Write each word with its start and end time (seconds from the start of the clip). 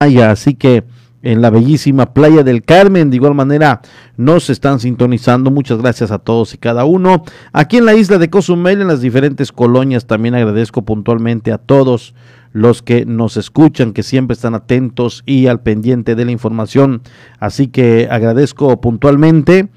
así 0.00 0.54
que 0.54 0.84
en 1.22 1.42
la 1.42 1.50
bellísima 1.50 2.14
playa 2.14 2.44
del 2.44 2.62
Carmen. 2.62 3.10
De 3.10 3.16
igual 3.16 3.34
manera, 3.34 3.80
nos 4.16 4.48
están 4.48 4.78
sintonizando. 4.78 5.50
Muchas 5.50 5.78
gracias 5.78 6.12
a 6.12 6.20
todos 6.20 6.54
y 6.54 6.58
cada 6.58 6.84
uno. 6.84 7.24
Aquí 7.52 7.78
en 7.78 7.84
la 7.84 7.94
isla 7.94 8.18
de 8.18 8.30
Cozumel, 8.30 8.80
en 8.80 8.86
las 8.86 9.00
diferentes 9.00 9.50
colonias, 9.50 10.06
también 10.06 10.36
agradezco 10.36 10.82
puntualmente 10.82 11.50
a 11.50 11.58
todos 11.58 12.14
los 12.52 12.82
que 12.82 13.04
nos 13.04 13.36
escuchan, 13.36 13.92
que 13.92 14.02
siempre 14.02 14.34
están 14.34 14.54
atentos 14.54 15.22
y 15.26 15.46
al 15.46 15.60
pendiente 15.60 16.14
de 16.14 16.24
la 16.24 16.30
información. 16.30 17.02
Así 17.38 17.68
que 17.68 18.08
agradezco 18.10 18.80
puntualmente 18.80 19.68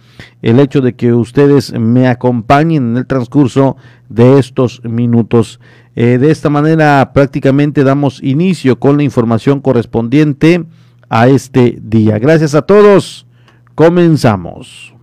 el 0.41 0.59
hecho 0.59 0.81
de 0.81 0.93
que 0.93 1.13
ustedes 1.13 1.73
me 1.73 2.07
acompañen 2.07 2.91
en 2.91 2.97
el 2.97 3.07
transcurso 3.07 3.77
de 4.09 4.39
estos 4.39 4.81
minutos. 4.83 5.59
Eh, 5.95 6.17
de 6.17 6.31
esta 6.31 6.49
manera 6.49 7.11
prácticamente 7.13 7.83
damos 7.83 8.23
inicio 8.23 8.79
con 8.79 8.97
la 8.97 9.03
información 9.03 9.59
correspondiente 9.59 10.65
a 11.09 11.27
este 11.27 11.77
día. 11.81 12.17
Gracias 12.19 12.55
a 12.55 12.61
todos. 12.61 13.27
Comenzamos. 13.75 14.93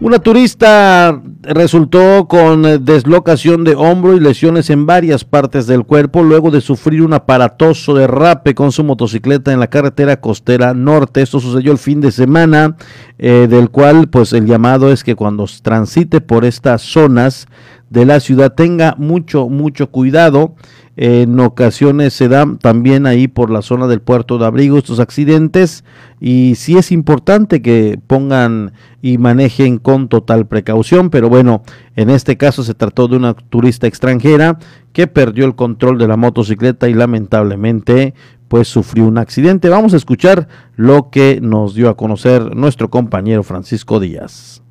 Una 0.00 0.20
turista 0.20 1.20
resultó 1.42 2.28
con 2.28 2.84
deslocación 2.84 3.64
de 3.64 3.74
hombro 3.74 4.14
y 4.14 4.20
lesiones 4.20 4.70
en 4.70 4.86
varias 4.86 5.24
partes 5.24 5.66
del 5.66 5.84
cuerpo 5.84 6.22
luego 6.22 6.52
de 6.52 6.60
sufrir 6.60 7.02
un 7.02 7.14
aparatoso 7.14 7.94
derrape 7.94 8.54
con 8.54 8.70
su 8.70 8.84
motocicleta 8.84 9.52
en 9.52 9.58
la 9.58 9.66
carretera 9.66 10.20
costera 10.20 10.72
norte. 10.72 11.20
Esto 11.20 11.40
sucedió 11.40 11.72
el 11.72 11.78
fin 11.78 12.00
de 12.00 12.12
semana, 12.12 12.76
eh, 13.18 13.48
del 13.50 13.70
cual 13.70 14.08
pues 14.08 14.32
el 14.32 14.46
llamado 14.46 14.92
es 14.92 15.02
que 15.02 15.16
cuando 15.16 15.46
transite 15.62 16.20
por 16.20 16.44
estas 16.44 16.82
zonas 16.82 17.48
de 17.90 18.04
la 18.04 18.20
ciudad 18.20 18.54
tenga 18.54 18.94
mucho, 18.98 19.48
mucho 19.48 19.90
cuidado 19.90 20.54
en 21.00 21.38
ocasiones 21.38 22.12
se 22.12 22.26
dan 22.26 22.58
también 22.58 23.06
ahí 23.06 23.28
por 23.28 23.50
la 23.50 23.62
zona 23.62 23.86
del 23.86 24.00
puerto 24.00 24.36
de 24.36 24.46
abrigo 24.46 24.78
estos 24.78 24.98
accidentes 24.98 25.84
y 26.18 26.56
sí 26.56 26.76
es 26.76 26.90
importante 26.90 27.62
que 27.62 28.00
pongan 28.04 28.72
y 29.00 29.16
manejen 29.16 29.78
con 29.78 30.08
total 30.08 30.48
precaución, 30.48 31.10
pero 31.10 31.28
bueno, 31.28 31.62
en 31.94 32.10
este 32.10 32.36
caso 32.36 32.64
se 32.64 32.74
trató 32.74 33.06
de 33.06 33.16
una 33.16 33.34
turista 33.34 33.86
extranjera 33.86 34.58
que 34.92 35.06
perdió 35.06 35.44
el 35.44 35.54
control 35.54 35.98
de 35.98 36.08
la 36.08 36.16
motocicleta 36.16 36.88
y 36.88 36.94
lamentablemente 36.94 38.14
pues 38.48 38.66
sufrió 38.66 39.06
un 39.06 39.18
accidente. 39.18 39.68
Vamos 39.68 39.94
a 39.94 39.98
escuchar 39.98 40.48
lo 40.74 41.10
que 41.10 41.38
nos 41.40 41.76
dio 41.76 41.90
a 41.90 41.96
conocer 41.96 42.56
nuestro 42.56 42.90
compañero 42.90 43.44
Francisco 43.44 44.00
Díaz. 44.00 44.64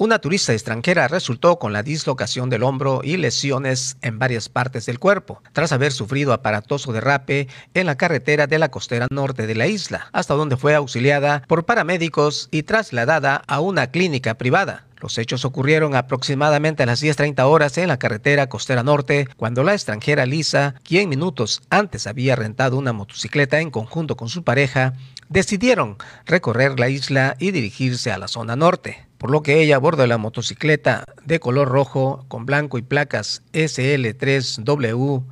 Una 0.00 0.20
turista 0.20 0.52
extranjera 0.52 1.08
resultó 1.08 1.58
con 1.58 1.72
la 1.72 1.82
dislocación 1.82 2.48
del 2.50 2.62
hombro 2.62 3.00
y 3.02 3.16
lesiones 3.16 3.96
en 4.00 4.20
varias 4.20 4.48
partes 4.48 4.86
del 4.86 5.00
cuerpo, 5.00 5.42
tras 5.52 5.72
haber 5.72 5.90
sufrido 5.90 6.32
aparatoso 6.32 6.92
derrape 6.92 7.48
en 7.74 7.86
la 7.86 7.96
carretera 7.96 8.46
de 8.46 8.60
la 8.60 8.70
costera 8.70 9.08
norte 9.10 9.48
de 9.48 9.56
la 9.56 9.66
isla, 9.66 10.08
hasta 10.12 10.34
donde 10.34 10.56
fue 10.56 10.76
auxiliada 10.76 11.42
por 11.48 11.64
paramédicos 11.64 12.46
y 12.52 12.62
trasladada 12.62 13.42
a 13.48 13.58
una 13.58 13.90
clínica 13.90 14.34
privada. 14.34 14.86
Los 15.00 15.18
hechos 15.18 15.44
ocurrieron 15.44 15.96
aproximadamente 15.96 16.84
a 16.84 16.86
las 16.86 17.02
10.30 17.02 17.42
horas 17.46 17.76
en 17.76 17.88
la 17.88 17.98
carretera 17.98 18.48
costera 18.48 18.84
norte, 18.84 19.26
cuando 19.36 19.64
la 19.64 19.72
extranjera 19.72 20.26
Lisa, 20.26 20.76
quien 20.84 21.08
minutos 21.08 21.60
antes 21.70 22.06
había 22.06 22.36
rentado 22.36 22.78
una 22.78 22.92
motocicleta 22.92 23.58
en 23.58 23.72
conjunto 23.72 24.16
con 24.16 24.28
su 24.28 24.44
pareja, 24.44 24.92
decidieron 25.28 25.96
recorrer 26.24 26.78
la 26.78 26.88
isla 26.88 27.34
y 27.40 27.50
dirigirse 27.50 28.12
a 28.12 28.18
la 28.18 28.28
zona 28.28 28.54
norte 28.54 29.07
por 29.18 29.30
lo 29.30 29.42
que 29.42 29.60
ella 29.60 29.76
a 29.76 29.78
bordo 29.78 30.02
de 30.02 30.08
la 30.08 30.18
motocicleta 30.18 31.04
de 31.24 31.40
color 31.40 31.68
rojo 31.68 32.24
con 32.28 32.46
blanco 32.46 32.78
y 32.78 32.82
placas 32.82 33.42
SL3WU 33.52 35.24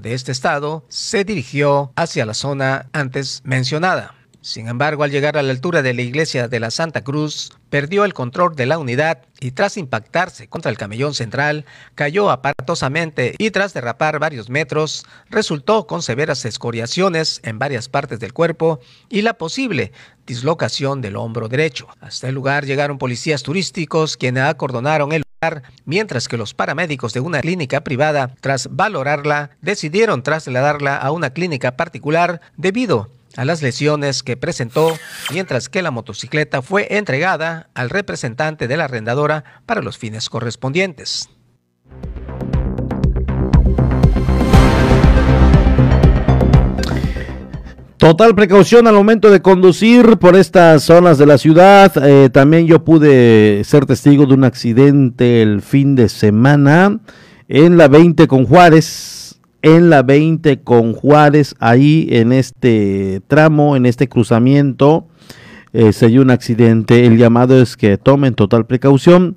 de 0.00 0.14
este 0.14 0.32
estado, 0.32 0.84
se 0.88 1.24
dirigió 1.24 1.92
hacia 1.96 2.26
la 2.26 2.34
zona 2.34 2.88
antes 2.92 3.42
mencionada. 3.44 4.15
Sin 4.46 4.68
embargo, 4.68 5.02
al 5.02 5.10
llegar 5.10 5.36
a 5.36 5.42
la 5.42 5.50
altura 5.50 5.82
de 5.82 5.92
la 5.92 6.02
iglesia 6.02 6.46
de 6.46 6.60
la 6.60 6.70
Santa 6.70 7.02
Cruz, 7.02 7.50
perdió 7.68 8.04
el 8.04 8.14
control 8.14 8.54
de 8.54 8.66
la 8.66 8.78
unidad 8.78 9.22
y 9.40 9.50
tras 9.50 9.76
impactarse 9.76 10.46
contra 10.46 10.70
el 10.70 10.78
camellón 10.78 11.14
central, 11.14 11.64
cayó 11.96 12.30
aparatosamente 12.30 13.34
y 13.38 13.50
tras 13.50 13.74
derrapar 13.74 14.20
varios 14.20 14.48
metros, 14.48 15.04
resultó 15.30 15.88
con 15.88 16.00
severas 16.00 16.44
escoriaciones 16.44 17.40
en 17.42 17.58
varias 17.58 17.88
partes 17.88 18.20
del 18.20 18.32
cuerpo 18.32 18.78
y 19.08 19.22
la 19.22 19.34
posible 19.34 19.90
dislocación 20.28 21.00
del 21.00 21.16
hombro 21.16 21.48
derecho. 21.48 21.88
Hasta 22.00 22.28
el 22.28 22.36
lugar 22.36 22.66
llegaron 22.66 22.98
policías 22.98 23.42
turísticos 23.42 24.16
quienes 24.16 24.44
acordonaron 24.44 25.10
el 25.10 25.24
lugar, 25.42 25.64
mientras 25.86 26.28
que 26.28 26.36
los 26.36 26.54
paramédicos 26.54 27.12
de 27.12 27.18
una 27.18 27.40
clínica 27.40 27.80
privada, 27.80 28.36
tras 28.40 28.68
valorarla, 28.70 29.50
decidieron 29.60 30.22
trasladarla 30.22 30.96
a 30.96 31.10
una 31.10 31.30
clínica 31.30 31.76
particular 31.76 32.40
debido 32.56 33.10
a 33.36 33.44
las 33.44 33.62
lesiones 33.62 34.22
que 34.22 34.36
presentó, 34.36 34.96
mientras 35.30 35.68
que 35.68 35.82
la 35.82 35.90
motocicleta 35.90 36.62
fue 36.62 36.86
entregada 36.90 37.70
al 37.74 37.90
representante 37.90 38.68
de 38.68 38.76
la 38.76 38.84
arrendadora 38.84 39.44
para 39.66 39.82
los 39.82 39.98
fines 39.98 40.28
correspondientes. 40.28 41.28
Total 47.96 48.34
precaución 48.34 48.86
al 48.86 48.94
momento 48.94 49.30
de 49.30 49.40
conducir 49.40 50.18
por 50.18 50.36
estas 50.36 50.82
zonas 50.82 51.16
de 51.16 51.24
la 51.24 51.38
ciudad. 51.38 51.92
Eh, 52.04 52.28
también 52.30 52.66
yo 52.66 52.84
pude 52.84 53.64
ser 53.64 53.86
testigo 53.86 54.26
de 54.26 54.34
un 54.34 54.44
accidente 54.44 55.40
el 55.40 55.62
fin 55.62 55.94
de 55.94 56.10
semana 56.10 57.00
en 57.48 57.78
la 57.78 57.88
20 57.88 58.28
con 58.28 58.44
Juárez 58.44 59.15
en 59.66 59.90
la 59.90 60.04
20 60.04 60.60
con 60.60 60.92
Juárez, 60.92 61.56
ahí 61.58 62.06
en 62.12 62.30
este 62.30 63.20
tramo, 63.26 63.74
en 63.74 63.84
este 63.84 64.08
cruzamiento, 64.08 65.08
eh, 65.72 65.92
se 65.92 66.06
dio 66.06 66.22
un 66.22 66.30
accidente. 66.30 67.04
El 67.04 67.18
llamado 67.18 67.60
es 67.60 67.76
que 67.76 67.98
tomen 67.98 68.34
total 68.34 68.66
precaución. 68.66 69.34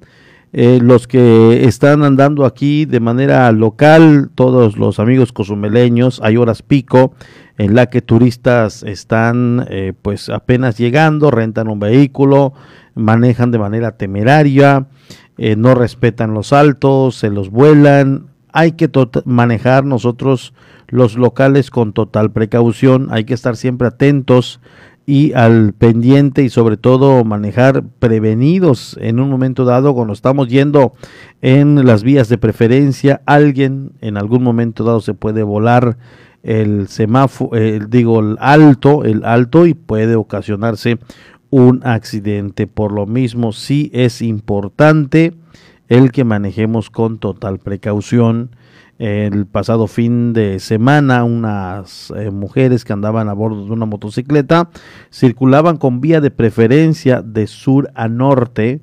Eh, 0.54 0.80
los 0.84 1.08
que 1.08 1.66
están 1.66 2.04
andando 2.04 2.46
aquí 2.46 2.86
de 2.86 3.00
manera 3.00 3.52
local, 3.52 4.30
todos 4.36 4.78
los 4.78 5.00
amigos 5.00 5.34
cozumeleños, 5.34 6.22
hay 6.24 6.38
horas 6.38 6.62
pico 6.62 7.14
en 7.58 7.74
la 7.74 7.88
que 7.88 8.04
turistas 8.04 8.84
están 8.84 9.66
eh, 9.68 9.94
pues 10.00 10.30
apenas 10.30 10.78
llegando, 10.78 11.32
rentan 11.32 11.70
un 11.70 11.80
vehículo, 11.80 12.54
manejan 12.94 13.50
de 13.50 13.58
manera 13.58 13.98
temeraria, 13.98 14.86
no 15.58 15.74
respetan 15.74 16.34
los 16.34 16.52
altos, 16.52 17.16
se 17.16 17.30
los 17.30 17.50
vuelan, 17.50 18.28
hay 18.52 18.74
que 18.74 18.90
manejar 19.26 19.86
nosotros 19.86 20.54
los 20.88 21.16
locales 21.16 21.70
con 21.70 21.94
total 21.94 22.32
precaución, 22.32 23.08
hay 23.12 23.26
que 23.26 23.34
estar 23.34 23.56
siempre 23.56 23.88
atentos 23.88 24.60
y 25.06 25.34
al 25.34 25.74
pendiente 25.74 26.44
y 26.44 26.50
sobre 26.50 26.78
todo 26.78 27.24
manejar 27.24 27.84
prevenidos 28.00 28.98
en 29.02 29.20
un 29.20 29.30
momento 29.30 29.66
dado 29.66 29.96
cuando 29.96 30.14
estamos 30.14 30.48
yendo 30.50 30.94
en 31.42 31.86
las 31.86 32.04
vías 32.04 32.30
de 32.30 32.38
preferencia, 32.38 33.22
alguien 33.26 33.94
en 34.02 34.18
algún 34.18 34.44
momento 34.44 34.84
dado 34.84 35.02
se 35.02 35.16
puede 35.16 35.42
volar 35.44 35.98
el 36.44 36.88
semáforo, 36.88 37.60
digo 37.88 38.20
el 38.20 38.38
alto, 38.40 39.04
el 39.04 39.26
alto 39.26 39.66
y 39.66 39.74
puede 39.74 40.16
ocasionarse 40.16 41.00
un 41.50 41.82
accidente. 41.84 42.68
Por 42.68 42.92
lo 42.92 43.06
mismo, 43.06 43.52
sí 43.52 43.90
es 43.94 44.22
importante 44.22 45.34
el 45.90 46.12
que 46.12 46.24
manejemos 46.24 46.90
con 46.90 47.18
total 47.18 47.60
precaución. 47.60 48.56
El 49.00 49.46
pasado 49.46 49.88
fin 49.88 50.34
de 50.34 50.60
semana, 50.60 51.24
unas 51.24 52.14
eh, 52.16 52.32
mujeres 52.32 52.86
que 52.86 52.94
andaban 52.94 53.30
a 53.30 53.34
bordo 53.34 53.66
de 53.66 53.72
una 53.72 53.86
motocicleta 53.86 54.70
circulaban 55.10 55.78
con 55.78 56.02
vía 56.02 56.22
de 56.22 56.32
preferencia 56.32 57.22
de 57.22 57.48
sur 57.48 57.90
a 57.96 58.08
norte 58.08 58.82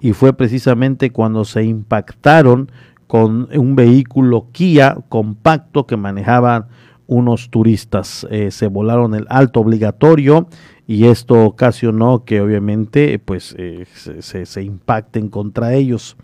y 0.00 0.12
fue 0.14 0.32
precisamente 0.32 1.10
cuando 1.10 1.44
se 1.44 1.62
impactaron 1.62 2.72
con 3.06 3.48
un 3.54 3.76
vehículo 3.76 4.48
Kia 4.50 4.96
compacto 5.08 5.86
que 5.86 5.96
manejaban 5.96 6.66
unos 7.10 7.50
turistas. 7.50 8.26
Eh, 8.30 8.52
se 8.52 8.68
volaron 8.68 9.14
el 9.14 9.26
alto 9.28 9.60
obligatorio 9.60 10.46
y 10.86 11.06
esto 11.06 11.44
ocasionó 11.44 12.24
que 12.24 12.40
obviamente 12.40 13.18
pues 13.18 13.54
eh, 13.58 13.84
se, 14.20 14.62
impacten 14.62 15.28
contra 15.28 15.74
ellos. 15.74 16.16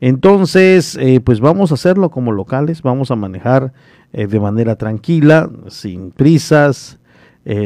Entonces, 0.00 0.96
eh, 0.96 1.20
pues 1.20 1.40
vamos 1.40 1.70
a 1.70 1.74
hacerlo 1.74 2.10
como 2.10 2.32
locales, 2.32 2.80
vamos 2.82 3.10
a 3.10 3.16
manejar 3.16 3.72
de 4.12 4.40
manera 4.40 4.76
tranquila, 4.76 5.48
sin 5.68 6.10
prisas, 6.10 6.98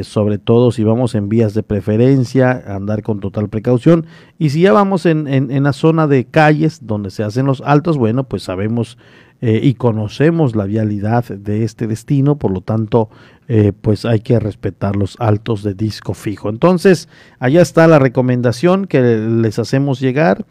sobre 0.02 0.38
todo 0.38 0.70
si 0.70 0.84
vamos 0.84 1.16
en 1.16 1.28
vías 1.28 1.54
de 1.54 1.64
preferencia, 1.64 2.62
andar 2.68 3.02
con 3.02 3.18
total 3.18 3.48
precaución. 3.48 4.06
Y 4.38 4.50
si 4.50 4.60
ya 4.60 4.72
vamos 4.72 5.06
en, 5.06 5.26
en, 5.26 5.50
en, 5.50 5.64
la 5.64 5.72
zona 5.72 6.06
de 6.06 6.24
calles 6.24 6.86
donde 6.86 7.10
se 7.10 7.24
hacen 7.24 7.46
los 7.46 7.62
altos, 7.62 7.98
bueno, 7.98 8.28
pues 8.28 8.44
sabemos 8.44 8.96
eh, 9.42 9.60
y 9.62 9.74
conocemos 9.74 10.56
la 10.56 10.64
vialidad 10.64 11.24
de 11.24 11.62
este 11.62 11.86
destino, 11.86 12.36
por 12.36 12.50
lo 12.50 12.62
tanto, 12.62 13.10
eh, 13.48 13.72
pues 13.78 14.06
hay 14.06 14.20
que 14.20 14.40
respetar 14.40 14.96
los 14.96 15.16
altos 15.20 15.62
de 15.62 15.74
disco 15.74 16.14
fijo. 16.14 16.48
Entonces, 16.48 17.08
allá 17.38 17.60
está 17.60 17.86
la 17.86 17.98
recomendación 17.98 18.86
que 18.86 19.02
les 19.02 19.58
hacemos 19.58 20.00
llegar. 20.00 20.46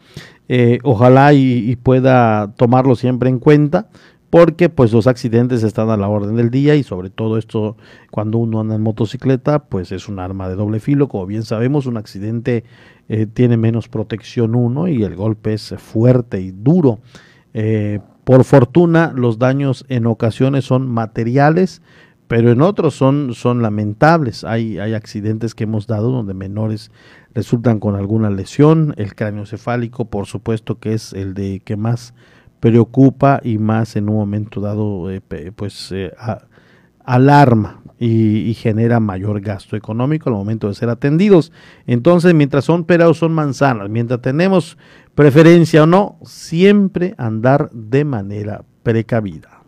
Eh, 0.48 0.78
ojalá 0.84 1.32
y, 1.32 1.74
pueda 1.76 2.54
tomarlo 2.56 2.94
siempre 2.94 3.28
en 3.28 3.40
cuenta 3.40 3.88
porque 4.30 4.68
pues 4.68 4.92
los 4.92 5.08
accidentes 5.08 5.64
están 5.64 5.90
a 5.90 5.96
la 5.96 6.08
orden 6.08 6.36
del 6.36 6.50
día 6.50 6.76
y 6.76 6.84
sobre 6.84 7.10
todo 7.10 7.36
esto 7.38 7.76
cuando 8.12 8.38
uno 8.38 8.60
anda 8.60 8.76
en 8.76 8.82
motocicleta 8.82 9.60
pues 9.60 9.90
es 9.90 10.08
un 10.08 10.20
arma 10.20 10.48
de 10.48 10.54
doble 10.54 10.78
filo 10.78 11.08
como 11.08 11.26
bien 11.26 11.42
sabemos 11.42 11.86
un 11.86 11.96
accidente 11.96 12.64
tiene 13.34 13.56
menos 13.56 13.88
protección 13.88 14.54
uno 14.54 14.88
y 14.88 15.02
el 15.04 15.14
golpe 15.16 15.54
es 15.54 15.74
fuerte 15.78 16.40
y 16.40 16.50
duro 16.50 17.00
por 18.26 18.42
fortuna, 18.42 19.12
los 19.14 19.38
daños 19.38 19.84
en 19.88 20.04
ocasiones 20.04 20.64
son 20.64 20.90
materiales, 20.90 21.80
pero 22.26 22.50
en 22.50 22.60
otros 22.60 22.96
son, 22.96 23.62
lamentables. 23.62 24.42
Hay, 24.42 24.80
hay 24.80 24.94
accidentes 24.94 25.54
que 25.54 25.62
hemos 25.62 25.86
dado 25.86 26.10
donde 26.10 26.34
menores 26.34 26.90
resultan 27.34 27.78
con 27.78 27.94
alguna 27.94 28.28
lesión. 28.30 28.94
El 28.96 29.14
cráneo 29.14 29.46
cefálico, 29.46 30.06
por 30.06 30.26
supuesto, 30.26 30.80
que 30.80 30.94
es 30.94 31.12
el 31.12 31.34
de 31.34 31.60
que 31.64 31.76
más 31.76 32.14
preocupa 32.58 33.38
y 33.44 33.58
más 33.58 33.94
en 33.94 34.08
un 34.08 34.16
momento 34.16 34.60
dado, 34.60 35.08
eh, 35.08 35.20
pues 35.54 35.92
eh, 35.92 36.12
alarma 37.06 37.80
y, 37.98 38.52
genera 38.54 39.00
mayor 39.00 39.40
gasto 39.40 39.76
económico 39.76 40.28
al 40.28 40.34
momento 40.34 40.68
de 40.68 40.74
ser 40.74 40.90
atendidos. 40.90 41.52
Entonces, 41.86 42.34
mientras 42.34 42.64
son 42.64 42.84
peras 42.84 43.16
son 43.16 43.32
manzanas, 43.32 43.88
mientras 43.88 44.20
tenemos 44.20 44.76
preferencia 45.14 45.84
o 45.84 45.86
no, 45.86 46.18
siempre 46.24 47.14
andar 47.16 47.70
de 47.72 48.04
manera 48.04 48.64
precavida. 48.82 49.62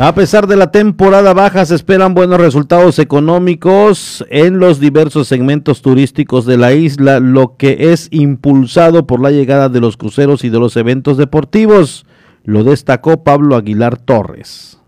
A 0.00 0.14
pesar 0.14 0.46
de 0.46 0.54
la 0.54 0.70
temporada 0.70 1.34
baja, 1.34 1.66
se 1.66 1.74
esperan 1.74 2.14
buenos 2.14 2.38
resultados 2.38 3.00
económicos 3.00 4.24
en 4.30 4.60
los 4.60 4.78
diversos 4.78 5.26
segmentos 5.26 5.82
turísticos 5.82 6.46
de 6.46 6.56
la 6.56 6.72
isla, 6.72 7.18
lo 7.18 7.56
que 7.56 7.90
es 7.90 8.06
impulsado 8.12 9.08
por 9.08 9.20
la 9.20 9.32
llegada 9.32 9.68
de 9.68 9.80
los 9.80 9.96
cruceros 9.96 10.44
y 10.44 10.50
de 10.50 10.60
los 10.60 10.76
eventos 10.76 11.16
deportivos. 11.16 12.06
Lo 12.44 12.62
destacó 12.62 13.24
Pablo 13.24 13.56
Aguilar 13.56 13.96
Torres. 13.96 14.78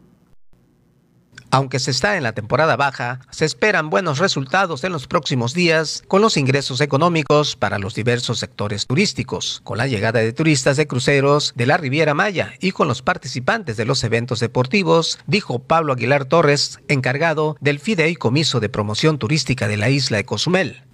Aunque 1.52 1.80
se 1.80 1.90
está 1.90 2.16
en 2.16 2.22
la 2.22 2.32
temporada 2.32 2.76
baja, 2.76 3.18
se 3.30 3.44
esperan 3.44 3.90
buenos 3.90 4.18
resultados 4.18 4.84
en 4.84 4.92
los 4.92 5.08
próximos 5.08 5.52
días 5.52 6.04
con 6.06 6.22
los 6.22 6.36
ingresos 6.36 6.80
económicos 6.80 7.56
para 7.56 7.80
los 7.80 7.96
diversos 7.96 8.38
sectores 8.38 8.86
turísticos, 8.86 9.60
con 9.64 9.76
la 9.76 9.88
llegada 9.88 10.20
de 10.20 10.32
turistas 10.32 10.76
de 10.76 10.86
cruceros 10.86 11.52
de 11.56 11.66
la 11.66 11.76
Riviera 11.76 12.14
Maya 12.14 12.54
y 12.60 12.70
con 12.70 12.86
los 12.86 13.02
participantes 13.02 13.76
de 13.76 13.84
los 13.84 14.04
eventos 14.04 14.38
deportivos, 14.38 15.18
dijo 15.26 15.58
Pablo 15.58 15.92
Aguilar 15.92 16.24
Torres, 16.24 16.78
encargado 16.86 17.56
del 17.60 17.80
Fideicomiso 17.80 18.60
de 18.60 18.68
Promoción 18.68 19.18
Turística 19.18 19.66
de 19.66 19.76
la 19.76 19.90
isla 19.90 20.18
de 20.18 20.24
Cozumel. 20.24 20.84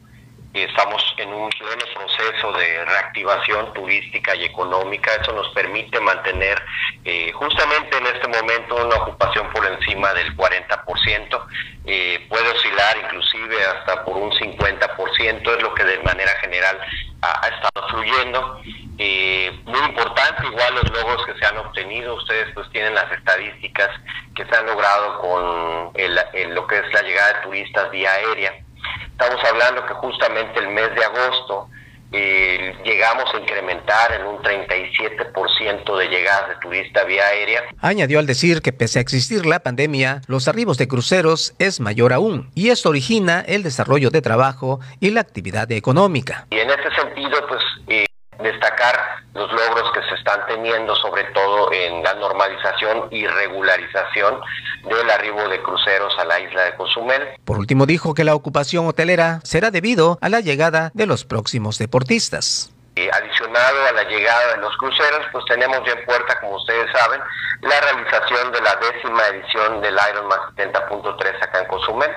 Estamos 0.55 1.03
en 1.19 1.29
un 1.35 1.51
proceso 1.51 2.16
de 2.53 2.85
reactivación 2.85 3.73
turística 3.73 4.35
y 4.35 4.45
económica. 4.45 5.11
Eso 5.21 5.33
nos 5.33 5.49
permite 5.55 6.01
mantener 6.01 6.63
eh, 7.05 7.33
justamente 7.33 7.97
en 7.99 8.07
este 8.07 8.29
momento 8.29 8.77
una 8.77 8.97
ocupación 8.97 9.51
por 9.51 9.65
encima 9.67 10.13
del 10.15 10.37
40%. 10.37 11.47
Eh, 11.87 12.27
puede 12.29 12.49
oscilar 12.51 12.97
inclusive 13.05 13.57
hasta 13.65 14.05
por 14.05 14.17
un 14.17 14.31
50%, 14.33 15.57
es 15.57 15.63
lo 15.63 15.75
que 15.75 15.85
de 15.85 15.99
manera 16.01 16.33
general 16.41 16.79
ha, 17.23 17.49
estado 17.49 17.89
fluyendo. 17.89 18.61
Eh, 18.99 19.53
muy 19.65 19.81
importante, 19.81 20.47
igual 20.47 20.75
los 20.75 20.91
logros 20.91 21.25
que 21.27 21.39
se 21.39 21.47
han 21.47 21.59
obtenido, 21.59 22.15
ustedes 22.15 22.53
pues 22.55 22.69
tienen 22.71 22.95
las 22.95 23.11
estadísticas 23.13 23.91
que 24.35 24.45
se 24.45 24.57
han 24.57 24.67
logrado 24.67 25.21
con 25.21 25.93
lo 25.95 26.67
que 26.67 26.79
es 26.79 26.93
la 26.93 27.03
llegada 27.03 27.35
de 27.35 27.43
turistas 27.43 27.91
vía 27.91 28.11
aérea. 28.13 28.55
Estamos 29.19 29.43
hablando 29.45 29.87
que 29.87 29.95
justamente 29.95 30.61
el 30.61 30.69
mes 30.69 30.95
de 30.95 31.05
agosto 31.05 31.69
eh, 32.13 32.75
llegamos 32.85 33.25
a 33.35 33.39
incrementar 33.39 34.13
en 34.13 34.27
un 34.27 34.39
37% 34.39 35.99
de 35.99 36.09
llegadas 36.09 36.49
de 36.49 36.55
turista 36.57 37.05
vía 37.05 37.27
aérea. 37.27 37.63
Añadió 37.81 38.19
al 38.19 38.27
decir 38.27 38.63
que 38.63 38.73
pese 38.73 38.99
a 38.99 39.03
existir 39.03 39.47
la 39.47 39.61
pandemia, 39.61 40.21
los 40.27 40.49
arribos 40.49 40.79
de 40.79 40.89
cruceros 40.89 41.55
es 41.59 41.81
mayor 41.81 42.13
aún 42.13 42.51
y 42.55 42.71
esto 42.71 42.91
origina 42.91 43.41
el 43.47 43.63
desarrollo 43.63 44.11
de 44.11 44.23
trabajo 44.23 44.81
y 45.01 45.11
la 45.11 45.21
actividad 45.21 45.71
económica. 45.73 46.47
Y 46.51 46.59
en 46.59 46.71
ese 46.71 46.91
sentido, 46.95 47.47
pues 47.49 47.63
eh, 47.89 48.07
destacar 48.43 49.25
los 49.35 49.51
logros 49.53 49.93
que 49.93 50.01
se 50.09 50.15
están 50.15 50.47
teniendo, 50.47 50.95
sobre 50.97 51.25
todo 51.25 51.73
en 51.73 52.03
la 52.03 52.15
normalización 52.15 53.09
y 53.11 53.27
regularización 53.27 54.41
del 54.87 55.11
arribo 55.11 55.49
de 55.49 55.63
cruceros 55.63 56.17
a 56.19 56.25
la 56.25 56.41
isla 56.41 56.65
de 56.65 56.75
Cozumel. 56.77 57.23
Por 57.45 57.59
último, 57.59 57.87
dijo 57.87 58.15
que 58.15 58.25
la 58.25 58.35
ocupación 58.35 58.87
hotelera 58.87 59.41
será 59.45 59.71
debido 59.71 60.19
a 60.21 60.29
la 60.29 60.41
llegada 60.41 60.91
de 60.95 61.07
los 61.07 61.25
próximos 61.25 61.79
deportistas. 61.79 62.73
Adicionado 62.97 63.87
a 63.89 63.93
la 63.93 64.05
llegada 64.05 64.55
de 64.55 64.61
los 64.63 64.75
cruceros, 64.79 65.27
pues 65.31 65.45
tenemos 65.45 65.81
ya 65.85 65.93
en 65.93 66.05
puerta, 66.07 66.41
como 66.41 66.57
ustedes 66.57 66.91
saben, 66.93 67.21
la 67.61 67.81
realización 67.81 68.53
de 68.53 68.61
la 68.63 68.75
décima 68.77 69.27
edición 69.27 69.83
del 69.83 69.99
Ironman 70.13 70.39
70.3 70.57 71.43
acá 71.43 71.61
en 71.61 71.67
Cozumel. 71.67 72.11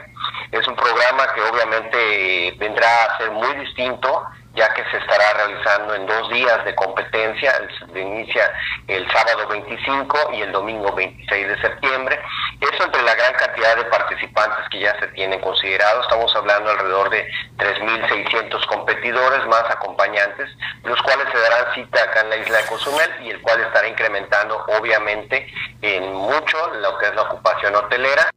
Es 0.54 0.66
un 0.68 0.75
programa 0.77 1.27
que 1.33 1.42
obviamente 1.42 2.56
vendrá 2.57 3.06
a 3.06 3.18
ser 3.18 3.31
muy 3.31 3.54
distinto 3.56 4.25
ya 4.59 4.73
que 4.73 4.83
se 4.91 4.97
estará 4.97 5.33
realizando 5.35 5.95
en 5.95 6.06
dos 6.06 6.29
días 6.29 6.65
de 6.65 6.75
competencia, 6.75 7.53
se 7.94 8.00
inicia 8.00 8.51
el 8.88 9.09
sábado 9.09 9.47
25 9.47 10.31
y 10.33 10.41
el 10.41 10.51
domingo 10.51 10.91
26 10.91 11.47
de 11.47 11.61
septiembre. 11.61 12.19
Eso 12.59 12.83
entre 12.83 13.01
la 13.03 13.15
gran 13.15 13.31
cantidad 13.35 13.77
de 13.77 13.85
participantes 13.85 14.67
que 14.69 14.79
ya 14.81 15.00
se 15.00 15.07
tienen 15.09 15.39
considerado, 15.39 16.01
estamos 16.01 16.35
hablando 16.35 16.71
alrededor 16.71 17.09
de 17.09 17.25
3.600 17.57 18.65
competidores 18.67 19.45
más 19.47 19.63
acompañantes, 19.69 20.50
los 20.83 21.01
cuales 21.03 21.27
se 21.31 21.39
darán 21.39 21.73
cita 21.73 22.03
acá 22.03 22.19
en 22.21 22.29
la 22.29 22.38
isla 22.38 22.57
de 22.57 22.65
Cozumel 22.65 23.11
y 23.21 23.29
el 23.29 23.41
cual 23.41 23.61
estará 23.61 23.88
incrementando 23.88 24.65
obviamente 24.77 25.47
en 25.81 26.11
mucho 26.11 26.57
lo 26.81 26.97
que 26.97 27.06
es 27.06 27.15
la 27.15 27.21
ocupación 27.21 27.75
hotelera. 27.75 28.29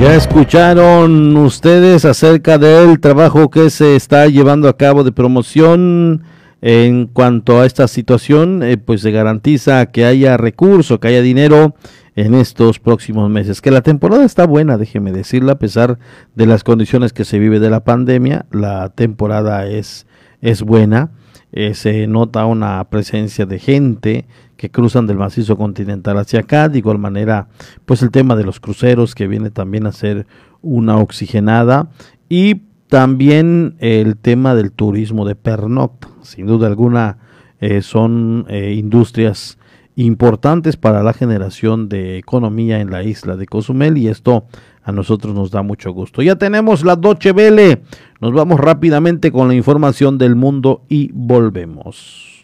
Ya 0.00 0.14
escucharon 0.14 1.34
ustedes 1.38 2.04
acerca 2.04 2.58
del 2.58 3.00
trabajo 3.00 3.48
que 3.50 3.70
se 3.70 3.96
está 3.96 4.26
llevando 4.26 4.68
a 4.68 4.76
cabo 4.76 5.04
de 5.04 5.10
promoción 5.10 6.22
en 6.60 7.06
cuanto 7.06 7.60
a 7.60 7.66
esta 7.66 7.88
situación, 7.88 8.62
eh, 8.62 8.76
pues 8.76 9.00
se 9.00 9.10
garantiza 9.10 9.86
que 9.86 10.04
haya 10.04 10.36
recurso, 10.36 11.00
que 11.00 11.08
haya 11.08 11.22
dinero 11.22 11.74
en 12.14 12.34
estos 12.34 12.78
próximos 12.78 13.30
meses. 13.30 13.62
Que 13.62 13.70
la 13.70 13.80
temporada 13.80 14.24
está 14.24 14.46
buena, 14.46 14.76
déjeme 14.76 15.12
decirlo, 15.12 15.52
a 15.52 15.58
pesar 15.58 15.98
de 16.34 16.46
las 16.46 16.62
condiciones 16.62 17.14
que 17.14 17.24
se 17.24 17.38
vive 17.38 17.58
de 17.58 17.70
la 17.70 17.80
pandemia, 17.80 18.44
la 18.50 18.90
temporada 18.90 19.66
es, 19.66 20.06
es 20.42 20.62
buena. 20.62 21.10
Eh, 21.58 21.72
se 21.72 22.06
nota 22.06 22.44
una 22.44 22.84
presencia 22.84 23.46
de 23.46 23.58
gente 23.58 24.26
que 24.58 24.70
cruzan 24.70 25.06
del 25.06 25.16
macizo 25.16 25.56
continental 25.56 26.18
hacia 26.18 26.40
acá. 26.40 26.68
De 26.68 26.76
igual 26.76 26.98
manera, 26.98 27.48
pues 27.86 28.02
el 28.02 28.10
tema 28.10 28.36
de 28.36 28.44
los 28.44 28.60
cruceros 28.60 29.14
que 29.14 29.26
viene 29.26 29.48
también 29.48 29.86
a 29.86 29.92
ser 29.92 30.26
una 30.60 30.98
oxigenada 30.98 31.88
y 32.28 32.56
también 32.88 33.76
el 33.78 34.18
tema 34.18 34.54
del 34.54 34.70
turismo 34.70 35.24
de 35.24 35.34
pernocta. 35.34 36.08
Sin 36.20 36.46
duda 36.46 36.66
alguna 36.66 37.16
eh, 37.58 37.80
son 37.80 38.44
eh, 38.50 38.74
industrias 38.74 39.56
importantes 39.94 40.76
para 40.76 41.02
la 41.02 41.14
generación 41.14 41.88
de 41.88 42.18
economía 42.18 42.80
en 42.80 42.90
la 42.90 43.02
isla 43.02 43.34
de 43.36 43.46
Cozumel 43.46 43.96
y 43.96 44.08
esto 44.08 44.44
a 44.86 44.92
nosotros 44.92 45.34
nos 45.34 45.50
da 45.50 45.62
mucho 45.62 45.90
gusto. 45.90 46.22
Ya 46.22 46.36
tenemos 46.36 46.84
la 46.84 46.94
Doche 46.94 47.32
Vele. 47.32 47.82
Nos 48.20 48.32
vamos 48.32 48.60
rápidamente 48.60 49.32
con 49.32 49.48
la 49.48 49.54
información 49.54 50.16
del 50.16 50.36
mundo 50.36 50.84
y 50.88 51.10
volvemos. 51.12 52.35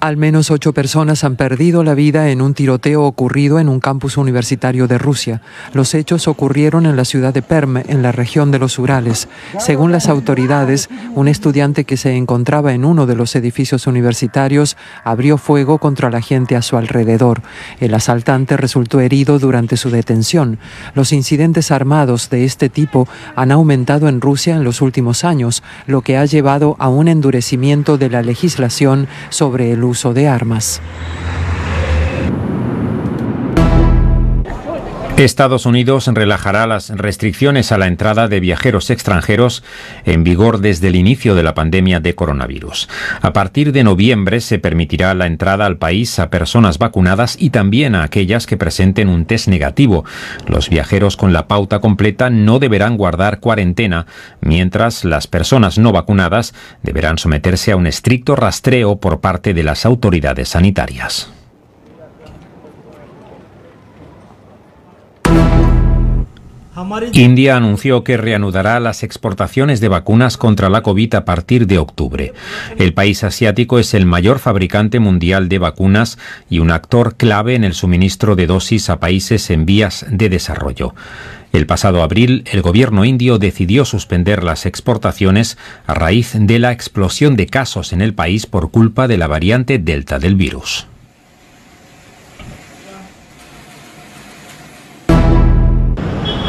Al 0.00 0.16
menos 0.16 0.52
ocho 0.52 0.72
personas 0.72 1.24
han 1.24 1.34
perdido 1.34 1.82
la 1.82 1.94
vida 1.94 2.30
en 2.30 2.40
un 2.40 2.54
tiroteo 2.54 3.02
ocurrido 3.02 3.58
en 3.58 3.68
un 3.68 3.80
campus 3.80 4.16
universitario 4.16 4.86
de 4.86 4.96
Rusia. 4.96 5.42
Los 5.72 5.92
hechos 5.92 6.28
ocurrieron 6.28 6.86
en 6.86 6.94
la 6.94 7.04
ciudad 7.04 7.34
de 7.34 7.42
Perm, 7.42 7.78
en 7.78 8.02
la 8.02 8.12
región 8.12 8.52
de 8.52 8.60
los 8.60 8.78
Urales. 8.78 9.28
Según 9.58 9.90
las 9.90 10.08
autoridades, 10.08 10.88
un 11.16 11.26
estudiante 11.26 11.82
que 11.82 11.96
se 11.96 12.14
encontraba 12.14 12.74
en 12.74 12.84
uno 12.84 13.06
de 13.06 13.16
los 13.16 13.34
edificios 13.34 13.88
universitarios 13.88 14.76
abrió 15.02 15.36
fuego 15.36 15.78
contra 15.78 16.10
la 16.10 16.20
gente 16.20 16.54
a 16.54 16.62
su 16.62 16.76
alrededor. 16.76 17.42
El 17.80 17.92
asaltante 17.92 18.56
resultó 18.56 19.00
herido 19.00 19.40
durante 19.40 19.76
su 19.76 19.90
detención. 19.90 20.60
Los 20.94 21.12
incidentes 21.12 21.72
armados 21.72 22.30
de 22.30 22.44
este 22.44 22.68
tipo 22.68 23.08
han 23.34 23.50
aumentado 23.50 24.06
en 24.06 24.20
Rusia 24.20 24.54
en 24.54 24.62
los 24.62 24.80
últimos 24.80 25.24
años, 25.24 25.64
lo 25.88 26.02
que 26.02 26.16
ha 26.16 26.24
llevado 26.24 26.76
a 26.78 26.88
un 26.88 27.08
endurecimiento 27.08 27.98
de 27.98 28.10
la 28.10 28.22
legislación 28.22 29.08
sobre 29.30 29.72
el 29.72 29.87
uso 29.88 30.12
de 30.12 30.28
armas. 30.28 30.80
Estados 35.24 35.66
Unidos 35.66 36.06
relajará 36.06 36.68
las 36.68 36.90
restricciones 36.90 37.72
a 37.72 37.78
la 37.78 37.88
entrada 37.88 38.28
de 38.28 38.38
viajeros 38.38 38.88
extranjeros 38.88 39.64
en 40.04 40.22
vigor 40.22 40.60
desde 40.60 40.86
el 40.86 40.94
inicio 40.94 41.34
de 41.34 41.42
la 41.42 41.54
pandemia 41.54 41.98
de 41.98 42.14
coronavirus. 42.14 42.88
A 43.20 43.32
partir 43.32 43.72
de 43.72 43.82
noviembre 43.82 44.40
se 44.40 44.60
permitirá 44.60 45.14
la 45.14 45.26
entrada 45.26 45.66
al 45.66 45.76
país 45.76 46.20
a 46.20 46.30
personas 46.30 46.78
vacunadas 46.78 47.36
y 47.36 47.50
también 47.50 47.96
a 47.96 48.04
aquellas 48.04 48.46
que 48.46 48.56
presenten 48.56 49.08
un 49.08 49.24
test 49.24 49.48
negativo. 49.48 50.04
Los 50.46 50.68
viajeros 50.68 51.16
con 51.16 51.32
la 51.32 51.48
pauta 51.48 51.80
completa 51.80 52.30
no 52.30 52.60
deberán 52.60 52.96
guardar 52.96 53.40
cuarentena, 53.40 54.06
mientras 54.40 55.04
las 55.04 55.26
personas 55.26 55.78
no 55.78 55.90
vacunadas 55.90 56.54
deberán 56.84 57.18
someterse 57.18 57.72
a 57.72 57.76
un 57.76 57.88
estricto 57.88 58.36
rastreo 58.36 59.00
por 59.00 59.20
parte 59.20 59.52
de 59.52 59.64
las 59.64 59.84
autoridades 59.84 60.50
sanitarias. 60.50 61.32
India 67.12 67.56
anunció 67.56 68.04
que 68.04 68.16
reanudará 68.16 68.78
las 68.80 69.02
exportaciones 69.02 69.80
de 69.80 69.88
vacunas 69.88 70.36
contra 70.36 70.68
la 70.68 70.82
COVID 70.82 71.14
a 71.14 71.24
partir 71.24 71.66
de 71.66 71.78
octubre. 71.78 72.32
El 72.78 72.94
país 72.94 73.24
asiático 73.24 73.78
es 73.78 73.94
el 73.94 74.06
mayor 74.06 74.38
fabricante 74.38 75.00
mundial 75.00 75.48
de 75.48 75.58
vacunas 75.58 76.18
y 76.48 76.60
un 76.60 76.70
actor 76.70 77.16
clave 77.16 77.54
en 77.54 77.64
el 77.64 77.74
suministro 77.74 78.36
de 78.36 78.46
dosis 78.46 78.90
a 78.90 79.00
países 79.00 79.50
en 79.50 79.66
vías 79.66 80.06
de 80.08 80.28
desarrollo. 80.28 80.94
El 81.52 81.66
pasado 81.66 82.02
abril, 82.02 82.44
el 82.52 82.62
gobierno 82.62 83.04
indio 83.04 83.38
decidió 83.38 83.84
suspender 83.84 84.44
las 84.44 84.66
exportaciones 84.66 85.56
a 85.86 85.94
raíz 85.94 86.32
de 86.34 86.58
la 86.58 86.72
explosión 86.72 87.36
de 87.36 87.46
casos 87.46 87.92
en 87.92 88.02
el 88.02 88.14
país 88.14 88.46
por 88.46 88.70
culpa 88.70 89.08
de 89.08 89.16
la 89.16 89.26
variante 89.26 89.78
Delta 89.78 90.18
del 90.18 90.34
virus. 90.34 90.86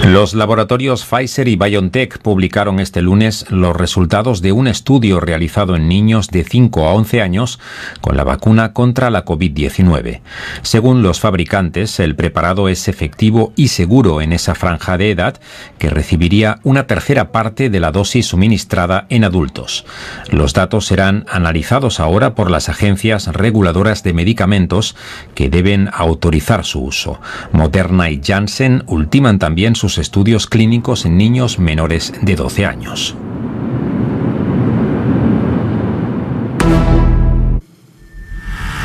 Los 0.05 0.33
laboratorios 0.33 1.05
Pfizer 1.05 1.49
y 1.49 1.57
BioNTech 1.57 2.19
publicaron 2.19 2.79
este 2.79 3.01
lunes 3.01 3.45
los 3.49 3.75
resultados 3.75 4.41
de 4.41 4.53
un 4.53 4.67
estudio 4.67 5.19
realizado 5.19 5.75
en 5.75 5.89
niños 5.89 6.29
de 6.29 6.45
5 6.45 6.87
a 6.87 6.93
11 6.93 7.21
años 7.21 7.59
con 7.99 8.15
la 8.15 8.23
vacuna 8.23 8.71
contra 8.71 9.09
la 9.09 9.25
COVID-19. 9.25 10.21
Según 10.61 11.03
los 11.03 11.19
fabricantes, 11.19 11.99
el 11.99 12.15
preparado 12.15 12.69
es 12.69 12.87
efectivo 12.87 13.51
y 13.57 13.67
seguro 13.67 14.21
en 14.21 14.31
esa 14.31 14.55
franja 14.55 14.97
de 14.97 15.11
edad 15.11 15.39
que 15.77 15.89
recibiría 15.89 16.59
una 16.63 16.87
tercera 16.87 17.31
parte 17.31 17.69
de 17.69 17.79
la 17.81 17.91
dosis 17.91 18.27
suministrada 18.27 19.05
en 19.09 19.25
adultos. 19.25 19.85
Los 20.29 20.53
datos 20.53 20.85
serán 20.85 21.25
analizados 21.29 21.99
ahora 21.99 22.35
por 22.35 22.49
las 22.49 22.69
agencias 22.69 23.27
reguladoras 23.27 24.01
de 24.01 24.13
medicamentos 24.13 24.95
que 25.35 25.49
deben 25.49 25.89
autorizar 25.93 26.63
su 26.63 26.83
uso. 26.83 27.19
Moderna 27.51 28.09
y 28.09 28.21
Janssen 28.23 28.83
ultiman 28.87 29.39
también 29.39 29.75
sus 29.75 29.88
estudios 29.97 30.47
clínicos 30.47 31.05
en 31.05 31.17
niños 31.17 31.59
menores 31.59 32.13
de 32.21 32.35
12 32.35 32.65
años. 32.65 33.15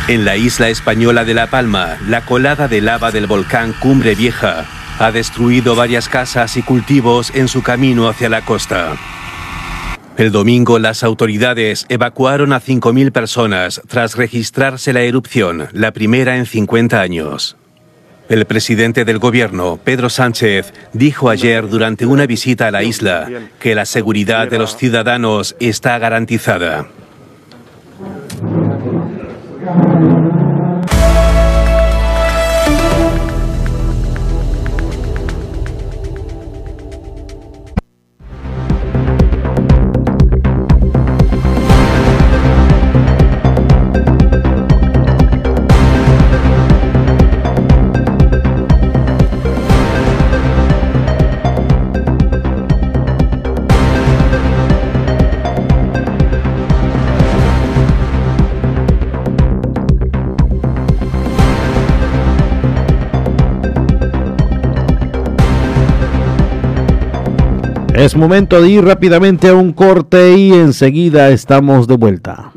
En 0.06 0.24
la 0.24 0.36
isla 0.36 0.68
española 0.68 1.24
de 1.24 1.32
La 1.32 1.46
Palma, 1.48 1.96
la 2.06 2.26
colada 2.26 2.68
de 2.68 2.80
lava 2.80 3.10
del 3.10 3.26
volcán 3.26 3.72
Cumbre 3.72 4.14
Vieja 4.14 4.66
ha 4.98 5.10
destruido 5.10 5.74
varias 5.74 6.08
casas 6.08 6.56
y 6.56 6.62
cultivos 6.62 7.32
en 7.34 7.48
su 7.48 7.62
camino 7.62 8.08
hacia 8.08 8.28
la 8.28 8.44
costa. 8.44 8.96
El 10.16 10.30
domingo 10.30 10.78
las 10.78 11.02
autoridades 11.02 11.86
evacuaron 11.88 12.52
a 12.52 12.60
5.000 12.60 13.10
personas 13.10 13.82
tras 13.88 14.14
registrarse 14.14 14.92
la 14.92 15.00
erupción, 15.00 15.68
la 15.72 15.92
primera 15.92 16.36
en 16.36 16.46
50 16.46 17.00
años. 17.00 17.56
El 18.28 18.46
presidente 18.46 19.04
del 19.04 19.18
gobierno, 19.18 19.78
Pedro 19.82 20.08
Sánchez, 20.08 20.72
dijo 20.94 21.28
ayer 21.28 21.68
durante 21.68 22.06
una 22.06 22.26
visita 22.26 22.68
a 22.68 22.70
la 22.70 22.82
isla 22.82 23.28
que 23.60 23.74
la 23.74 23.84
seguridad 23.84 24.48
de 24.48 24.58
los 24.58 24.76
ciudadanos 24.76 25.54
está 25.60 25.98
garantizada. 25.98 26.86
Es 67.94 68.16
momento 68.16 68.60
de 68.60 68.68
ir 68.70 68.84
rápidamente 68.84 69.48
a 69.48 69.54
un 69.54 69.72
corte 69.72 70.36
y 70.36 70.52
enseguida 70.52 71.28
estamos 71.30 71.86
de 71.86 71.96
vuelta. 71.96 72.50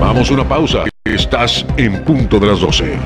Vamos 0.00 0.30
a 0.30 0.34
una 0.34 0.48
pausa. 0.48 0.84
Estás 1.04 1.66
en 1.76 2.04
punto 2.04 2.38
de 2.38 2.46
las 2.46 2.60
12. 2.60 2.98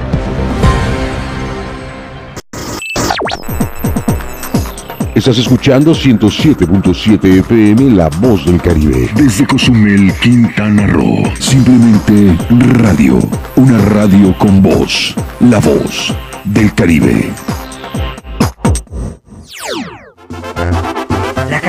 Estás 5.14 5.38
escuchando 5.38 5.92
107.7 5.92 7.38
FM 7.38 7.96
La 7.96 8.10
Voz 8.20 8.44
del 8.44 8.60
Caribe. 8.60 9.08
Desde 9.16 9.46
Cozumel, 9.46 10.12
Quintana 10.22 10.86
Roo. 10.86 11.24
Simplemente 11.38 12.36
radio. 12.74 13.18
Una 13.56 13.78
radio 13.86 14.36
con 14.36 14.62
voz. 14.62 15.14
La 15.40 15.58
Voz 15.60 16.14
del 16.44 16.74
Caribe. 16.74 17.30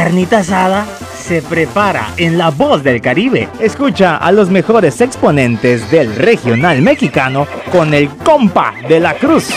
Carnita 0.04 0.40
asada 0.40 0.88
se 1.16 1.44
prepara 1.44 2.08
en 2.18 2.36
La 2.36 2.50
Voz 2.50 2.84
del 2.84 3.02
Caribe. 3.02 3.48
Escucha 3.60 4.18
a 4.18 4.32
los 4.32 4.50
mejores 4.50 5.00
exponentes 5.00 5.92
del 5.92 6.16
regional 6.16 6.82
mexicano 6.82 7.46
con 7.72 7.94
el 7.94 8.10
compa 8.10 8.74
de 8.90 9.00
la 9.00 9.14
cruz. 9.14 9.50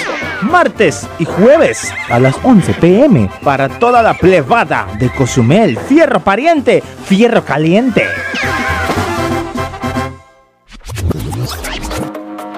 Martes 0.43 1.09
y 1.19 1.25
jueves 1.25 1.91
a 2.11 2.21
las 2.21 2.37
11 2.43 2.75
pm 2.75 3.31
para 3.43 3.71
toda 3.71 4.03
la 4.03 4.13
plebada 4.13 4.87
de 4.99 5.09
Cozumel. 5.09 5.79
Fierro 5.79 6.21
pariente, 6.21 6.83
fierro 7.07 7.43
caliente. 7.43 8.05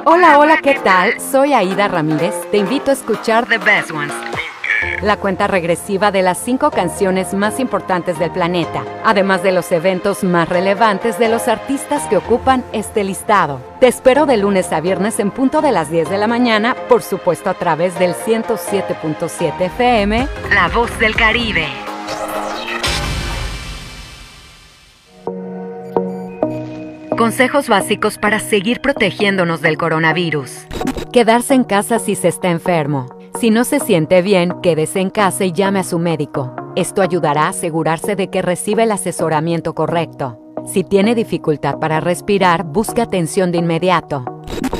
Hola, 0.05 0.40
hola, 0.40 0.57
¿qué 0.61 0.75
tal? 0.83 1.21
Soy 1.21 1.52
Aida 1.52 1.87
Ramírez. 1.87 2.35
Te 2.50 2.57
invito 2.57 2.90
a 2.90 2.95
escuchar 2.95 3.47
The 3.47 3.59
Best 3.59 3.93
Ones 3.93 4.25
la 5.03 5.17
cuenta 5.17 5.47
regresiva 5.47 6.11
de 6.11 6.23
las 6.23 6.38
cinco 6.38 6.71
canciones 6.71 7.35
más 7.35 7.61
importantes 7.61 8.19
del 8.19 8.31
planeta, 8.31 8.85
además 9.05 9.43
de 9.43 9.53
los 9.53 9.71
eventos 9.73 10.25
más 10.25 10.49
relevantes 10.49 11.19
de 11.19 11.29
los 11.29 11.49
artistas 11.49 12.07
que 12.09 12.17
ocupan 12.17 12.65
este 12.73 13.05
listado. 13.05 13.61
Te 13.81 13.88
espero 13.88 14.26
de 14.26 14.37
lunes 14.37 14.73
a 14.73 14.81
viernes 14.81 15.21
en 15.21 15.31
punto 15.31 15.61
de 15.61 15.73
las 15.73 15.91
10 15.91 16.11
de 16.11 16.19
la 16.19 16.26
mañana, 16.26 16.76
por 16.88 17.03
supuesto 17.03 17.50
a 17.50 17.55
través 17.55 17.99
del 17.99 18.15
107.7 18.15 19.61
FM, 19.61 20.29
La 20.55 20.69
Voz 20.69 20.99
del 20.99 21.15
Caribe. 21.15 21.67
Consejos 27.17 27.69
básicos 27.69 28.19
para 28.19 28.38
seguir 28.41 28.81
protegiéndonos 28.83 29.62
del 29.62 29.79
coronavirus. 29.79 30.67
Quedarse 31.12 31.55
en 31.55 31.65
casa 31.65 31.99
si 31.99 32.15
se 32.15 32.29
está 32.29 32.50
enfermo. 32.50 33.15
Si 33.38 33.50
no 33.50 33.64
se 33.64 33.81
siente 33.81 34.23
bien, 34.23 34.55
quédese 34.62 35.00
en 35.00 35.11
casa 35.11 35.45
y 35.45 35.52
llame 35.52 35.81
a 35.81 35.85
su 35.85 35.99
médico. 35.99 36.55
Esto 36.75 37.02
ayudará 37.02 37.45
a 37.45 37.49
asegurarse 37.49 38.16
de 38.16 38.31
que 38.31 38.40
recibe 38.40 38.85
el 38.85 38.93
asesoramiento 38.93 39.75
correcto. 39.75 40.38
Si 40.64 40.85
tiene 40.85 41.14
dificultad 41.14 41.78
para 41.78 42.00
respirar, 42.00 42.64
busque 42.64 43.02
atención 43.02 43.52
de 43.52 43.59
inmediato. 43.59 44.25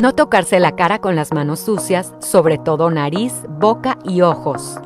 No 0.01 0.15
tocarse 0.15 0.59
la 0.59 0.75
cara 0.75 1.01
con 1.01 1.17
las 1.17 1.35
manos 1.35 1.61
sucias, 1.61 2.15
sobre 2.19 2.57
todo 2.57 2.91
nariz, 2.91 3.35
boca 3.47 3.99
y 4.05 4.23
ojos. 4.23 4.81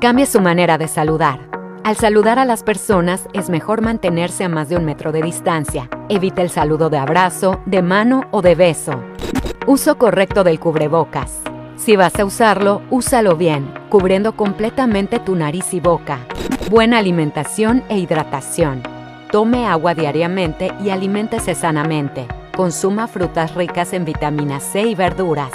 Cambie 0.00 0.26
su 0.26 0.40
manera 0.40 0.78
de 0.78 0.86
saludar. 0.86 1.50
Al 1.82 1.96
saludar 1.96 2.38
a 2.38 2.44
las 2.44 2.62
personas 2.62 3.28
es 3.32 3.50
mejor 3.50 3.80
mantenerse 3.80 4.44
a 4.44 4.48
más 4.48 4.68
de 4.68 4.76
un 4.76 4.84
metro 4.84 5.10
de 5.10 5.22
distancia. 5.22 5.90
Evite 6.08 6.42
el 6.42 6.50
saludo 6.50 6.90
de 6.90 6.98
abrazo, 6.98 7.60
de 7.66 7.82
mano 7.82 8.22
o 8.30 8.40
de 8.40 8.54
beso. 8.54 9.00
Uso 9.66 9.98
correcto 9.98 10.44
del 10.44 10.60
cubrebocas. 10.60 11.40
Si 11.76 11.94
vas 11.94 12.18
a 12.18 12.24
usarlo, 12.24 12.82
úsalo 12.90 13.36
bien, 13.36 13.70
cubriendo 13.90 14.32
completamente 14.32 15.20
tu 15.20 15.36
nariz 15.36 15.74
y 15.74 15.80
boca. 15.80 16.18
Buena 16.70 16.98
alimentación 16.98 17.84
e 17.88 17.98
hidratación. 17.98 18.82
Tome 19.30 19.66
agua 19.66 19.94
diariamente 19.94 20.72
y 20.82 20.90
aliméntese 20.90 21.54
sanamente. 21.54 22.26
Consuma 22.56 23.06
frutas 23.06 23.54
ricas 23.54 23.92
en 23.92 24.04
vitamina 24.04 24.60
C 24.60 24.82
y 24.82 24.94
verduras. 24.94 25.50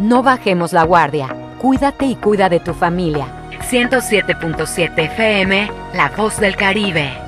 No 0.00 0.22
bajemos 0.22 0.72
la 0.72 0.84
guardia. 0.84 1.28
Cuídate 1.58 2.06
y 2.06 2.14
cuida 2.14 2.48
de 2.48 2.60
tu 2.60 2.72
familia. 2.72 3.26
107.7 3.70 4.92
FM, 4.96 5.70
La 5.94 6.08
Voz 6.16 6.40
del 6.40 6.56
Caribe. 6.56 7.27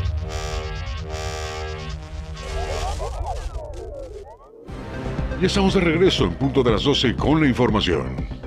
Ya 5.41 5.47
estamos 5.47 5.73
de 5.73 5.81
regreso 5.81 6.25
en 6.25 6.35
punto 6.35 6.61
de 6.61 6.69
las 6.69 6.83
12 6.83 7.15
con 7.15 7.41
la 7.41 7.47
información. 7.47 8.40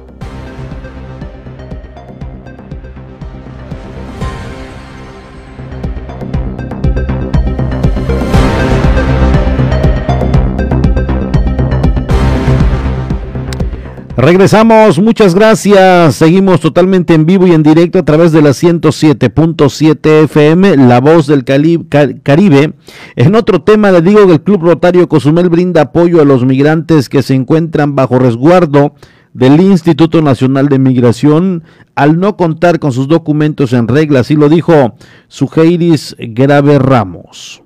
Regresamos, 14.16 15.00
muchas 15.00 15.34
gracias. 15.34 16.14
Seguimos 16.14 16.60
totalmente 16.60 17.14
en 17.14 17.26
vivo 17.26 17.48
y 17.48 17.52
en 17.52 17.64
directo 17.64 17.98
a 17.98 18.04
través 18.04 18.30
de 18.30 18.42
la 18.42 18.50
107.7 18.50 20.24
FM, 20.24 20.76
La 20.76 21.00
Voz 21.00 21.26
del 21.26 21.44
Caribe. 21.44 22.74
En 23.16 23.34
otro 23.34 23.62
tema 23.62 23.90
le 23.90 24.02
digo 24.02 24.24
que 24.28 24.34
el 24.34 24.42
Club 24.42 24.62
Rotario 24.62 25.08
Cozumel 25.08 25.48
brinda 25.48 25.82
apoyo 25.82 26.22
a 26.22 26.24
los 26.24 26.44
migrantes 26.44 27.08
que 27.08 27.24
se 27.24 27.34
encuentran 27.34 27.96
bajo 27.96 28.20
resguardo 28.20 28.94
del 29.32 29.60
Instituto 29.60 30.22
Nacional 30.22 30.68
de 30.68 30.78
Migración 30.78 31.64
al 31.96 32.20
no 32.20 32.36
contar 32.36 32.78
con 32.78 32.92
sus 32.92 33.08
documentos 33.08 33.72
en 33.72 33.88
regla, 33.88 34.20
así 34.20 34.36
lo 34.36 34.48
dijo 34.48 34.94
Sujeiris 35.26 36.14
Grave 36.20 36.78
Ramos. 36.78 37.63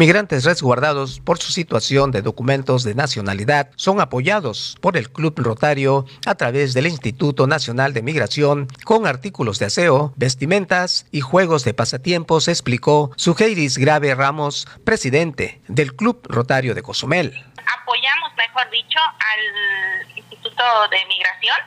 Migrantes 0.00 0.46
resguardados 0.46 1.20
por 1.20 1.38
su 1.38 1.52
situación 1.52 2.10
de 2.10 2.22
documentos 2.22 2.84
de 2.84 2.94
nacionalidad 2.94 3.68
son 3.76 4.00
apoyados 4.00 4.78
por 4.80 4.96
el 4.96 5.12
Club 5.12 5.34
Rotario 5.36 6.06
a 6.24 6.36
través 6.36 6.72
del 6.72 6.86
Instituto 6.86 7.46
Nacional 7.46 7.92
de 7.92 8.00
Migración 8.00 8.66
con 8.86 9.06
artículos 9.06 9.58
de 9.58 9.66
aseo, 9.66 10.14
vestimentas 10.16 11.04
y 11.12 11.20
juegos 11.20 11.64
de 11.64 11.74
pasatiempos, 11.74 12.48
explicó 12.48 13.10
Sujeiris 13.16 13.76
Grave 13.76 14.14
Ramos, 14.14 14.66
presidente 14.86 15.60
del 15.68 15.94
Club 15.94 16.26
Rotario 16.30 16.74
de 16.74 16.80
Cozumel. 16.80 17.34
Apoyamos, 17.82 18.34
mejor 18.36 18.70
dicho, 18.70 18.98
al 19.00 20.16
Instituto 20.16 20.64
de 20.92 21.04
Migración. 21.08 21.58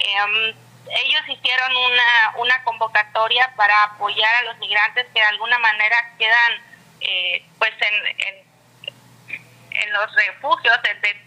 Em, 0.00 0.48
ellos 0.48 1.22
hicieron 1.28 1.70
una, 1.70 2.42
una 2.42 2.64
convocatoria 2.64 3.54
para 3.56 3.84
apoyar 3.84 4.34
a 4.34 4.50
los 4.50 4.58
migrantes 4.58 5.06
que 5.14 5.20
de 5.20 5.26
alguna 5.26 5.60
manera 5.60 6.12
quedan 6.18 6.74
eh, 7.06 7.44
pues 7.58 7.72
en, 7.80 8.18
en, 8.28 8.46
los 9.92 10.12
refugios, 10.14 10.78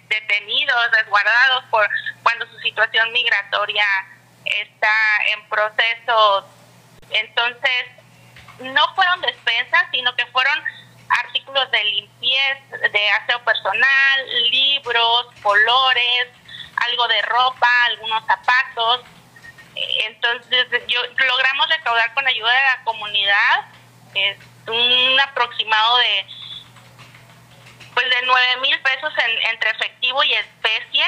detenidos, 0.09 0.91
resguardados 0.91 1.63
por 1.71 1.89
cuando 2.23 2.45
su 2.47 2.59
situación 2.59 3.11
migratoria 3.13 3.85
está 4.43 4.93
en 5.27 5.47
proceso. 5.47 6.47
Entonces, 7.09 7.85
no 8.59 8.93
fueron 8.95 9.21
despensas, 9.21 9.85
sino 9.91 10.13
que 10.15 10.25
fueron 10.27 10.61
artículos 11.09 11.71
de 11.71 11.83
limpieza, 11.85 12.77
de 12.91 13.11
aseo 13.11 13.43
personal, 13.43 14.49
libros, 14.51 15.27
colores, 15.41 16.27
algo 16.75 17.07
de 17.07 17.21
ropa, 17.23 17.69
algunos 17.85 18.25
zapatos. 18.25 19.01
Entonces, 19.75 20.67
yo, 20.87 21.01
logramos 21.27 21.69
recaudar 21.69 22.13
con 22.13 22.27
ayuda 22.27 22.51
de 22.51 22.61
la 22.61 22.83
comunidad 22.83 23.65
un 24.69 25.19
aproximado 25.19 25.97
de 25.97 26.25
pues 27.93 28.09
de 28.09 28.21
9 28.25 28.45
mil 28.61 28.79
pesos 28.81 29.13
entre 29.51 29.71
efectivo 29.71 30.23
y 30.23 30.33
especie 30.33 31.05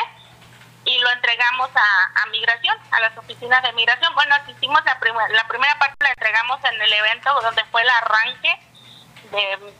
y 0.83 0.97
lo 0.99 1.11
entregamos 1.11 1.69
a, 1.75 2.25
migración, 2.31 2.75
a 2.91 2.99
las 2.99 3.17
oficinas 3.17 3.61
de 3.63 3.71
migración. 3.73 4.13
Bueno, 4.15 4.35
hicimos 4.47 4.83
la, 4.83 4.97
la 5.29 5.47
primera 5.47 5.77
parte 5.77 5.95
la 5.99 6.09
entregamos 6.09 6.59
en 6.65 6.81
el 6.81 6.91
evento 6.91 7.41
donde 7.41 7.63
fue 7.65 7.83
el 7.83 7.89
arranque 7.89 8.59
de, 9.31 9.73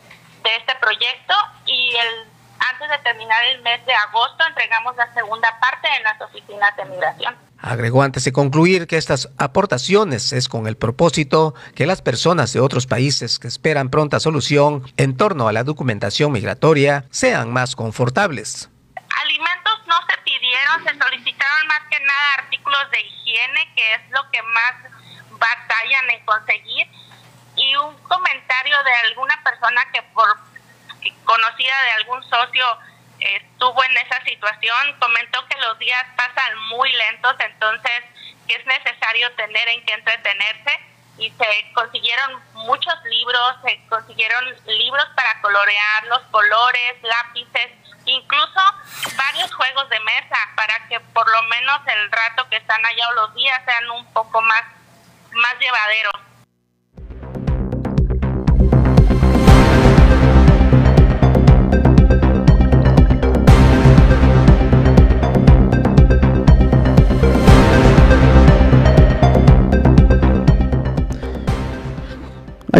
de 0.43 0.55
este 0.55 0.75
proyecto 0.75 1.33
y 1.65 1.95
el 1.95 2.31
antes 2.69 2.89
de 2.89 2.97
terminar 2.99 3.43
el 3.45 3.61
mes 3.61 3.83
de 3.85 3.93
agosto 3.93 4.45
entregamos 4.45 4.95
la 4.95 5.11
segunda 5.13 5.59
parte 5.59 5.87
en 5.97 6.03
las 6.03 6.21
oficinas 6.21 6.75
de 6.77 6.85
migración. 6.85 7.35
Agregó 7.61 8.01
antes 8.01 8.23
de 8.23 8.33
concluir 8.33 8.87
que 8.87 8.97
estas 8.97 9.29
aportaciones 9.37 10.33
es 10.33 10.49
con 10.49 10.65
el 10.65 10.77
propósito 10.77 11.53
que 11.75 11.85
las 11.85 12.01
personas 12.01 12.51
de 12.53 12.59
otros 12.59 12.87
países 12.87 13.37
que 13.37 13.47
esperan 13.47 13.89
pronta 13.89 14.19
solución 14.19 14.83
en 14.97 15.15
torno 15.15 15.47
a 15.47 15.53
la 15.53 15.63
documentación 15.63 16.31
migratoria 16.31 17.05
sean 17.11 17.53
más 17.53 17.75
confortables. 17.75 18.69
Alimentos 18.95 19.79
no 19.85 19.95
se 20.09 20.17
pidieron, 20.23 20.83
se 20.85 20.97
solicitaron 20.97 21.67
más 21.67 21.81
que 21.91 21.99
nada 21.99 22.33
artículos 22.39 22.89
de 22.91 23.01
higiene, 23.01 23.73
que 23.75 23.93
es 23.93 24.01
lo 24.09 24.21
que 24.31 24.41
más 24.41 24.73
batallan 25.29 26.09
en 26.09 26.25
conseguir, 26.25 26.87
y 27.57 27.75
un 27.75 27.95
comentario 28.07 28.75
de 28.83 29.09
alguna 29.09 29.39
persona 29.43 29.81
que 29.93 30.01
por 30.13 30.27
conocida 31.25 31.73
de 31.83 31.91
algún 32.01 32.23
socio 32.23 32.65
estuvo 33.21 33.83
en 33.83 33.97
esa 33.97 34.23
situación, 34.23 34.99
comentó 34.99 35.45
que 35.47 35.57
los 35.59 35.77
días 35.79 36.05
pasan 36.15 36.57
muy 36.69 36.91
lentos, 36.91 37.35
entonces 37.39 38.03
que 38.47 38.55
es 38.55 38.65
necesario 38.65 39.31
tener 39.33 39.67
en 39.69 39.85
qué 39.85 39.93
entretenerse 39.93 40.79
y 41.17 41.29
se 41.29 41.73
consiguieron 41.73 42.41
muchos 42.53 42.95
libros, 43.05 43.55
se 43.63 43.79
consiguieron 43.87 44.43
libros 44.65 45.05
para 45.15 45.39
colorear 45.41 46.05
los 46.05 46.21
colores, 46.31 46.95
lápices, 47.03 47.71
incluso 48.05 48.59
varios 49.15 49.53
juegos 49.53 49.89
de 49.89 49.99
mesa 49.99 50.37
para 50.55 50.87
que 50.87 50.99
por 50.99 51.29
lo 51.29 51.43
menos 51.43 51.79
el 51.87 52.11
rato 52.11 52.49
que 52.49 52.57
están 52.57 52.83
allá 52.85 53.09
o 53.09 53.13
los 53.13 53.35
días 53.35 53.61
sean 53.65 53.89
un 53.91 54.05
poco 54.13 54.41
más, 54.41 54.63
más 55.31 55.59
llevaderos. 55.59 56.30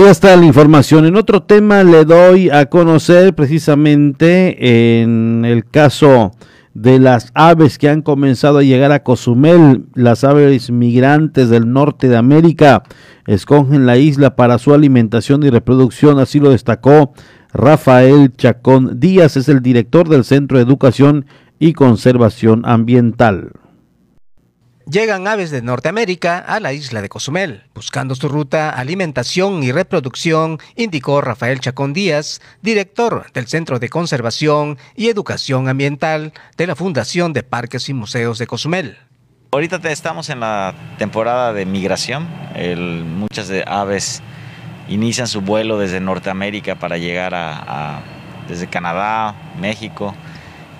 Ahí 0.01 0.09
está 0.09 0.35
la 0.35 0.45
información. 0.47 1.05
En 1.05 1.15
otro 1.15 1.43
tema 1.43 1.83
le 1.83 2.05
doy 2.05 2.49
a 2.49 2.65
conocer 2.65 3.35
precisamente 3.35 4.99
en 4.99 5.45
el 5.45 5.63
caso 5.63 6.31
de 6.73 6.97
las 6.97 7.29
aves 7.35 7.77
que 7.77 7.87
han 7.87 8.01
comenzado 8.01 8.57
a 8.57 8.63
llegar 8.63 8.91
a 8.91 9.03
Cozumel, 9.03 9.85
las 9.93 10.23
aves 10.23 10.71
migrantes 10.71 11.49
del 11.49 11.71
norte 11.71 12.09
de 12.09 12.17
América 12.17 12.81
escogen 13.27 13.85
la 13.85 13.97
isla 13.97 14.35
para 14.35 14.57
su 14.57 14.73
alimentación 14.73 15.43
y 15.43 15.51
reproducción, 15.51 16.17
así 16.17 16.39
lo 16.39 16.49
destacó 16.49 17.13
Rafael 17.53 18.33
Chacón 18.35 18.99
Díaz, 18.99 19.37
es 19.37 19.49
el 19.49 19.61
director 19.61 20.09
del 20.09 20.23
Centro 20.23 20.57
de 20.57 20.63
Educación 20.63 21.27
y 21.59 21.73
Conservación 21.73 22.63
Ambiental. 22.65 23.51
Llegan 24.89 25.27
aves 25.27 25.51
de 25.51 25.61
Norteamérica 25.61 26.39
a 26.39 26.59
la 26.59 26.73
isla 26.73 27.01
de 27.01 27.09
Cozumel, 27.09 27.63
buscando 27.75 28.15
su 28.15 28.27
ruta, 28.27 28.71
alimentación 28.71 29.63
y 29.63 29.71
reproducción, 29.71 30.59
indicó 30.75 31.21
Rafael 31.21 31.59
Chacón 31.59 31.93
Díaz, 31.93 32.41
director 32.61 33.31
del 33.33 33.47
Centro 33.47 33.79
de 33.79 33.89
Conservación 33.89 34.77
y 34.95 35.09
Educación 35.09 35.69
Ambiental 35.69 36.33
de 36.57 36.67
la 36.67 36.75
Fundación 36.75 37.31
de 37.31 37.43
Parques 37.43 37.89
y 37.89 37.93
Museos 37.93 38.39
de 38.39 38.47
Cozumel. 38.47 38.97
Ahorita 39.51 39.77
estamos 39.91 40.29
en 40.29 40.39
la 40.39 40.73
temporada 40.97 41.53
de 41.53 41.65
migración. 41.65 42.27
muchas 43.17 43.47
de 43.47 43.63
aves 43.67 44.21
inician 44.87 45.27
su 45.27 45.41
vuelo 45.41 45.77
desde 45.77 45.99
Norteamérica 45.99 46.75
para 46.75 46.97
llegar 46.97 47.33
a 47.35 48.01
desde 48.47 48.67
Canadá, 48.67 49.35
México, 49.59 50.13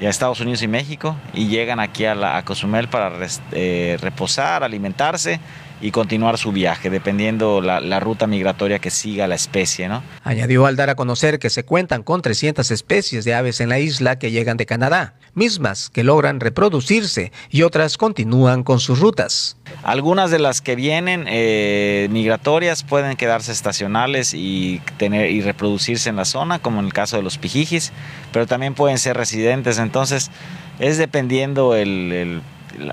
y 0.02 0.08
a 0.08 0.10
Estados 0.10 0.42
Unidos 0.42 0.64
y 0.64 0.68
México 0.68 1.16
y 1.34 1.48
llegan 1.48 1.80
aquí 1.80 2.06
a, 2.06 2.16
la, 2.16 2.44
Cozumel 2.44 2.90
para 2.90 3.14
eh, 3.52 3.98
reposar, 4.02 4.64
alimentarse 4.64 5.40
y 5.82 5.92
continuar 5.92 6.38
su 6.38 6.52
viaje, 6.52 6.90
dependiendo 6.90 7.60
la, 7.60 7.80
la, 7.80 8.00
ruta 8.00 8.28
migratoria 8.28 8.80
que 8.80 8.92
siga 8.92 9.28
la 9.28 9.36
especie. 9.36 9.90
¿no? 9.90 10.04
Añadió 10.24 10.66
al 10.68 10.76
dar 10.76 10.90
a 10.90 10.96
conocer 10.96 11.40
que 11.40 11.50
se 11.50 11.64
cuentan 11.64 12.04
con 12.04 12.22
300 12.22 12.70
especies 12.70 13.26
de 13.26 13.34
aves 13.34 13.60
en 13.62 13.70
la 13.70 13.80
isla 13.80 14.20
que 14.20 14.32
llegan 14.32 14.58
de 14.58 14.66
Canadá, 14.66 15.16
mismas 15.34 15.90
que 15.90 16.04
logran 16.04 16.40
reproducirse 16.40 17.32
y 17.50 17.64
otras 17.64 17.98
continúan 17.98 18.64
con 18.64 18.80
sus 18.80 19.00
rutas. 19.00 19.58
Algunas 19.84 20.30
de 20.30 20.40
las 20.40 20.62
que 20.62 20.76
vienen 20.76 21.26
eh, 21.28 22.08
migratorias 22.12 22.84
pueden 22.84 23.18
quedarse 23.18 23.52
estacionales 23.52 24.34
y, 24.34 24.82
tener, 24.98 25.32
y 25.32 25.42
reproducirse 25.42 26.10
en 26.10 26.16
la 26.16 26.26
zona, 26.26 26.60
como 26.60 26.80
en 26.80 26.86
el 26.86 26.94
caso 26.94 27.18
de 27.18 27.24
los 27.24 27.38
pijijis, 27.38 27.92
pero 28.32 28.46
también 28.46 28.76
pueden 28.76 29.00
ser 29.00 29.18
residentes, 29.18 29.80
entonces 29.80 30.30
es 30.80 30.98
dependiendo 30.98 31.76
el 31.76 32.42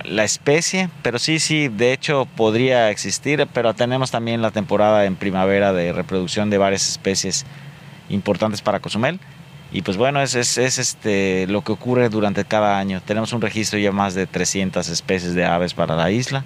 la, 0.05 0.24
especie, 0.24 0.88
pero 1.03 1.18
sí, 1.18 1.38
sí, 1.38 1.68
de 1.68 1.92
hecho 1.92 2.27
podría 2.37 2.90
existir, 2.90 3.46
pero 3.53 3.74
tenemos 3.74 4.11
también 4.11 4.42
la 4.42 4.51
temporada 4.51 5.05
en 5.05 5.16
primavera 5.16 5.72
de 5.72 5.92
reproducción 5.92 6.51
de 6.51 6.59
varias 6.59 6.88
especies 6.88 7.46
importantes 8.09 8.62
para 8.62 8.81
Cozumel. 8.81 9.20
Y 9.70 9.83
pues 9.83 9.96
bueno, 9.96 10.22
es, 10.22 10.35
es, 10.35 10.57
este, 10.79 11.46
lo 11.46 11.62
que 11.62 11.72
ocurre 11.72 12.09
durante 12.09 12.44
cada 12.44 12.79
año. 12.79 13.03
Tenemos 13.05 13.33
un 13.33 13.42
registro 13.42 13.79
ya 13.79 13.92
más 13.92 14.14
de 14.14 14.27
300 14.27 14.88
especies 14.88 15.35
de 15.35 15.44
aves 15.44 15.74
para 15.74 15.94
la 15.94 16.11
isla. 16.11 16.44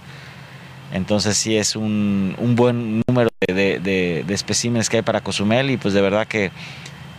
Entonces 0.92 1.37
sí 1.37 1.57
es 1.57 1.76
un, 1.76 2.35
un 2.38 2.57
buen 2.57 3.02
número 3.07 3.31
de, 3.46 3.78
de, 3.78 4.24
de 4.26 4.35
especímenes 4.35 4.90
que 4.90 4.98
hay 4.98 5.02
para 5.02 5.20
Cozumel 5.20 5.70
y 5.70 5.76
pues 5.76 5.94
de 5.94 6.00
verdad 6.00 6.26
que 6.26 6.50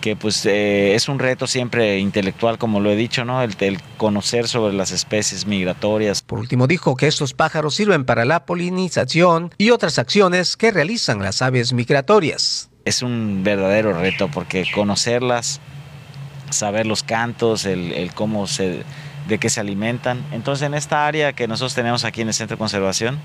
que 0.04 0.18
pues 0.18 0.46
eh, 0.46 0.96
es 0.96 1.08
un 1.08 1.18
reto 1.18 1.48
siempre 1.48 1.98
intelectual, 1.98 2.58
como 2.58 2.82
lo 2.82 2.92
he 2.92 2.96
dicho, 2.98 3.24
¿no? 3.24 3.42
El, 3.42 3.56
el, 3.62 3.82
conocer 3.96 4.50
sobre 4.50 4.74
las 4.74 4.92
especies 4.92 5.48
migratorias. 5.48 6.22
Por 6.22 6.40
último 6.40 6.68
dijo 6.68 6.98
que 6.98 7.08
estos 7.08 7.34
pájaros 7.34 7.76
sirven 7.76 8.04
para 8.04 8.26
la 8.26 8.46
polinización 8.46 9.54
y 9.58 9.70
otras 9.70 10.00
acciones 10.00 10.58
que 10.58 10.72
realizan 10.72 11.20
las 11.20 11.42
aves 11.42 11.72
migratorias. 11.72 12.70
Es 12.84 13.02
un 13.02 13.44
verdadero 13.46 13.98
reto 13.98 14.28
porque 14.28 14.66
conocerlas, 14.76 15.62
saber 16.50 16.86
los 16.86 17.04
cantos, 17.04 17.64
el, 17.66 17.94
el 17.94 18.14
cómo 18.14 18.46
se, 18.46 18.84
de 19.30 19.38
qué 19.38 19.50
se 19.50 19.62
alimentan. 19.62 20.22
Entonces 20.34 20.68
en 20.68 20.74
esta 20.74 21.08
área 21.08 21.32
que 21.32 21.48
nosotros 21.48 21.76
tenemos 21.76 22.04
aquí 22.04 22.24
en 22.24 22.28
el 22.28 22.34
Centro 22.34 22.58
de 22.58 22.60
Conservación, 22.60 23.22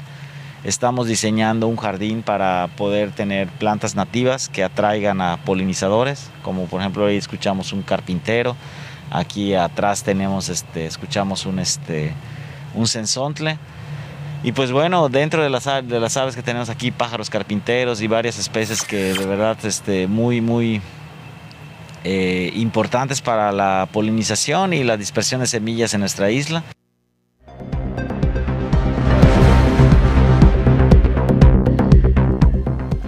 Estamos 0.64 1.06
diseñando 1.06 1.68
un 1.68 1.76
jardín 1.76 2.22
para 2.22 2.68
poder 2.76 3.12
tener 3.12 3.48
plantas 3.48 3.94
nativas 3.94 4.48
que 4.48 4.64
atraigan 4.64 5.20
a 5.20 5.36
polinizadores, 5.44 6.30
como 6.42 6.66
por 6.66 6.80
ejemplo 6.80 7.04
hoy 7.04 7.16
escuchamos 7.16 7.72
un 7.72 7.82
carpintero, 7.82 8.56
aquí 9.10 9.54
atrás 9.54 10.02
tenemos 10.02 10.48
este, 10.48 10.86
escuchamos 10.86 11.46
un, 11.46 11.60
este, 11.60 12.12
un 12.74 12.88
sensontle. 12.88 13.56
Y 14.42 14.52
pues 14.52 14.70
bueno, 14.70 15.08
dentro 15.08 15.42
de 15.42 15.50
las, 15.50 15.64
de 15.64 16.00
las 16.00 16.16
aves 16.16 16.36
que 16.36 16.42
tenemos 16.42 16.68
aquí, 16.70 16.90
pájaros 16.90 17.30
carpinteros 17.30 18.00
y 18.00 18.06
varias 18.06 18.38
especies 18.38 18.82
que 18.82 19.14
de 19.14 19.26
verdad 19.26 19.56
este, 19.64 20.06
muy, 20.06 20.40
muy 20.40 20.80
eh, 22.04 22.52
importantes 22.54 23.20
para 23.20 23.52
la 23.52 23.88
polinización 23.92 24.72
y 24.72 24.84
la 24.84 24.96
dispersión 24.96 25.40
de 25.40 25.46
semillas 25.46 25.94
en 25.94 26.00
nuestra 26.00 26.30
isla. 26.30 26.62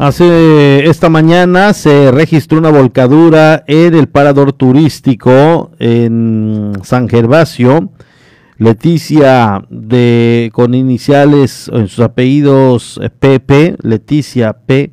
Hace 0.01 0.89
esta 0.89 1.11
mañana 1.11 1.75
se 1.75 2.11
registró 2.11 2.57
una 2.57 2.71
volcadura 2.71 3.65
en 3.67 3.95
el 3.95 4.09
parador 4.09 4.55
turístico 4.55 5.73
en 5.79 6.73
San 6.83 7.07
Gervasio. 7.07 7.93
Leticia 8.57 9.63
de 9.69 10.49
con 10.55 10.73
iniciales 10.73 11.71
en 11.71 11.87
sus 11.89 12.01
apellidos 12.01 12.99
PP, 13.19 13.77
Leticia 13.83 14.55
P, 14.55 14.93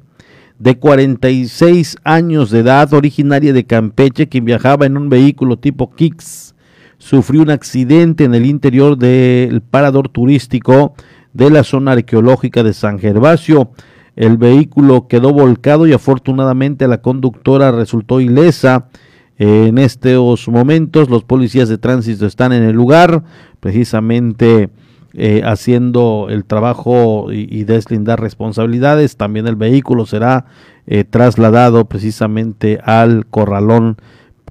de 0.59 0.77
46 0.77 1.95
años 2.03 2.51
de 2.51 2.59
edad, 2.59 2.93
originaria 2.93 3.53
de 3.53 3.65
Campeche, 3.65 4.27
quien 4.27 4.43
viajaba 4.43 4.87
en 4.87 4.97
un 4.97 5.07
vehículo 5.07 5.57
tipo 5.57 5.95
Kicks, 5.95 6.53
sufrió 6.97 7.43
un 7.43 7.51
accidente 7.51 8.25
en 8.25 8.35
el 8.35 8.45
interior 8.45 8.97
del 8.97 9.61
parador 9.61 10.09
turístico 10.09 10.95
de 11.31 11.49
la 11.49 11.63
zona 11.63 11.93
arqueológica 11.93 12.61
de 12.61 12.73
San 12.73 12.99
Gervasio. 12.99 13.71
El 14.17 14.37
vehículo 14.37 15.07
quedó 15.07 15.31
volcado 15.31 15.85
y 15.85 15.93
afortunadamente 15.93 16.87
la 16.87 17.03
conductora 17.03 17.71
resultó 17.71 18.19
ilesa. 18.19 18.89
En 19.37 19.77
estos 19.77 20.47
momentos 20.47 21.11
los 21.11 21.23
policías 21.23 21.69
de 21.69 21.77
tránsito 21.77 22.25
están 22.25 22.51
en 22.51 22.63
el 22.63 22.75
lugar, 22.75 23.23
precisamente 23.59 24.71
eh, 25.13 25.43
haciendo 25.45 26.27
el 26.31 26.45
trabajo 26.45 27.31
y, 27.31 27.63
deslindar 27.65 28.19
responsabilidades. 28.19 29.17
También 29.17 29.45
el 29.45 29.55
vehículo 29.55 30.07
será 30.07 30.45
eh, 30.87 31.03
trasladado 31.03 31.85
precisamente 31.85 32.79
al 32.83 33.27
corralón. 33.27 33.97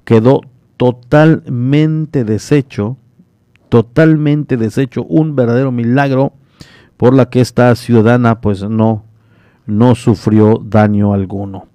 Quedó 0.04 0.42
totalmente 0.76 2.22
deshecho, 2.22 2.98
totalmente 3.68 4.56
deshecho, 4.56 5.02
un 5.02 5.34
verdadero 5.34 5.72
milagro 5.72 6.34
por 6.96 7.14
la 7.14 7.30
que 7.30 7.40
esta 7.40 7.74
ciudadana 7.74 8.40
pues 8.40 8.62
no 8.62 9.05
no 9.66 9.94
sufrió 9.94 10.60
daño 10.64 11.12
alguno. 11.12 11.68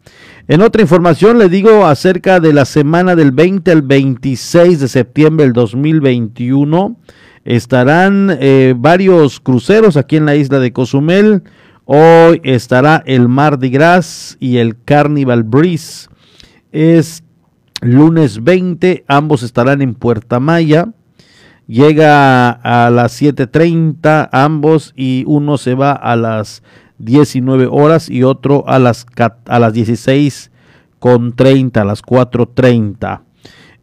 En 0.48 0.62
otra 0.62 0.82
información 0.82 1.38
le 1.38 1.50
digo 1.50 1.86
acerca 1.86 2.40
de 2.40 2.54
la 2.54 2.66
semana 2.66 3.16
del 3.16 3.32
20 3.32 3.72
al 3.72 3.82
26 3.84 4.80
de 4.80 4.88
septiembre 4.88 5.46
del 5.46 5.54
2021. 5.54 6.98
Estarán 7.46 8.38
eh, 8.40 8.74
varios 8.78 9.40
cruceros 9.40 9.98
aquí 9.98 10.18
en 10.18 10.26
la 10.26 10.36
isla 10.36 10.60
de 10.60 10.74
Cozumel. 10.74 11.44
Hoy 11.86 12.42
estará 12.44 13.04
el 13.06 13.28
Mardi 13.28 13.70
Gras 13.70 14.38
y 14.40 14.58
el 14.58 14.82
Carnival 14.84 15.44
Breeze. 15.44 16.10
Es 16.72 17.24
lunes 17.82 18.44
20, 18.44 19.04
ambos 19.08 19.44
estarán 19.44 19.82
en 19.82 19.96
Puerta 19.96 20.40
Maya. 20.40 20.90
Llega 21.68 22.50
a 22.50 22.90
las 22.90 23.22
7.30 23.22 24.30
ambos 24.32 24.94
y 24.96 25.24
uno 25.28 25.58
se 25.58 25.76
va 25.76 25.94
a 25.94 26.16
las 26.16 26.64
19 27.04 27.68
horas 27.70 28.10
y 28.10 28.24
otro 28.24 28.64
a 28.68 28.80
las, 28.80 29.06
a 29.46 29.60
las 29.60 29.74
16 29.74 30.52
con 31.00 31.36
30, 31.36 31.82
a 31.82 31.86
las 31.86 32.02
4.30. 32.04 33.22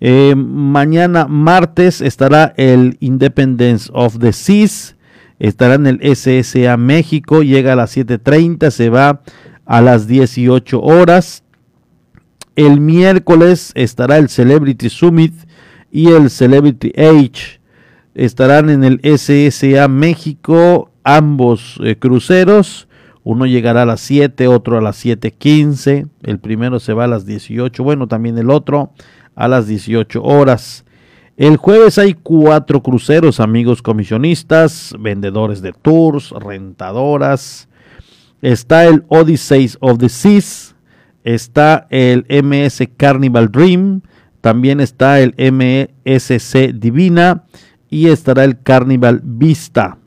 Eh, 0.00 0.34
mañana 0.36 1.26
martes 1.26 2.00
estará 2.00 2.54
el 2.56 2.96
Independence 3.00 3.90
of 3.92 4.18
the 4.18 4.32
Seas, 4.32 4.96
estará 5.40 5.74
en 5.74 5.86
el 5.88 6.16
SSA 6.16 6.76
México, 6.76 7.42
llega 7.42 7.72
a 7.72 7.76
las 7.76 7.96
7.30, 7.96 8.70
se 8.70 8.90
va 8.90 9.22
a 9.66 9.80
las 9.80 10.06
18 10.06 10.80
horas. 10.80 11.42
El 12.54 12.80
miércoles 12.80 13.72
estará 13.74 14.18
el 14.18 14.28
Celebrity 14.28 14.88
Summit 14.88 15.34
y 15.90 16.08
el 16.10 16.30
Celebrity 16.30 16.92
Age. 16.96 17.60
Estarán 18.14 18.70
en 18.70 18.84
el 18.84 19.00
SSA 19.02 19.88
México 19.88 20.90
ambos 21.04 21.78
eh, 21.82 21.96
cruceros. 21.96 22.87
Uno 23.28 23.44
llegará 23.44 23.82
a 23.82 23.84
las 23.84 24.00
7, 24.00 24.48
otro 24.48 24.78
a 24.78 24.80
las 24.80 25.04
7.15, 25.04 26.08
el 26.22 26.38
primero 26.38 26.80
se 26.80 26.94
va 26.94 27.04
a 27.04 27.08
las 27.08 27.26
18, 27.26 27.84
bueno, 27.84 28.08
también 28.08 28.38
el 28.38 28.48
otro 28.48 28.94
a 29.34 29.48
las 29.48 29.66
18 29.66 30.22
horas. 30.22 30.86
El 31.36 31.58
jueves 31.58 31.98
hay 31.98 32.14
cuatro 32.14 32.82
cruceros, 32.82 33.38
amigos 33.38 33.82
comisionistas, 33.82 34.94
vendedores 34.98 35.60
de 35.60 35.74
tours, 35.74 36.30
rentadoras. 36.30 37.68
Está 38.40 38.86
el 38.86 39.04
Odyssey 39.08 39.72
of 39.80 39.98
the 39.98 40.08
Seas, 40.08 40.74
está 41.22 41.86
el 41.90 42.24
MS 42.30 42.88
Carnival 42.96 43.52
Dream, 43.52 44.00
también 44.40 44.80
está 44.80 45.20
el 45.20 45.34
MSC 45.36 46.72
Divina 46.72 47.44
y 47.90 48.08
estará 48.08 48.44
el 48.44 48.62
Carnival 48.62 49.20
Vista. 49.22 49.98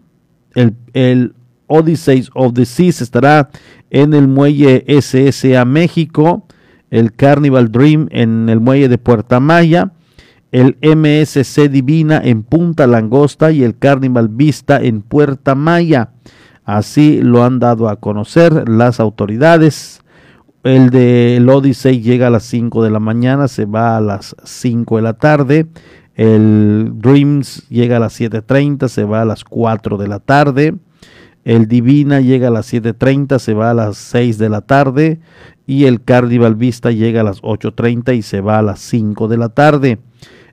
El, 0.56 0.76
el 0.94 1.36
Odyssey 1.72 2.28
of 2.34 2.54
the 2.54 2.66
Seas 2.66 3.02
estará 3.02 3.50
en 3.90 4.14
el 4.14 4.28
muelle 4.28 4.84
SSA 4.88 5.64
México, 5.66 6.46
el 6.90 7.14
Carnival 7.14 7.72
Dream 7.72 8.08
en 8.12 8.50
el 8.50 8.60
muelle 8.60 8.90
de 8.90 8.98
Puerta 8.98 9.40
Maya, 9.40 9.94
el 10.52 10.78
MSC 10.82 11.70
Divina 11.70 12.22
en 12.24 12.44
Punta 12.44 12.86
Langosta 12.86 13.52
y 13.52 13.64
el 13.64 13.78
Carnival 13.78 14.28
Vista 14.28 14.82
en 14.82 15.02
Puerta 15.02 15.56
Maya. 15.56 16.10
Así 16.66 17.22
lo 17.22 17.44
han 17.44 17.60
dado 17.60 17.90
a 17.90 17.96
conocer 17.96 18.68
las 18.70 19.00
autoridades. 19.00 20.02
El 20.64 20.90
de 20.90 21.44
Odyssey 21.50 22.02
llega 22.02 22.28
a 22.28 22.30
las 22.30 22.44
5 22.44 22.84
de 22.84 22.92
la 22.92 23.00
mañana, 23.00 23.48
se 23.48 23.66
va 23.66 23.98
a 23.98 24.02
las 24.02 24.36
5 24.44 24.98
de 24.98 25.02
la 25.02 25.14
tarde. 25.14 25.68
El 26.16 26.92
Dreams 26.96 27.68
llega 27.70 27.98
a 27.98 28.00
las 28.00 28.20
7.30, 28.20 28.90
se 28.90 29.06
va 29.06 29.22
a 29.22 29.26
las 29.26 29.44
4 29.44 29.98
de 29.98 30.08
la 30.08 30.20
tarde. 30.20 30.76
El 31.44 31.68
Divina 31.68 32.22
llega 32.22 32.50
a 32.50 32.52
las 32.52 32.72
7.30, 32.72 33.40
se 33.40 33.54
va 33.54 33.72
a 33.72 33.74
las 33.74 33.98
6 33.98 34.38
de 34.38 34.50
la 34.50 34.62
tarde. 34.62 35.20
Y 35.66 35.86
el 35.86 36.04
Carnival 36.04 36.56
Vista 36.56 36.92
llega 36.92 37.22
a 37.22 37.24
las 37.24 37.42
8.30 37.42 38.16
y 38.16 38.22
se 38.22 38.42
va 38.42 38.60
a 38.60 38.62
las 38.62 38.80
5 38.80 39.28
de 39.28 39.38
la 39.38 39.50
tarde. 39.50 40.00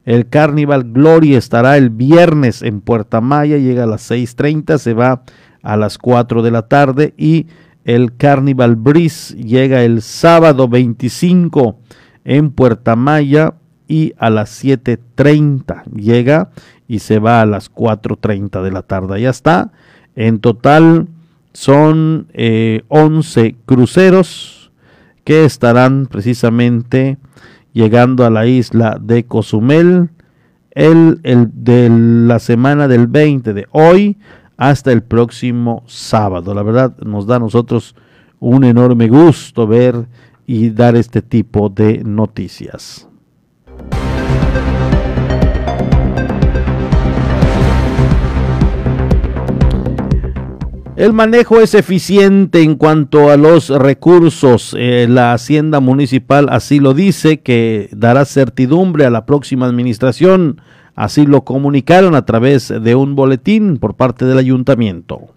El 0.04 0.28
Carnival 0.28 0.84
Glory 0.92 1.34
estará 1.34 1.76
el 1.76 1.90
viernes 1.90 2.62
en 2.62 2.80
Puerta 2.80 3.20
Maya, 3.20 3.58
llega 3.58 3.84
a 3.84 3.86
las 3.86 4.10
6.30, 4.10 4.78
se 4.78 4.94
va 4.94 5.22
a 5.62 5.76
las 5.76 5.98
4 5.98 6.42
de 6.42 6.50
la 6.50 6.62
tarde. 6.62 7.14
Y 7.18 7.46
el 7.84 8.16
Carnival 8.16 8.76
Breeze 8.76 9.36
llega 9.36 9.82
el 9.82 10.00
sábado 10.02 10.68
25 10.68 11.78
en 12.24 12.50
Puerta 12.50 12.96
Maya 12.96 13.54
y 13.86 14.14
a 14.18 14.30
las 14.30 14.62
7.30 14.64 15.84
llega 15.94 16.50
y 16.86 17.00
se 17.00 17.18
va 17.18 17.40
a 17.40 17.46
las 17.46 17.72
4.30 17.72 18.62
de 18.62 18.70
la 18.70 18.82
tarde. 18.82 19.20
Ya 19.20 19.30
está. 19.30 19.72
En 20.20 20.40
total 20.40 21.06
son 21.52 22.26
11 22.88 23.40
eh, 23.40 23.56
cruceros 23.66 24.72
que 25.22 25.44
estarán 25.44 26.08
precisamente 26.10 27.18
llegando 27.72 28.26
a 28.26 28.30
la 28.30 28.44
isla 28.44 28.98
de 29.00 29.26
Cozumel 29.26 30.10
el, 30.72 31.20
el 31.22 31.50
de 31.52 31.88
la 31.88 32.40
semana 32.40 32.88
del 32.88 33.06
20 33.06 33.54
de 33.54 33.68
hoy 33.70 34.18
hasta 34.56 34.90
el 34.90 35.04
próximo 35.04 35.84
sábado. 35.86 36.52
La 36.52 36.64
verdad 36.64 36.96
nos 36.98 37.28
da 37.28 37.36
a 37.36 37.38
nosotros 37.38 37.94
un 38.40 38.64
enorme 38.64 39.06
gusto 39.06 39.68
ver 39.68 40.08
y 40.48 40.70
dar 40.70 40.96
este 40.96 41.22
tipo 41.22 41.68
de 41.68 42.02
noticias. 42.02 43.08
El 50.98 51.12
manejo 51.12 51.60
es 51.60 51.74
eficiente 51.74 52.60
en 52.60 52.74
cuanto 52.74 53.30
a 53.30 53.36
los 53.36 53.68
recursos. 53.68 54.74
Eh, 54.76 55.06
la 55.08 55.32
Hacienda 55.32 55.78
Municipal 55.78 56.48
así 56.50 56.80
lo 56.80 56.92
dice, 56.92 57.38
que 57.38 57.88
dará 57.92 58.24
certidumbre 58.24 59.04
a 59.04 59.10
la 59.10 59.24
próxima 59.24 59.66
administración. 59.66 60.60
Así 60.96 61.24
lo 61.24 61.44
comunicaron 61.44 62.16
a 62.16 62.26
través 62.26 62.66
de 62.82 62.96
un 62.96 63.14
boletín 63.14 63.76
por 63.78 63.94
parte 63.94 64.24
del 64.24 64.38
ayuntamiento. 64.38 65.36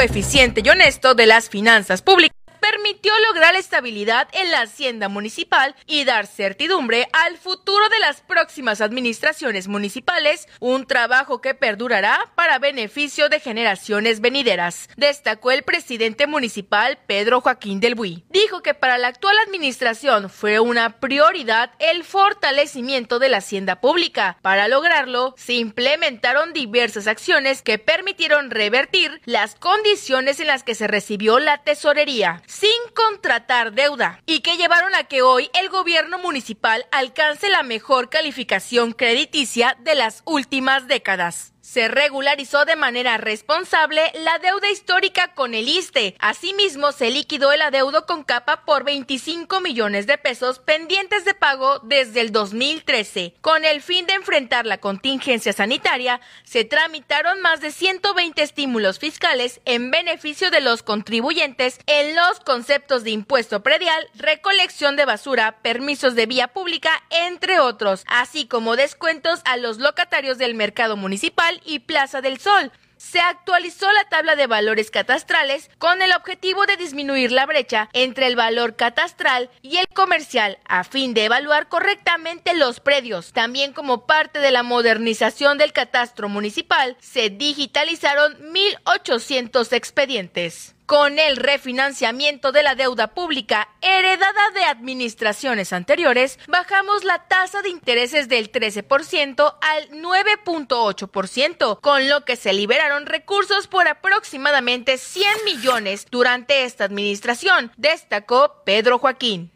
Eficiente 0.00 0.62
y 0.64 0.68
honesto 0.68 1.14
de 1.14 1.26
las 1.26 1.48
finanzas 1.48 2.02
públicas 2.02 2.36
permitió 2.70 3.12
lograr 3.26 3.56
estabilidad 3.56 4.28
en 4.32 4.50
la 4.50 4.62
hacienda 4.62 5.08
municipal 5.08 5.74
y 5.86 6.04
dar 6.04 6.26
certidumbre 6.26 7.08
al 7.12 7.38
futuro 7.38 7.88
de 7.88 7.98
las 7.98 8.20
próximas 8.20 8.82
administraciones 8.82 9.68
municipales, 9.68 10.46
un 10.60 10.86
trabajo 10.86 11.40
que 11.40 11.54
perdurará 11.54 12.30
para 12.34 12.58
beneficio 12.58 13.30
de 13.30 13.40
generaciones 13.40 14.20
venideras, 14.20 14.90
destacó 14.96 15.50
el 15.50 15.62
presidente 15.62 16.26
municipal 16.26 16.98
Pedro 17.06 17.40
Joaquín 17.40 17.80
del 17.80 17.94
Buy. 17.94 18.24
Dijo 18.28 18.62
que 18.62 18.74
para 18.74 18.98
la 18.98 19.08
actual 19.08 19.36
administración 19.46 20.28
fue 20.28 20.60
una 20.60 21.00
prioridad 21.00 21.70
el 21.78 22.04
fortalecimiento 22.04 23.18
de 23.18 23.30
la 23.30 23.38
hacienda 23.38 23.80
pública. 23.80 24.36
Para 24.42 24.68
lograrlo, 24.68 25.34
se 25.38 25.54
implementaron 25.54 26.52
diversas 26.52 27.06
acciones 27.06 27.62
que 27.62 27.78
permitieron 27.78 28.50
revertir 28.50 29.22
las 29.24 29.54
condiciones 29.54 30.40
en 30.40 30.48
las 30.48 30.64
que 30.64 30.74
se 30.74 30.86
recibió 30.86 31.38
la 31.38 31.58
tesorería 31.58 32.42
sin 32.58 32.92
contratar 32.92 33.72
deuda 33.72 34.20
y 34.26 34.40
que 34.40 34.56
llevaron 34.56 34.92
a 34.96 35.04
que 35.04 35.22
hoy 35.22 35.48
el 35.60 35.68
gobierno 35.68 36.18
municipal 36.18 36.86
alcance 36.90 37.48
la 37.50 37.62
mejor 37.62 38.10
calificación 38.10 38.92
crediticia 38.92 39.76
de 39.80 39.94
las 39.94 40.22
últimas 40.24 40.88
décadas. 40.88 41.52
Se 41.68 41.86
regularizó 41.86 42.64
de 42.64 42.76
manera 42.76 43.18
responsable 43.18 44.00
la 44.14 44.38
deuda 44.38 44.70
histórica 44.70 45.34
con 45.34 45.52
el 45.52 45.68
ISTE. 45.68 46.16
Asimismo, 46.18 46.92
se 46.92 47.10
liquidó 47.10 47.52
el 47.52 47.60
adeudo 47.60 48.06
con 48.06 48.24
capa 48.24 48.64
por 48.64 48.84
25 48.84 49.60
millones 49.60 50.06
de 50.06 50.16
pesos 50.16 50.60
pendientes 50.60 51.26
de 51.26 51.34
pago 51.34 51.80
desde 51.80 52.22
el 52.22 52.32
2013. 52.32 53.34
Con 53.42 53.66
el 53.66 53.82
fin 53.82 54.06
de 54.06 54.14
enfrentar 54.14 54.64
la 54.64 54.78
contingencia 54.78 55.52
sanitaria, 55.52 56.22
se 56.42 56.64
tramitaron 56.64 57.42
más 57.42 57.60
de 57.60 57.70
120 57.70 58.40
estímulos 58.40 58.98
fiscales 58.98 59.60
en 59.66 59.90
beneficio 59.90 60.50
de 60.50 60.62
los 60.62 60.82
contribuyentes 60.82 61.80
en 61.86 62.16
los 62.16 62.40
conceptos 62.40 63.04
de 63.04 63.10
impuesto 63.10 63.62
predial, 63.62 64.08
recolección 64.14 64.96
de 64.96 65.04
basura, 65.04 65.58
permisos 65.60 66.14
de 66.14 66.24
vía 66.24 66.48
pública, 66.48 67.02
entre 67.10 67.60
otros, 67.60 68.04
así 68.06 68.46
como 68.46 68.74
descuentos 68.74 69.42
a 69.44 69.58
los 69.58 69.76
locatarios 69.76 70.38
del 70.38 70.54
mercado 70.54 70.96
municipal 70.96 71.57
y 71.64 71.80
Plaza 71.80 72.20
del 72.20 72.38
Sol. 72.38 72.72
Se 72.96 73.20
actualizó 73.20 73.90
la 73.92 74.08
tabla 74.08 74.34
de 74.34 74.48
valores 74.48 74.90
catastrales 74.90 75.70
con 75.78 76.02
el 76.02 76.12
objetivo 76.12 76.66
de 76.66 76.76
disminuir 76.76 77.30
la 77.30 77.46
brecha 77.46 77.88
entre 77.92 78.26
el 78.26 78.34
valor 78.34 78.74
catastral 78.74 79.50
y 79.62 79.76
el 79.76 79.86
comercial 79.94 80.58
a 80.66 80.82
fin 80.82 81.14
de 81.14 81.26
evaluar 81.26 81.68
correctamente 81.68 82.54
los 82.54 82.80
predios. 82.80 83.32
También 83.32 83.72
como 83.72 84.06
parte 84.06 84.40
de 84.40 84.50
la 84.50 84.64
modernización 84.64 85.58
del 85.58 85.72
catastro 85.72 86.28
municipal, 86.28 86.96
se 87.00 87.30
digitalizaron 87.30 88.36
1.800 88.52 89.72
expedientes 89.72 90.74
con 90.88 91.18
el 91.18 91.36
refinanciamiento 91.36 92.50
de 92.50 92.62
la 92.62 92.74
deuda 92.74 93.08
pública 93.08 93.68
heredada 93.82 94.50
de 94.54 94.64
administraciones 94.64 95.74
anteriores, 95.74 96.38
bajamos 96.48 97.04
la 97.04 97.28
tasa 97.28 97.60
de 97.60 97.68
intereses 97.68 98.26
del 98.26 98.50
13% 98.50 99.56
al 99.60 99.90
9.8%, 99.90 101.80
con 101.82 102.08
lo 102.08 102.24
que 102.24 102.36
se 102.36 102.54
liberaron 102.54 103.04
recursos 103.04 103.66
por 103.66 103.86
aproximadamente 103.86 104.96
100 104.96 105.26
millones 105.44 106.06
durante 106.10 106.64
esta 106.64 106.84
administración, 106.84 107.70
destacó 107.76 108.62
Pedro 108.64 108.98
Joaquín. 108.98 109.52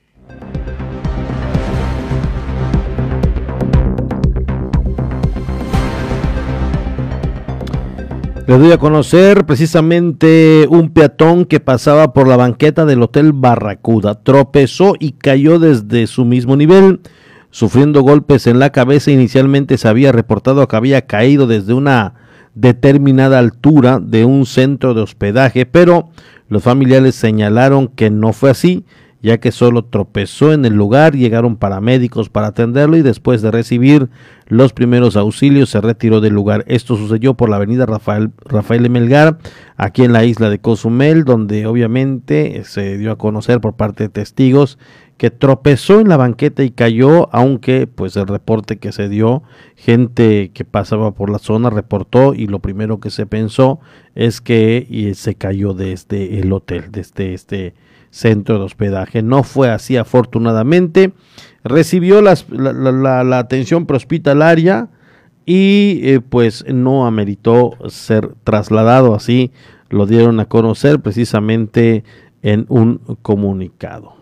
Les 8.45 8.59
doy 8.59 8.73
a 8.73 8.79
conocer 8.79 9.47
precisamente 9.47 10.67
un 10.69 10.91
peatón 10.91 11.45
que 11.45 11.61
pasaba 11.61 12.13
por 12.13 12.27
la 12.27 12.37
banqueta 12.37 12.85
del 12.85 13.01
Hotel 13.01 13.33
Barracuda. 13.33 14.21
Tropezó 14.21 14.95
y 14.99 15.13
cayó 15.13 15.61
desde 15.61 16.09
su 16.09 16.25
mismo 16.25 16.57
nivel, 16.57 17.01
sufriendo 17.51 18.03
golpes 18.03 18.49
en 18.49 18.59
la 18.59 18.71
cabeza. 18.71 19.13
Inicialmente 19.13 19.79
se 19.79 19.87
había 19.87 20.11
reportado 20.11 20.67
que 20.67 20.75
había 20.75 21.07
caído 21.07 21.47
desde 21.47 21.73
una 21.73 22.15
determinada 22.55 23.39
altura 23.39 24.01
de 24.01 24.25
un 24.25 24.45
centro 24.45 24.93
de 24.93 25.03
hospedaje, 25.03 25.65
pero 25.65 26.11
los 26.49 26.65
familiares 26.65 27.15
señalaron 27.15 27.87
que 27.87 28.11
no 28.11 28.33
fue 28.33 28.51
así 28.51 28.85
ya 29.23 29.39
que 29.39 29.53
solo 29.53 29.85
tropezó 29.85 30.53
en 30.53 30.65
el 30.65 30.75
lugar, 30.75 31.15
llegaron 31.15 31.57
paramédicos 31.57 32.29
para 32.29 32.49
atenderlo 32.49 32.97
y 32.97 33.03
después 33.03 33.41
de 33.41 33.53
recibir 33.53 34.11
los 34.47 34.73
primeros 34.73 35.17
auxilios 35.17 35.71
se 35.71 35.81
retiró 35.81 36.21
del 36.21 36.35
lugar. 36.35 36.65
Esto 36.67 36.97
sucedió 36.97 37.35
por 37.35 37.49
la 37.49 37.57
avenida 37.57 37.87
Rafael, 37.87 38.33
Rafael 38.45 38.91
Melgar, 38.91 39.39
aquí 39.77 40.03
en 40.03 40.13
la 40.13 40.25
isla 40.25 40.51
de 40.51 40.59
Cozumel, 40.59 41.25
donde 41.25 41.67
obviamente 41.67 42.63
se 42.65 42.99
dio 42.99 43.13
a 43.13 43.19
conocer 43.19 43.61
por 43.61 43.75
parte 43.75 44.05
de 44.05 44.09
testigos 44.09 44.79
que 45.23 45.31
tropezó 45.31 46.01
en 46.01 46.09
la 46.09 46.17
banqueta 46.17 46.65
y 46.65 46.73
cayó, 46.73 47.33
aunque 47.33 47.87
pues 47.87 48.17
el 48.17 48.27
reporte 48.27 48.79
que 48.79 48.91
se 48.91 49.09
dio, 49.09 49.45
gente 49.77 50.51
que 50.53 50.65
pasaba 50.65 51.13
por 51.13 51.31
la 51.31 51.39
zona 51.39 51.71
reportó 51.71 52.35
y 52.35 52.49
lo 52.49 52.59
primero 52.59 52.99
que 52.99 53.11
se 53.11 53.25
pensó 53.25 53.79
es 54.17 54.41
que 54.41 55.13
se 55.15 55.37
cayó 55.37 55.75
desde 55.75 56.41
el 56.41 56.53
hotel, 56.53 56.87
desde 56.91 57.35
este 57.35 57.75
centro 58.13 58.59
de 58.59 58.65
hospedaje. 58.65 59.23
No 59.23 59.43
fue 59.43 59.71
así 59.71 59.97
afortunadamente. 59.97 61.13
Recibió 61.65 62.23
la, 62.23 63.39
atención 63.39 63.87
prehospitalaria 63.87 64.89
y 65.45 66.01
eh, 66.05 66.21
pues 66.21 66.65
no 66.69 67.07
ameritó 67.07 67.73
ser 67.89 68.35
trasladado 68.45 69.17
así. 69.17 69.51
Lo 69.89 70.07
dieron 70.07 70.39
a 70.39 70.45
conocer 70.45 71.01
precisamente 71.01 72.05
en 72.43 72.67
un 72.69 72.99
comunicado. 73.23 74.22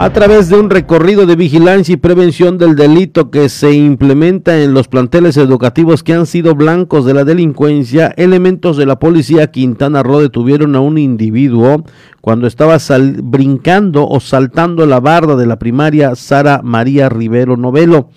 A 0.00 0.12
través 0.12 0.48
de 0.48 0.54
un 0.54 0.70
recorrido 0.70 1.26
de 1.26 1.34
vigilancia 1.34 1.92
y 1.92 1.96
prevención 1.96 2.56
del 2.56 2.76
delito 2.76 3.32
que 3.32 3.48
se 3.48 3.72
implementa 3.72 4.62
en 4.62 4.72
los 4.72 4.86
planteles 4.86 5.36
educativos 5.36 6.04
que 6.04 6.14
han 6.14 6.26
sido 6.26 6.54
blancos 6.54 7.04
de 7.04 7.14
la 7.14 7.24
delincuencia, 7.24 8.14
elementos 8.16 8.76
de 8.76 8.86
la 8.86 9.00
policía 9.00 9.50
Quintana 9.50 10.04
Roo 10.04 10.20
detuvieron 10.20 10.76
a 10.76 10.80
un 10.80 10.98
individuo 10.98 11.82
cuando 12.20 12.46
estaba 12.46 12.76
brincando 13.24 14.06
o 14.06 14.20
saltando 14.20 14.86
la 14.86 15.00
barda 15.00 15.34
de 15.34 15.46
la 15.46 15.58
primaria 15.58 16.14
Sara 16.14 16.60
María 16.62 17.08
Rivero 17.08 17.56
Novelo. 17.56 18.10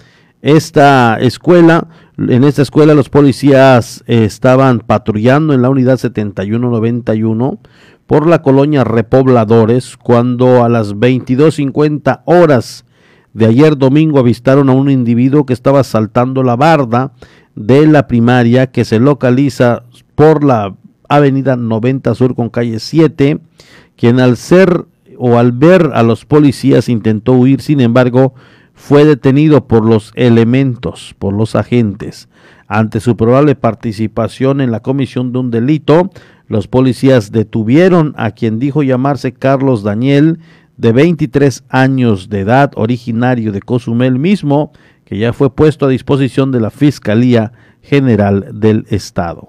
Esta 0.43 1.17
escuela, 1.19 1.87
en 2.15 2.43
esta 2.43 2.61
escuela 2.61 2.93
los 2.93 3.09
policías 3.09 4.03
estaban 4.05 4.81
patrullando 4.81 5.55
en 5.55 5.63
la 5.63 5.71
unidad 5.71 5.97
7191 5.97 7.59
por 8.11 8.27
la 8.27 8.41
colonia 8.41 8.83
Repobladores 8.83 9.95
cuando 9.95 10.65
a 10.65 10.67
las 10.67 10.95
22.50 10.95 12.23
horas 12.25 12.83
de 13.31 13.45
ayer 13.45 13.77
domingo 13.77 14.19
avistaron 14.19 14.69
a 14.69 14.73
un 14.73 14.89
individuo 14.89 15.45
que 15.45 15.53
estaba 15.53 15.81
saltando 15.85 16.43
la 16.43 16.57
barda 16.57 17.13
de 17.55 17.87
la 17.87 18.07
primaria 18.07 18.67
que 18.67 18.83
se 18.83 18.99
localiza 18.99 19.83
por 20.13 20.43
la 20.43 20.75
avenida 21.07 21.55
90 21.55 22.13
Sur 22.13 22.35
con 22.35 22.49
calle 22.49 22.79
7, 22.79 23.39
quien 23.95 24.19
al 24.19 24.35
ser 24.35 24.83
o 25.17 25.37
al 25.37 25.53
ver 25.53 25.91
a 25.93 26.03
los 26.03 26.25
policías 26.25 26.89
intentó 26.89 27.31
huir, 27.31 27.61
sin 27.61 27.79
embargo, 27.79 28.33
fue 28.73 29.05
detenido 29.05 29.67
por 29.67 29.85
los 29.85 30.11
elementos, 30.15 31.15
por 31.17 31.33
los 31.33 31.55
agentes. 31.55 32.27
Ante 32.67 32.99
su 32.99 33.15
probable 33.15 33.55
participación 33.55 34.59
en 34.59 34.71
la 34.71 34.81
comisión 34.81 35.31
de 35.31 35.39
un 35.39 35.51
delito, 35.51 36.09
los 36.51 36.67
policías 36.67 37.31
detuvieron 37.31 38.13
a 38.17 38.31
quien 38.31 38.59
dijo 38.59 38.83
llamarse 38.83 39.31
Carlos 39.31 39.83
Daniel, 39.83 40.39
de 40.75 40.91
23 40.91 41.63
años 41.69 42.27
de 42.27 42.41
edad, 42.41 42.73
originario 42.75 43.53
de 43.53 43.61
Cozumel 43.61 44.19
mismo, 44.19 44.73
que 45.05 45.17
ya 45.17 45.31
fue 45.31 45.55
puesto 45.55 45.85
a 45.85 45.89
disposición 45.89 46.51
de 46.51 46.59
la 46.59 46.69
Fiscalía 46.69 47.53
General 47.81 48.49
del 48.51 48.85
Estado. 48.89 49.47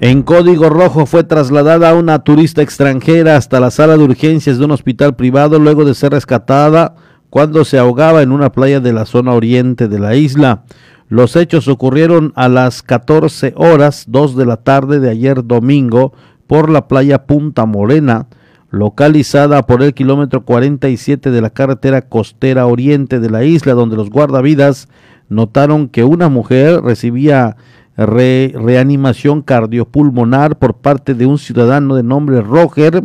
En 0.00 0.22
código 0.22 0.68
rojo 0.68 1.04
fue 1.04 1.24
trasladada 1.24 1.94
una 1.94 2.20
turista 2.20 2.62
extranjera 2.62 3.36
hasta 3.36 3.58
la 3.58 3.72
sala 3.72 3.96
de 3.96 4.04
urgencias 4.04 4.58
de 4.58 4.66
un 4.66 4.70
hospital 4.70 5.16
privado 5.16 5.58
luego 5.58 5.84
de 5.84 5.94
ser 5.94 6.12
rescatada 6.12 6.94
cuando 7.30 7.64
se 7.64 7.78
ahogaba 7.78 8.22
en 8.22 8.32
una 8.32 8.50
playa 8.50 8.80
de 8.80 8.92
la 8.92 9.06
zona 9.06 9.32
oriente 9.32 9.88
de 9.88 9.98
la 9.98 10.16
isla. 10.16 10.64
Los 11.08 11.36
hechos 11.36 11.68
ocurrieron 11.68 12.32
a 12.36 12.48
las 12.48 12.82
14 12.82 13.54
horas 13.56 14.04
2 14.08 14.36
de 14.36 14.46
la 14.46 14.58
tarde 14.58 15.00
de 15.00 15.10
ayer 15.10 15.44
domingo 15.44 16.12
por 16.46 16.68
la 16.68 16.88
playa 16.88 17.26
Punta 17.26 17.66
Morena, 17.66 18.26
localizada 18.70 19.66
por 19.66 19.82
el 19.82 19.94
kilómetro 19.94 20.44
47 20.44 21.30
de 21.30 21.40
la 21.40 21.50
carretera 21.50 22.02
costera 22.02 22.66
oriente 22.66 23.20
de 23.20 23.30
la 23.30 23.44
isla, 23.44 23.74
donde 23.74 23.96
los 23.96 24.10
guardavidas 24.10 24.88
notaron 25.28 25.88
que 25.88 26.04
una 26.04 26.28
mujer 26.28 26.80
recibía 26.82 27.56
reanimación 27.96 29.42
cardiopulmonar 29.42 30.58
por 30.58 30.74
parte 30.74 31.14
de 31.14 31.26
un 31.26 31.38
ciudadano 31.38 31.94
de 31.94 32.02
nombre 32.02 32.40
Roger. 32.40 33.04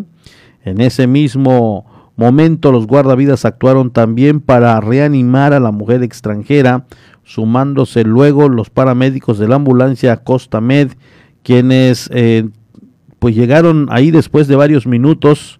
En 0.63 0.81
ese 0.81 1.05
mismo 1.05 1.85
momento 2.15 2.71
los 2.71 2.87
guardavidas 2.87 3.45
actuaron 3.45 3.91
también 3.91 4.39
para 4.39 4.79
reanimar 4.79 5.53
a 5.53 5.59
la 5.59 5.71
mujer 5.71 6.03
extranjera, 6.03 6.85
sumándose 7.23 8.03
luego 8.03 8.49
los 8.49 8.69
paramédicos 8.69 9.39
de 9.39 9.47
la 9.47 9.55
ambulancia 9.55 10.17
Costa 10.17 10.61
Med, 10.61 10.91
quienes 11.43 12.09
eh, 12.13 12.49
pues 13.19 13.35
llegaron 13.35 13.87
ahí 13.89 14.11
después 14.11 14.47
de 14.47 14.55
varios 14.55 14.87
minutos 14.87 15.59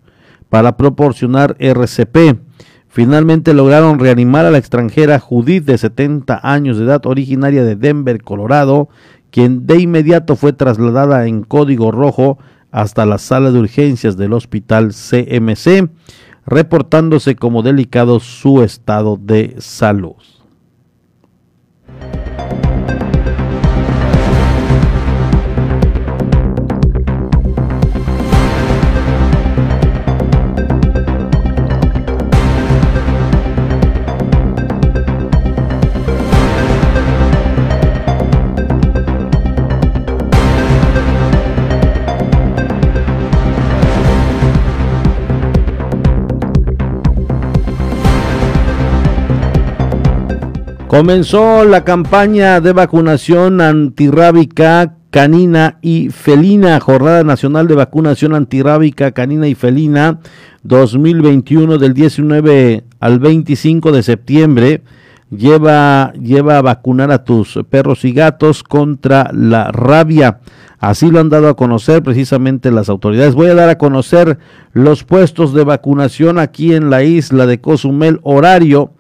para 0.49 0.77
proporcionar 0.77 1.55
RCP. 1.59 2.39
Finalmente 2.87 3.53
lograron 3.53 3.99
reanimar 3.99 4.45
a 4.45 4.51
la 4.51 4.57
extranjera 4.57 5.19
Judith 5.19 5.65
de 5.65 5.77
70 5.77 6.39
años 6.43 6.77
de 6.77 6.85
edad, 6.85 7.05
originaria 7.05 7.63
de 7.63 7.75
Denver, 7.75 8.21
Colorado, 8.23 8.87
quien 9.31 9.67
de 9.67 9.81
inmediato 9.81 10.37
fue 10.37 10.53
trasladada 10.53 11.27
en 11.27 11.43
código 11.43 11.91
rojo 11.91 12.37
hasta 12.71 13.05
la 13.05 13.17
sala 13.17 13.51
de 13.51 13.59
urgencias 13.59 14.15
del 14.15 14.31
hospital 14.31 14.93
CMC 14.93 15.89
reportándose 16.45 17.35
como 17.35 17.63
delicado 17.63 18.19
su 18.19 18.61
estado 18.61 19.17
de 19.17 19.55
salud. 19.59 20.15
Comenzó 50.95 51.65
la 51.65 51.83
campaña 51.83 52.61
de 52.61 52.71
vacunación 52.71 53.59
antirrábica 53.59 54.95
canina 55.09 55.77
y 55.81 56.09
felina, 56.09 56.79
Jornada 56.79 57.21
Nacional 57.25 57.67
de 57.67 57.75
Vacunación 57.75 58.33
Antirrábica 58.33 59.11
Canina 59.11 59.49
y 59.49 59.55
Felina 59.55 60.21
2021 60.63 61.79
del 61.79 61.93
19 61.93 62.85
al 63.01 63.19
25 63.19 63.91
de 63.91 64.03
septiembre. 64.03 64.83
Lleva, 65.31 66.13
lleva 66.13 66.59
a 66.59 66.61
vacunar 66.61 67.11
a 67.11 67.25
tus 67.25 67.59
perros 67.69 68.05
y 68.05 68.13
gatos 68.13 68.63
contra 68.63 69.29
la 69.33 69.73
rabia. 69.73 70.39
Así 70.79 71.11
lo 71.11 71.19
han 71.19 71.29
dado 71.29 71.49
a 71.49 71.57
conocer 71.57 72.03
precisamente 72.03 72.71
las 72.71 72.87
autoridades. 72.87 73.35
Voy 73.35 73.49
a 73.49 73.55
dar 73.55 73.67
a 73.67 73.77
conocer 73.77 74.37
los 74.71 75.03
puestos 75.03 75.53
de 75.53 75.65
vacunación 75.65 76.39
aquí 76.39 76.73
en 76.73 76.89
la 76.89 77.03
isla 77.03 77.47
de 77.47 77.59
Cozumel, 77.59 78.21
horario 78.23 78.93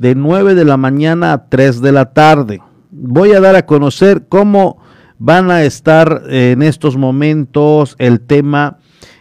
de 0.00 0.14
9 0.14 0.54
de 0.54 0.64
la 0.64 0.78
mañana 0.78 1.34
a 1.34 1.48
3 1.50 1.82
de 1.82 1.92
la 1.92 2.14
tarde. 2.14 2.62
Voy 2.90 3.32
a 3.32 3.40
dar 3.40 3.54
a 3.54 3.66
conocer 3.66 4.28
cómo 4.30 4.78
van 5.18 5.50
a 5.50 5.64
estar 5.64 6.22
en 6.30 6.62
estos 6.62 6.96
momentos 6.96 7.96
el 7.98 8.20
tema 8.20 8.78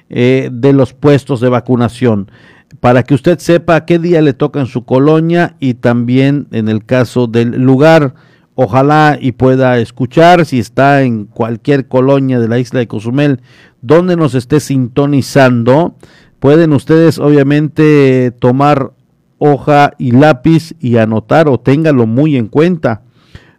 eh, 0.09 0.49
de 0.53 0.71
los 0.71 0.93
puestos 0.93 1.41
de 1.41 1.49
vacunación 1.49 2.31
para 2.79 3.03
que 3.03 3.13
usted 3.13 3.39
sepa 3.39 3.83
qué 3.83 3.99
día 3.99 4.21
le 4.21 4.31
toca 4.31 4.61
en 4.61 4.67
su 4.67 4.85
colonia 4.85 5.57
y 5.59 5.73
también 5.73 6.47
en 6.51 6.69
el 6.69 6.85
caso 6.85 7.27
del 7.27 7.61
lugar. 7.61 8.13
Ojalá 8.55 9.17
y 9.19 9.33
pueda 9.33 9.79
escuchar 9.79 10.45
si 10.45 10.59
está 10.59 11.01
en 11.01 11.25
cualquier 11.25 11.89
colonia 11.89 12.39
de 12.39 12.47
la 12.47 12.57
isla 12.57 12.79
de 12.79 12.87
Cozumel 12.87 13.41
donde 13.81 14.15
nos 14.15 14.33
esté 14.33 14.61
sintonizando. 14.61 15.95
Pueden 16.39 16.71
ustedes 16.71 17.19
obviamente 17.19 18.31
tomar 18.39 18.93
hoja 19.39 19.93
y 19.97 20.11
lápiz 20.11 20.75
y 20.79 20.97
anotar 20.97 21.47
o 21.47 21.59
téngalo 21.59 22.05
muy 22.05 22.37
en 22.37 22.47
cuenta. 22.47 23.01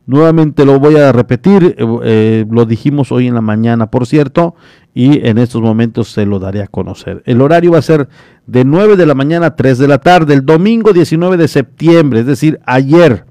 Nuevamente 0.06 0.64
lo 0.64 0.80
voy 0.80 0.96
a 0.96 1.12
repetir, 1.12 1.76
eh, 1.78 1.86
eh, 2.02 2.46
lo 2.50 2.64
dijimos 2.64 3.12
hoy 3.12 3.28
en 3.28 3.34
la 3.34 3.40
mañana, 3.40 3.90
por 3.90 4.06
cierto, 4.06 4.54
y 4.94 5.26
en 5.26 5.38
estos 5.38 5.62
momentos 5.62 6.10
se 6.10 6.26
lo 6.26 6.38
daré 6.38 6.62
a 6.62 6.66
conocer. 6.66 7.22
El 7.26 7.40
horario 7.40 7.72
va 7.72 7.78
a 7.78 7.82
ser 7.82 8.08
de 8.46 8.64
9 8.64 8.96
de 8.96 9.06
la 9.06 9.14
mañana 9.14 9.46
a 9.46 9.56
3 9.56 9.78
de 9.78 9.88
la 9.88 9.98
tarde, 9.98 10.34
el 10.34 10.44
domingo 10.44 10.92
19 10.92 11.36
de 11.36 11.48
septiembre, 11.48 12.20
es 12.20 12.26
decir, 12.26 12.60
ayer. 12.66 13.24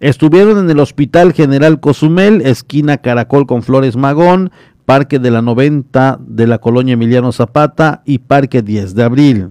Estuvieron 0.00 0.58
en 0.58 0.70
el 0.70 0.78
Hospital 0.78 1.32
General 1.32 1.80
Cozumel, 1.80 2.42
esquina 2.42 2.98
Caracol 2.98 3.46
con 3.46 3.62
Flores 3.64 3.96
Magón, 3.96 4.52
Parque 4.84 5.18
de 5.18 5.32
la 5.32 5.42
90 5.42 6.20
de 6.24 6.46
la 6.46 6.58
Colonia 6.58 6.94
Emiliano 6.94 7.32
Zapata 7.32 8.02
y 8.06 8.20
Parque 8.20 8.62
10 8.62 8.94
de 8.94 9.02
Abril. 9.02 9.48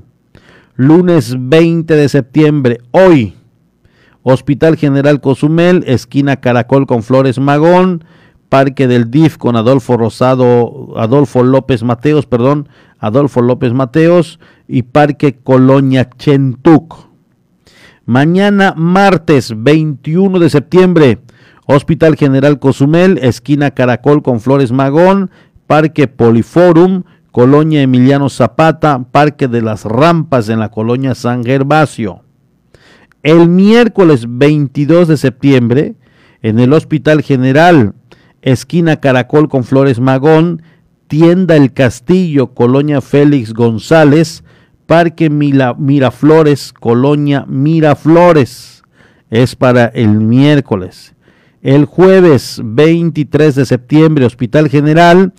Lunes 0.79 1.35
20 1.39 1.95
de 1.95 2.07
septiembre, 2.07 2.81
hoy, 2.91 3.33
Hospital 4.21 4.77
General 4.77 5.19
Cozumel, 5.21 5.83
esquina 5.87 6.35
Caracol 6.35 6.85
con 6.85 7.01
Flores 7.01 7.39
Magón, 7.39 8.03
Parque 8.47 8.87
del 8.87 9.09
DIF 9.09 9.37
con 9.37 9.55
Adolfo 9.55 9.97
Rosado, 9.97 10.93
Adolfo 10.95 11.41
López 11.41 11.81
Mateos, 11.81 12.27
perdón, 12.27 12.69
Adolfo 12.99 13.41
López 13.41 13.73
Mateos 13.73 14.39
y 14.67 14.83
Parque 14.83 15.39
Colonia 15.43 16.11
Chentuc. 16.15 17.07
Mañana 18.05 18.75
martes 18.77 19.55
21 19.57 20.37
de 20.37 20.49
septiembre, 20.51 21.17
Hospital 21.65 22.15
General 22.17 22.59
Cozumel, 22.59 23.17
esquina 23.23 23.71
Caracol 23.71 24.21
con 24.21 24.39
Flores 24.41 24.71
Magón, 24.71 25.31
Parque 25.65 26.07
Poliforum, 26.07 27.01
Colonia 27.37 27.83
Emiliano 27.83 28.29
Zapata, 28.29 28.97
Parque 29.11 29.47
de 29.47 29.61
las 29.61 29.85
Rampas 29.85 30.49
en 30.49 30.57
la 30.57 30.71
Colonia 30.71 31.13
San 31.13 31.43
Gervasio. 31.43 32.23
El 33.21 33.47
miércoles 33.47 34.25
22 34.27 35.07
de 35.07 35.17
septiembre, 35.17 35.93
en 36.41 36.59
el 36.59 36.73
Hospital 36.73 37.21
General, 37.21 37.93
esquina 38.41 38.99
Caracol 38.99 39.49
con 39.49 39.65
Flores 39.65 39.99
Magón, 39.99 40.63
Tienda 41.05 41.55
El 41.55 41.73
Castillo, 41.73 42.55
Colonia 42.55 43.01
Félix 43.01 43.53
González, 43.53 44.43
Parque 44.87 45.29
Miraflores, 45.29 46.73
Colonia 46.73 47.45
Miraflores. 47.47 48.81
Es 49.29 49.55
para 49.55 49.85
el 49.85 50.09
miércoles. 50.09 51.13
El 51.61 51.85
jueves 51.85 52.59
23 52.63 53.53
de 53.53 53.65
septiembre, 53.67 54.25
Hospital 54.25 54.69
General, 54.69 55.33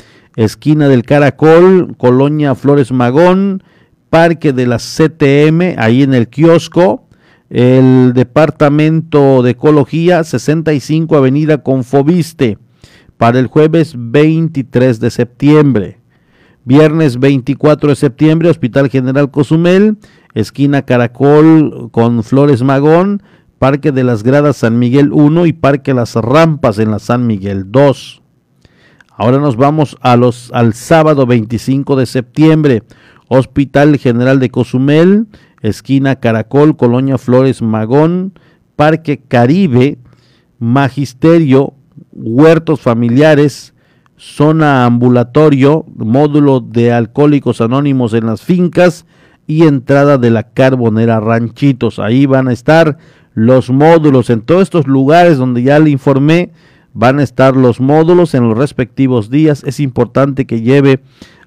esquina 0.45 0.89
del 0.89 1.03
Caracol, 1.03 1.97
Colonia 1.97 2.55
Flores 2.55 2.93
Magón, 2.93 3.65
Parque 4.09 4.53
de 4.53 4.67
la 4.69 4.77
CTM, 4.79 5.75
ahí 5.79 6.05
en 6.05 6.15
el 6.15 6.29
kiosco, 6.29 7.09
el 7.51 8.13
Departamento 8.15 9.43
de 9.43 9.51
Ecología, 9.51 10.23
65 10.23 11.17
Avenida 11.17 11.65
Confoviste, 11.65 12.57
para 13.17 13.41
el 13.41 13.49
jueves 13.49 13.95
23 13.99 15.01
de 15.01 15.11
septiembre. 15.11 15.99
Viernes 16.65 17.19
24 17.19 17.91
de 17.91 17.97
septiembre, 17.97 18.49
Hospital 18.49 18.91
General 18.91 19.33
Cozumel, 19.33 19.97
esquina 20.35 20.83
Caracol 20.83 21.91
con 21.91 22.23
Flores 22.23 22.63
Magón, 22.63 23.25
Parque 23.59 23.91
de 23.91 24.05
las 24.05 24.23
Gradas 24.23 24.59
San 24.59 24.79
Miguel 24.79 25.13
1 25.13 25.47
y 25.47 25.53
Parque 25.53 25.95
Las 25.95 26.15
Rampas 26.15 26.79
en 26.79 26.93
la 26.93 27.01
San 27.01 27.27
Miguel 27.27 27.73
2. 27.73 28.23
Ahora 29.19 29.39
nos 29.39 29.57
vamos 29.57 29.97
a 30.01 30.17
los, 30.17 30.53
al 30.55 30.75
sábado 30.75 31.27
25 31.27 31.97
de 31.97 32.07
septiembre. 32.07 32.85
Hospital 33.27 33.99
General 33.99 34.39
de 34.39 34.49
Cozumel, 34.49 35.27
esquina 35.61 36.17
Caracol, 36.17 36.77
Colonia 36.77 37.19
Flores 37.19 37.61
Magón, 37.61 38.33
Parque 38.77 39.19
Caribe, 39.19 39.99
Magisterio, 40.61 41.75
Huertos 42.13 42.81
Familiares, 42.81 43.75
Zona 44.17 44.85
Ambulatorio, 44.85 45.85
módulo 45.97 46.61
de 46.61 46.93
Alcohólicos 46.93 47.61
Anónimos 47.61 48.15
en 48.15 48.27
las 48.27 48.43
fincas 48.43 49.05
y 49.49 49.65
entrada 49.65 50.19
de 50.19 50.31
la 50.31 50.45
Carbonera 50.45 51.19
Ranchitos. 51.19 51.99
Ahí 51.99 52.27
van 52.27 52.47
a 52.47 52.53
estar 52.53 52.99
los 53.35 53.69
módulos. 53.69 54.31
En 54.31 54.43
todos 54.43 54.63
estos 54.63 54.87
lugares 54.87 55.39
donde 55.39 55.65
ya 55.65 55.81
le 55.81 55.91
informé, 55.91 56.53
van 56.99 57.21
a 57.21 57.23
estar 57.23 57.55
los 57.55 57.81
módulos 57.81 58.35
en 58.35 58.49
los 58.49 58.59
respectivos 58.59 59.31
días. 59.31 59.63
Es 59.65 59.79
importante 59.79 60.47
que 60.47 60.63
lleve 60.63 61.01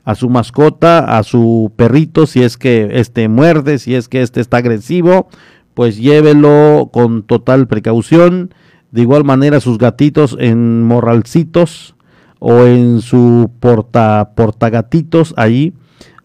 a 0.06 0.16
su 0.16 0.30
mascota, 0.30 1.18
a 1.18 1.24
su 1.24 1.74
perrito, 1.76 2.26
si 2.26 2.42
es 2.42 2.56
que 2.56 2.88
este 2.94 3.28
muerde, 3.28 3.78
si 3.78 3.94
es 3.96 4.08
que 4.08 4.22
este 4.22 4.40
está 4.40 4.58
agresivo, 4.58 5.28
pues 5.74 5.98
llévelo 5.98 6.90
con 6.94 7.24
total 7.24 7.68
precaución. 7.68 8.54
De 8.92 9.02
igual 9.02 9.26
manera, 9.26 9.60
sus 9.60 9.78
gatitos 9.78 10.38
en 10.40 10.84
morralcitos 10.84 11.96
o 12.40 12.64
en 12.64 13.02
su 13.02 13.52
porta, 13.60 14.32
portagatitos, 14.38 15.34
ahí, 15.36 15.74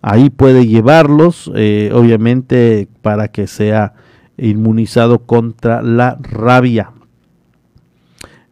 ahí 0.02 0.30
puede 0.30 0.68
llevarlos, 0.68 1.50
eh, 1.56 1.90
obviamente 1.92 2.86
para 3.02 3.26
que 3.26 3.48
sea 3.48 3.94
inmunizado 4.38 5.26
contra 5.26 5.82
la 5.82 6.16
rabia. 6.20 6.92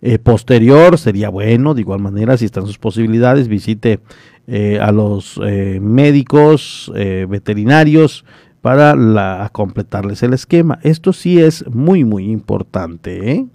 Eh, 0.07 0.19
posterior 0.19 0.99
sería 0.99 1.31
bueno, 1.31 1.73
de 1.73 1.81
igual 1.81 1.99
manera, 1.99 2.37
si 2.37 2.45
están 2.45 2.67
sus 2.67 2.77
posibilidades, 2.77 3.49
visite 3.49 4.01
eh, 4.47 4.79
a 4.79 4.93
los 4.93 5.41
eh, 5.43 5.79
médicos 5.81 6.93
veterinarios 6.95 8.27
para 8.61 9.49
completarles 9.53 10.23
el 10.23 10.35
esquema. 10.35 10.79
Esto 10.83 11.15
sí 11.15 11.41
es 11.41 11.67
muy, 11.71 12.05
muy 12.05 12.31
importante. 12.31 13.47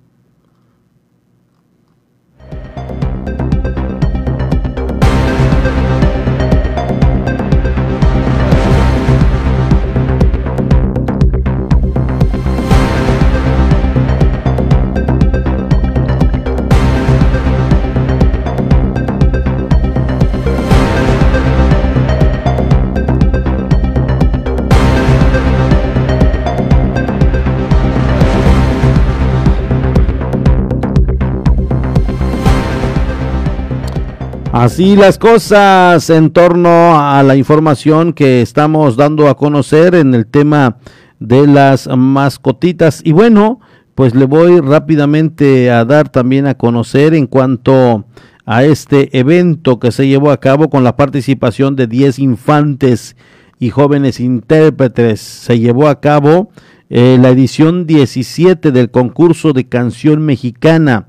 Así 34.52 34.96
las 34.96 35.20
cosas 35.20 36.10
en 36.10 36.32
torno 36.32 37.00
a 37.00 37.22
la 37.22 37.36
información 37.36 38.14
que 38.14 38.42
estamos 38.42 38.98
dando 38.98 39.28
a 39.28 39.38
conocer 39.38 39.94
en 39.94 40.16
el 40.16 40.26
tema 40.26 40.78
de 41.20 41.46
las 41.46 41.88
mascotitas. 41.88 43.02
Y 43.06 43.12
bueno, 43.12 43.60
pues 43.94 44.16
le 44.16 44.26
voy 44.26 44.60
rápidamente 44.60 45.70
a 45.70 45.86
dar 45.86 46.10
también 46.10 46.48
a 46.48 46.56
conocer 46.56 47.14
en 47.14 47.28
cuanto 47.28 48.06
a 48.44 48.64
este 48.64 49.16
evento 49.20 49.80
que 49.80 49.92
se 49.92 50.08
llevó 50.08 50.32
a 50.32 50.40
cabo 50.40 50.72
con 50.72 50.84
la 50.84 50.96
participación 50.96 51.76
de 51.76 51.86
10 51.86 52.18
infantes 52.18 53.16
y 53.60 53.70
jóvenes 53.70 54.20
intérpretes. 54.20 55.22
Se 55.22 55.60
llevó 55.60 55.88
a 55.88 56.00
cabo 56.00 56.50
eh, 56.90 57.20
la 57.22 57.30
edición 57.30 57.86
17 57.86 58.72
del 58.72 58.90
concurso 58.90 59.54
de 59.54 59.68
canción 59.68 60.26
mexicana 60.26 61.06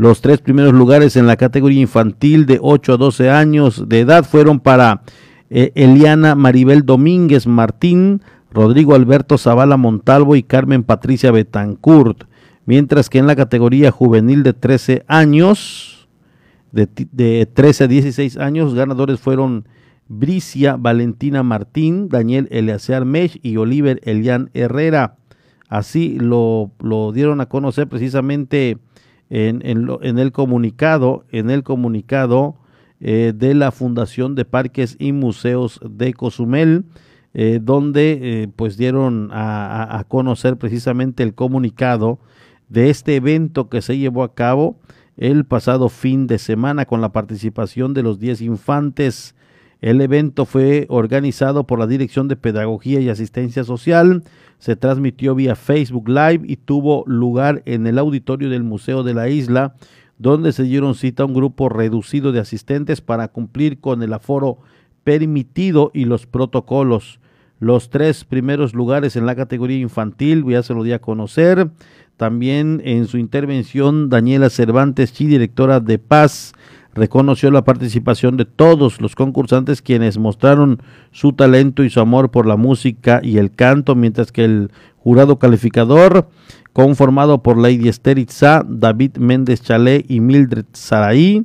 los 0.00 0.22
tres 0.22 0.40
primeros 0.40 0.72
lugares 0.72 1.14
en 1.16 1.26
la 1.26 1.36
categoría 1.36 1.82
infantil 1.82 2.46
de 2.46 2.58
8 2.58 2.94
a 2.94 2.96
12 2.96 3.28
años 3.28 3.86
de 3.86 4.00
edad 4.00 4.24
fueron 4.24 4.58
para 4.58 5.02
eh, 5.50 5.72
Eliana 5.74 6.34
Maribel 6.34 6.86
Domínguez 6.86 7.46
Martín, 7.46 8.22
Rodrigo 8.50 8.94
Alberto 8.94 9.36
Zavala 9.36 9.76
Montalvo 9.76 10.36
y 10.36 10.42
Carmen 10.42 10.84
Patricia 10.84 11.30
Betancourt. 11.32 12.24
Mientras 12.64 13.10
que 13.10 13.18
en 13.18 13.26
la 13.26 13.36
categoría 13.36 13.90
juvenil 13.90 14.42
de 14.42 14.54
13 14.54 15.04
años, 15.06 16.08
de, 16.72 16.88
de 17.12 17.44
13 17.44 17.84
a 17.84 17.86
16 17.88 18.38
años, 18.38 18.72
ganadores 18.72 19.20
fueron 19.20 19.66
Bricia 20.08 20.76
Valentina 20.76 21.42
Martín, 21.42 22.08
Daniel 22.08 22.48
Eleazar 22.50 23.04
Mech 23.04 23.38
y 23.42 23.58
Oliver 23.58 24.00
Elian 24.04 24.48
Herrera. 24.54 25.18
Así 25.68 26.16
lo, 26.18 26.70
lo 26.80 27.12
dieron 27.12 27.42
a 27.42 27.50
conocer 27.50 27.86
precisamente 27.86 28.78
en, 29.30 29.62
en, 29.64 30.18
el 30.18 30.32
comunicado, 30.32 31.24
en 31.30 31.50
el 31.50 31.62
comunicado 31.62 32.56
eh, 33.00 33.32
de 33.34 33.54
la 33.54 33.70
Fundación 33.70 34.34
de 34.34 34.44
Parques 34.44 34.96
y 34.98 35.12
Museos 35.12 35.80
de 35.88 36.12
Cozumel, 36.12 36.84
eh, 37.32 37.60
donde 37.62 38.18
eh, 38.20 38.48
pues 38.54 38.76
dieron 38.76 39.30
a, 39.32 39.98
a, 39.98 40.04
conocer 40.04 40.56
precisamente 40.56 41.22
el 41.22 41.34
comunicado 41.34 42.18
de 42.68 42.90
este 42.90 43.14
evento 43.14 43.68
que 43.68 43.82
se 43.82 43.96
llevó 43.96 44.24
a 44.24 44.34
cabo 44.34 44.80
el 45.16 45.44
pasado 45.44 45.88
fin 45.88 46.26
de 46.26 46.38
semana 46.38 46.86
con 46.86 47.00
la 47.00 47.12
participación 47.12 47.94
de 47.94 48.02
los 48.02 48.18
10 48.18 48.42
infantes. 48.42 49.36
El 49.80 50.00
evento 50.00 50.44
fue 50.44 50.86
organizado 50.88 51.66
por 51.66 51.78
la 51.78 51.86
Dirección 51.86 52.28
de 52.28 52.36
Pedagogía 52.36 53.00
y 53.00 53.08
Asistencia 53.08 53.64
Social, 53.64 54.22
se 54.60 54.76
transmitió 54.76 55.34
vía 55.34 55.56
Facebook 55.56 56.08
Live 56.08 56.42
y 56.44 56.56
tuvo 56.56 57.02
lugar 57.06 57.62
en 57.64 57.86
el 57.86 57.98
auditorio 57.98 58.50
del 58.50 58.62
Museo 58.62 59.02
de 59.02 59.14
la 59.14 59.30
Isla, 59.30 59.74
donde 60.18 60.52
se 60.52 60.64
dieron 60.64 60.94
cita 60.94 61.22
a 61.22 61.26
un 61.26 61.32
grupo 61.32 61.70
reducido 61.70 62.30
de 62.30 62.40
asistentes 62.40 63.00
para 63.00 63.28
cumplir 63.28 63.80
con 63.80 64.02
el 64.02 64.12
aforo 64.12 64.58
permitido 65.02 65.90
y 65.94 66.04
los 66.04 66.26
protocolos. 66.26 67.20
Los 67.58 67.88
tres 67.88 68.24
primeros 68.24 68.74
lugares 68.74 69.16
en 69.16 69.24
la 69.24 69.34
categoría 69.34 69.78
infantil, 69.78 70.44
ya 70.46 70.62
se 70.62 70.74
lo 70.74 70.82
di 70.82 70.92
a 70.92 71.00
conocer, 71.00 71.70
También 72.18 72.82
en 72.84 73.06
su 73.06 73.16
intervención, 73.16 74.10
Daniela 74.10 74.50
Cervantes, 74.50 75.14
chi 75.14 75.24
directora 75.24 75.80
de 75.80 75.98
Paz, 75.98 76.52
reconoció 76.94 77.50
la 77.50 77.64
participación 77.64 78.36
de 78.36 78.44
todos 78.44 79.00
los 79.00 79.14
concursantes 79.14 79.82
quienes 79.82 80.18
mostraron 80.18 80.82
su 81.12 81.32
talento 81.32 81.84
y 81.84 81.90
su 81.90 82.00
amor 82.00 82.30
por 82.30 82.46
la 82.46 82.56
música 82.56 83.20
y 83.22 83.38
el 83.38 83.52
canto, 83.52 83.94
mientras 83.94 84.32
que 84.32 84.44
el 84.44 84.70
jurado 84.98 85.38
calificador, 85.38 86.28
conformado 86.72 87.42
por 87.42 87.58
Lady 87.58 87.88
Esther 87.88 88.18
Itza, 88.18 88.64
David 88.66 89.16
Méndez 89.16 89.62
Chalé 89.62 90.04
y 90.08 90.20
Mildred 90.20 90.66
Saraí, 90.72 91.44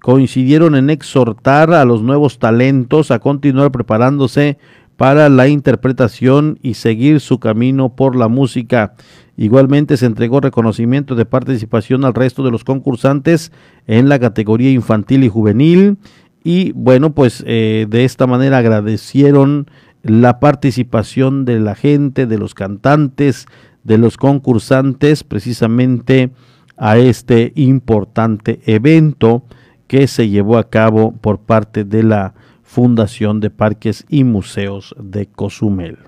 coincidieron 0.00 0.74
en 0.74 0.90
exhortar 0.90 1.72
a 1.72 1.84
los 1.84 2.02
nuevos 2.02 2.38
talentos 2.38 3.10
a 3.10 3.20
continuar 3.20 3.70
preparándose 3.70 4.58
para 4.96 5.28
la 5.28 5.48
interpretación 5.48 6.58
y 6.62 6.74
seguir 6.74 7.20
su 7.20 7.38
camino 7.38 7.94
por 7.94 8.16
la 8.16 8.28
música. 8.28 8.94
Igualmente 9.36 9.96
se 9.96 10.06
entregó 10.06 10.40
reconocimiento 10.40 11.14
de 11.14 11.24
participación 11.24 12.04
al 12.04 12.14
resto 12.14 12.42
de 12.42 12.50
los 12.50 12.64
concursantes 12.64 13.50
en 13.86 14.08
la 14.08 14.18
categoría 14.18 14.70
infantil 14.70 15.24
y 15.24 15.28
juvenil 15.28 15.96
y 16.44 16.72
bueno 16.72 17.14
pues 17.14 17.42
eh, 17.46 17.86
de 17.88 18.04
esta 18.04 18.26
manera 18.26 18.58
agradecieron 18.58 19.66
la 20.02 20.40
participación 20.40 21.44
de 21.44 21.60
la 21.60 21.74
gente, 21.74 22.26
de 22.26 22.38
los 22.38 22.54
cantantes, 22.54 23.46
de 23.84 23.98
los 23.98 24.16
concursantes 24.16 25.24
precisamente 25.24 26.30
a 26.76 26.98
este 26.98 27.52
importante 27.54 28.60
evento 28.66 29.44
que 29.86 30.06
se 30.06 30.28
llevó 30.28 30.58
a 30.58 30.68
cabo 30.68 31.12
por 31.12 31.38
parte 31.38 31.84
de 31.84 32.02
la 32.02 32.34
Fundación 32.72 33.40
de 33.40 33.50
Parques 33.50 34.06
y 34.08 34.24
Museos 34.24 34.94
de 34.98 35.26
Cozumel. 35.26 35.98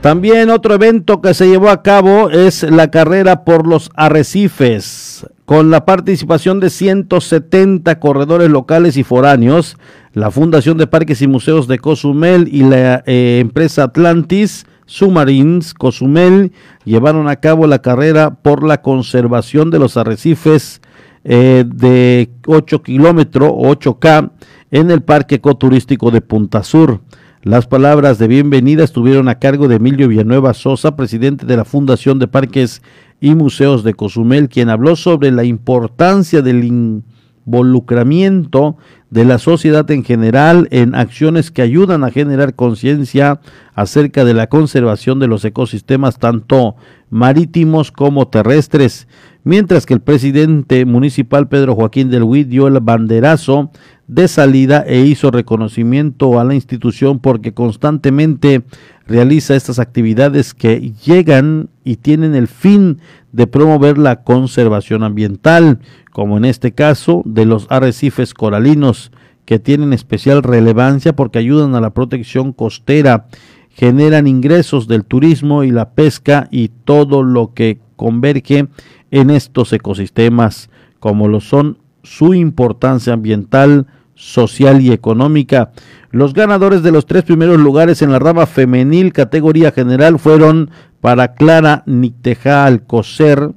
También 0.00 0.50
otro 0.50 0.74
evento 0.74 1.20
que 1.20 1.32
se 1.32 1.46
llevó 1.46 1.68
a 1.68 1.84
cabo 1.84 2.28
es 2.28 2.64
la 2.64 2.90
carrera 2.90 3.44
por 3.44 3.68
los 3.68 3.92
arrecifes. 3.94 5.28
Con 5.52 5.70
la 5.70 5.84
participación 5.84 6.60
de 6.60 6.70
170 6.70 8.00
corredores 8.00 8.48
locales 8.48 8.96
y 8.96 9.04
foráneos, 9.04 9.76
la 10.14 10.30
Fundación 10.30 10.78
de 10.78 10.86
Parques 10.86 11.20
y 11.20 11.26
Museos 11.26 11.68
de 11.68 11.78
Cozumel 11.78 12.48
y 12.50 12.62
la 12.62 13.02
eh, 13.04 13.36
empresa 13.42 13.82
Atlantis 13.82 14.64
Submarines 14.86 15.74
Cozumel 15.74 16.52
llevaron 16.86 17.28
a 17.28 17.36
cabo 17.36 17.66
la 17.66 17.82
carrera 17.82 18.36
por 18.36 18.66
la 18.66 18.80
conservación 18.80 19.70
de 19.70 19.78
los 19.78 19.98
arrecifes 19.98 20.80
eh, 21.24 21.64
de 21.66 22.30
8 22.46 22.82
kilómetros 22.82 23.50
8K 23.50 24.30
en 24.70 24.90
el 24.90 25.02
Parque 25.02 25.34
Ecoturístico 25.34 26.10
de 26.10 26.22
Punta 26.22 26.62
Sur. 26.62 27.02
Las 27.42 27.66
palabras 27.66 28.18
de 28.18 28.28
bienvenida 28.28 28.84
estuvieron 28.84 29.28
a 29.28 29.40
cargo 29.40 29.68
de 29.68 29.74
Emilio 29.74 30.08
Villanueva 30.08 30.54
Sosa, 30.54 30.96
presidente 30.96 31.44
de 31.44 31.56
la 31.58 31.66
Fundación 31.66 32.18
de 32.20 32.28
Parques 32.28 32.80
y 33.22 33.34
Museos 33.36 33.84
de 33.84 33.94
Cozumel, 33.94 34.48
quien 34.48 34.68
habló 34.68 34.96
sobre 34.96 35.30
la 35.30 35.44
importancia 35.44 36.42
del 36.42 36.64
involucramiento 36.64 38.76
de 39.10 39.24
la 39.24 39.38
sociedad 39.38 39.88
en 39.92 40.02
general 40.02 40.66
en 40.72 40.96
acciones 40.96 41.52
que 41.52 41.62
ayudan 41.62 42.02
a 42.02 42.10
generar 42.10 42.56
conciencia 42.56 43.40
acerca 43.74 44.24
de 44.24 44.34
la 44.34 44.48
conservación 44.48 45.20
de 45.20 45.28
los 45.28 45.44
ecosistemas 45.44 46.18
tanto 46.18 46.74
marítimos 47.12 47.92
como 47.92 48.26
terrestres, 48.28 49.06
mientras 49.44 49.84
que 49.84 49.92
el 49.92 50.00
presidente 50.00 50.86
municipal 50.86 51.46
Pedro 51.46 51.74
Joaquín 51.74 52.10
del 52.10 52.22
Huid 52.22 52.46
dio 52.46 52.66
el 52.66 52.80
banderazo 52.80 53.70
de 54.06 54.28
salida 54.28 54.82
e 54.86 55.00
hizo 55.00 55.30
reconocimiento 55.30 56.40
a 56.40 56.44
la 56.44 56.54
institución 56.54 57.18
porque 57.18 57.52
constantemente 57.52 58.62
realiza 59.06 59.54
estas 59.54 59.78
actividades 59.78 60.54
que 60.54 60.94
llegan 61.04 61.68
y 61.84 61.96
tienen 61.96 62.34
el 62.34 62.48
fin 62.48 62.98
de 63.30 63.46
promover 63.46 63.98
la 63.98 64.22
conservación 64.22 65.02
ambiental, 65.02 65.80
como 66.12 66.38
en 66.38 66.46
este 66.46 66.72
caso 66.72 67.20
de 67.26 67.44
los 67.44 67.66
arrecifes 67.68 68.32
coralinos, 68.32 69.12
que 69.44 69.58
tienen 69.58 69.92
especial 69.92 70.42
relevancia 70.42 71.14
porque 71.14 71.38
ayudan 71.38 71.74
a 71.74 71.80
la 71.82 71.90
protección 71.90 72.54
costera, 72.54 73.26
generan 73.74 74.26
ingresos 74.26 74.88
del 74.88 75.04
turismo 75.04 75.64
y 75.64 75.70
la 75.70 75.90
pesca 75.90 76.48
y 76.50 76.68
todo 76.68 77.22
lo 77.22 77.54
que 77.54 77.78
converge 77.96 78.68
en 79.10 79.30
estos 79.30 79.72
ecosistemas, 79.72 80.70
como 81.00 81.28
lo 81.28 81.40
son 81.40 81.78
su 82.02 82.34
importancia 82.34 83.12
ambiental, 83.12 83.86
social 84.14 84.80
y 84.80 84.92
económica. 84.92 85.72
Los 86.10 86.34
ganadores 86.34 86.82
de 86.82 86.92
los 86.92 87.06
tres 87.06 87.24
primeros 87.24 87.58
lugares 87.58 88.02
en 88.02 88.12
la 88.12 88.18
rama 88.18 88.46
femenil 88.46 89.12
categoría 89.12 89.72
general 89.72 90.18
fueron 90.18 90.70
para 91.00 91.34
Clara 91.34 91.82
Nicteja 91.86 92.64
Alcocer, 92.64 93.52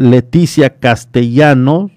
Leticia 0.00 0.78
Castellano 0.78 1.90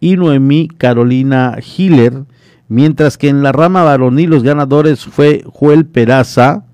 y 0.00 0.16
Noemí 0.16 0.68
Carolina 0.68 1.58
Hiller, 1.76 2.24
mientras 2.68 3.18
que 3.18 3.28
en 3.28 3.42
la 3.42 3.52
rama 3.52 3.82
varonil 3.82 4.30
los 4.30 4.42
ganadores 4.42 5.04
fue 5.04 5.42
Joel 5.46 5.86
Peraza, 5.86 6.64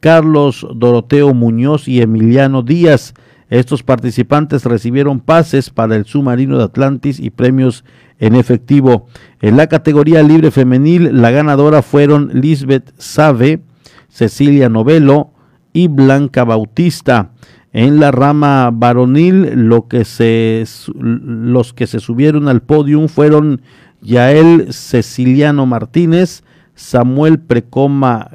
Carlos 0.00 0.66
Doroteo 0.74 1.32
Muñoz 1.34 1.88
y 1.88 2.00
Emiliano 2.00 2.62
Díaz. 2.62 3.14
Estos 3.48 3.82
participantes 3.82 4.64
recibieron 4.64 5.20
pases 5.20 5.70
para 5.70 5.96
el 5.96 6.06
submarino 6.06 6.58
de 6.58 6.64
Atlantis 6.64 7.20
y 7.20 7.30
premios 7.30 7.84
en 8.18 8.34
efectivo. 8.34 9.06
En 9.40 9.56
la 9.56 9.66
categoría 9.66 10.22
libre 10.22 10.50
femenil, 10.50 11.20
la 11.20 11.30
ganadora 11.30 11.82
fueron 11.82 12.30
Lisbeth 12.32 12.92
Save, 12.96 13.62
Cecilia 14.08 14.68
Novelo 14.68 15.32
y 15.72 15.88
Blanca 15.88 16.44
Bautista. 16.44 17.32
En 17.72 18.00
la 18.00 18.10
rama 18.10 18.70
varonil, 18.72 19.68
lo 19.68 19.88
que 19.88 20.04
se, 20.04 20.64
los 20.98 21.72
que 21.72 21.86
se 21.86 22.00
subieron 22.00 22.48
al 22.48 22.62
podium 22.62 23.08
fueron 23.08 23.62
Yael 24.02 24.72
Ceciliano 24.72 25.64
Martínez, 25.66 26.42
Samuel 26.74 27.38
Precoma 27.38 28.30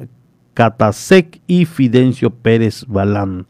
Catasec 0.54 1.40
y 1.46 1.66
Fidencio 1.66 2.30
Pérez 2.30 2.84
Balán 2.88 3.46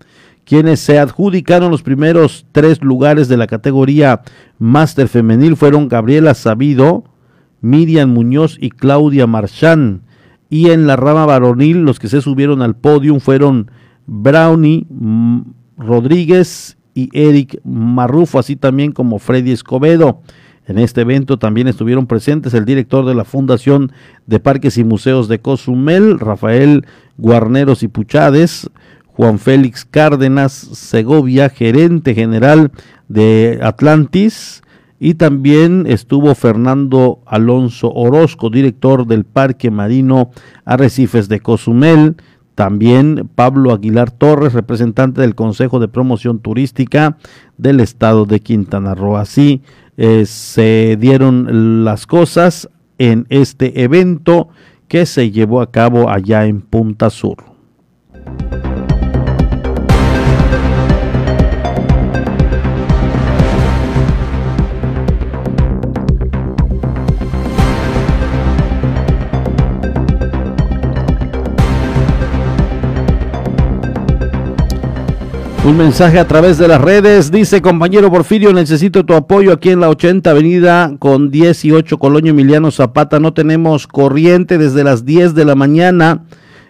quienes 0.48 0.80
se 0.80 0.98
adjudicaron 0.98 1.70
los 1.70 1.82
primeros 1.82 2.46
tres 2.52 2.82
lugares 2.82 3.28
de 3.28 3.36
la 3.36 3.46
categoría 3.46 4.22
Máster 4.58 5.06
Femenil 5.06 5.56
fueron 5.56 5.88
Gabriela 5.88 6.32
Sabido, 6.32 7.04
Miriam 7.60 8.08
Muñoz 8.08 8.56
y 8.58 8.70
Claudia 8.70 9.26
Marchán. 9.26 10.04
Y 10.48 10.70
en 10.70 10.86
la 10.86 10.96
rama 10.96 11.26
varonil, 11.26 11.82
los 11.82 11.98
que 11.98 12.08
se 12.08 12.22
subieron 12.22 12.62
al 12.62 12.76
podio 12.76 13.20
fueron 13.20 13.70
Brownie 14.06 14.86
Rodríguez 15.76 16.78
y 16.94 17.10
Eric 17.12 17.60
Marrufo, 17.62 18.38
así 18.38 18.56
también 18.56 18.92
como 18.92 19.18
Freddy 19.18 19.52
Escobedo. 19.52 20.22
En 20.68 20.78
este 20.78 21.00
evento 21.00 21.38
también 21.38 21.66
estuvieron 21.66 22.06
presentes 22.06 22.52
el 22.52 22.66
director 22.66 23.06
de 23.06 23.14
la 23.14 23.24
Fundación 23.24 23.90
de 24.26 24.38
Parques 24.38 24.76
y 24.76 24.84
Museos 24.84 25.26
de 25.26 25.40
Cozumel, 25.40 26.20
Rafael 26.20 26.86
Guarneros 27.16 27.82
y 27.82 27.88
Puchades, 27.88 28.70
Juan 29.06 29.38
Félix 29.38 29.86
Cárdenas 29.86 30.52
Segovia, 30.52 31.48
gerente 31.48 32.14
general 32.14 32.70
de 33.08 33.58
Atlantis, 33.62 34.62
y 35.00 35.14
también 35.14 35.86
estuvo 35.86 36.34
Fernando 36.34 37.20
Alonso 37.24 37.90
Orozco, 37.90 38.50
director 38.50 39.06
del 39.06 39.24
Parque 39.24 39.70
Marino 39.70 40.30
Arrecifes 40.66 41.28
de 41.28 41.40
Cozumel, 41.40 42.16
también 42.58 43.30
Pablo 43.36 43.72
Aguilar 43.72 44.10
Torres, 44.10 44.52
representante 44.52 45.20
del 45.20 45.36
Consejo 45.36 45.78
de 45.78 45.86
Promoción 45.86 46.40
Turística 46.40 47.16
del 47.56 47.78
Estado 47.78 48.24
de 48.24 48.40
Quintana 48.40 48.96
Roo. 48.96 49.16
Así 49.16 49.62
eh, 49.96 50.26
se 50.26 50.96
dieron 50.98 51.84
las 51.84 52.08
cosas 52.08 52.68
en 52.98 53.26
este 53.28 53.84
evento 53.84 54.48
que 54.88 55.06
se 55.06 55.30
llevó 55.30 55.60
a 55.60 55.70
cabo 55.70 56.10
allá 56.10 56.46
en 56.46 56.60
Punta 56.60 57.10
Sur. 57.10 57.36
Un 75.68 75.76
mensaje 75.76 76.18
a 76.18 76.26
través 76.26 76.56
de 76.56 76.66
las 76.66 76.80
redes. 76.80 77.30
Dice, 77.30 77.60
compañero 77.60 78.10
Porfirio, 78.10 78.54
necesito 78.54 79.04
tu 79.04 79.12
apoyo 79.12 79.52
aquí 79.52 79.68
en 79.68 79.80
la 79.80 79.90
80 79.90 80.30
Avenida 80.30 80.96
con 80.98 81.30
18 81.30 81.98
Colonia 81.98 82.30
Emiliano 82.30 82.70
Zapata. 82.70 83.20
No 83.20 83.34
tenemos 83.34 83.86
corriente 83.86 84.56
desde 84.56 84.82
las 84.82 85.04
10 85.04 85.34
de 85.34 85.44
la 85.44 85.54
mañana. 85.54 86.24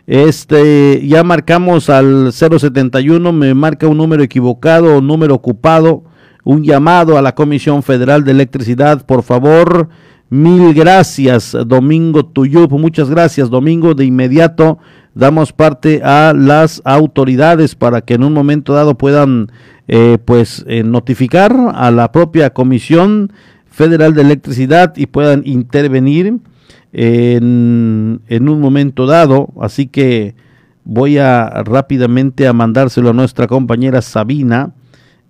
Este, 0.09 1.07
ya 1.07 1.23
marcamos 1.23 1.89
al 1.91 2.33
071, 2.33 3.33
me 3.33 3.55
marca 3.55 3.87
un 3.87 3.99
número 3.99 4.25
equivocado 4.25 4.97
o 4.97 5.01
número 5.01 5.37
ocupado. 5.37 6.03
un 6.43 6.65
llamado 6.65 7.17
a 7.17 7.23
la 7.23 7.37
Comisión 7.37 7.85
Federal 7.85 8.25
de 8.25 8.33
Electricidad, 8.33 9.07
por 9.07 9.23
favor, 9.23 9.91
mil 10.31 10.75
gracias, 10.75 11.57
Domingo 11.67 12.25
Tuyup, 12.25 12.73
muchas 12.73 13.11
gracias, 13.11 13.51
Domingo, 13.51 13.95
de 13.95 14.05
inmediato 14.05 14.79
damos 15.19 15.53
parte 15.53 16.01
a 16.05 16.33
las 16.33 16.81
autoridades 16.85 17.75
para 17.75 18.03
que 18.03 18.15
en 18.15 18.23
un 18.23 18.33
momento 18.33 18.73
dado 18.73 18.97
puedan 18.97 19.51
eh, 19.89 20.17
pues 20.25 20.65
eh, 20.69 20.85
notificar 20.85 21.53
a 21.75 21.91
la 21.91 22.13
propia 22.13 22.51
Comisión 22.51 23.33
Federal 23.67 24.15
de 24.15 24.23
Electricidad 24.23 24.97
y 24.97 25.07
puedan 25.07 25.43
intervenir 25.45 26.39
en, 26.93 28.21
en 28.29 28.49
un 28.49 28.61
momento 28.61 29.07
dado. 29.07 29.49
Así 29.61 29.89
que 29.89 30.37
voy 30.85 31.19
a 31.19 31.49
rápidamente 31.65 32.47
a 32.47 32.53
mandárselo 32.53 33.11
a 33.11 33.13
nuestra 33.13 33.49
compañera 33.49 34.03
Sabina, 34.03 34.73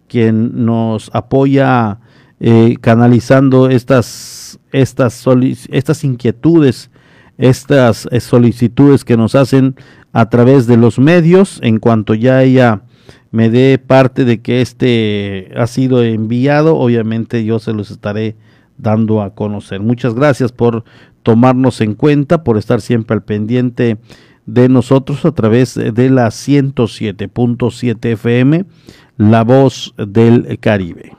quien 0.06 0.66
nos 0.66 1.10
apoya 1.14 2.00
eh, 2.40 2.76
canalizando 2.80 3.68
estas, 3.68 4.60
estas, 4.72 5.24
estas 5.70 6.04
inquietudes, 6.04 6.90
estas 7.36 8.08
eh, 8.10 8.20
solicitudes 8.20 9.04
que 9.04 9.16
nos 9.16 9.34
hacen 9.34 9.74
a 10.12 10.28
través 10.28 10.66
de 10.66 10.76
los 10.76 10.98
medios. 10.98 11.58
En 11.62 11.78
cuanto 11.78 12.14
ya 12.14 12.42
ella 12.42 12.82
me 13.30 13.50
dé 13.50 13.78
parte 13.78 14.24
de 14.24 14.40
que 14.40 14.60
este 14.60 15.50
ha 15.56 15.66
sido 15.66 16.02
enviado, 16.02 16.76
obviamente 16.76 17.44
yo 17.44 17.58
se 17.58 17.72
los 17.72 17.90
estaré 17.90 18.36
dando 18.76 19.22
a 19.22 19.34
conocer. 19.34 19.80
Muchas 19.80 20.14
gracias 20.14 20.52
por 20.52 20.84
tomarnos 21.22 21.80
en 21.80 21.94
cuenta, 21.94 22.44
por 22.44 22.56
estar 22.56 22.80
siempre 22.80 23.14
al 23.14 23.22
pendiente 23.22 23.98
de 24.46 24.68
nosotros 24.68 25.24
a 25.24 25.32
través 25.32 25.74
de 25.74 26.10
la 26.10 26.28
107.7 26.28 28.12
FM, 28.12 28.64
La 29.16 29.44
Voz 29.44 29.94
del 29.98 30.58
Caribe. 30.58 31.18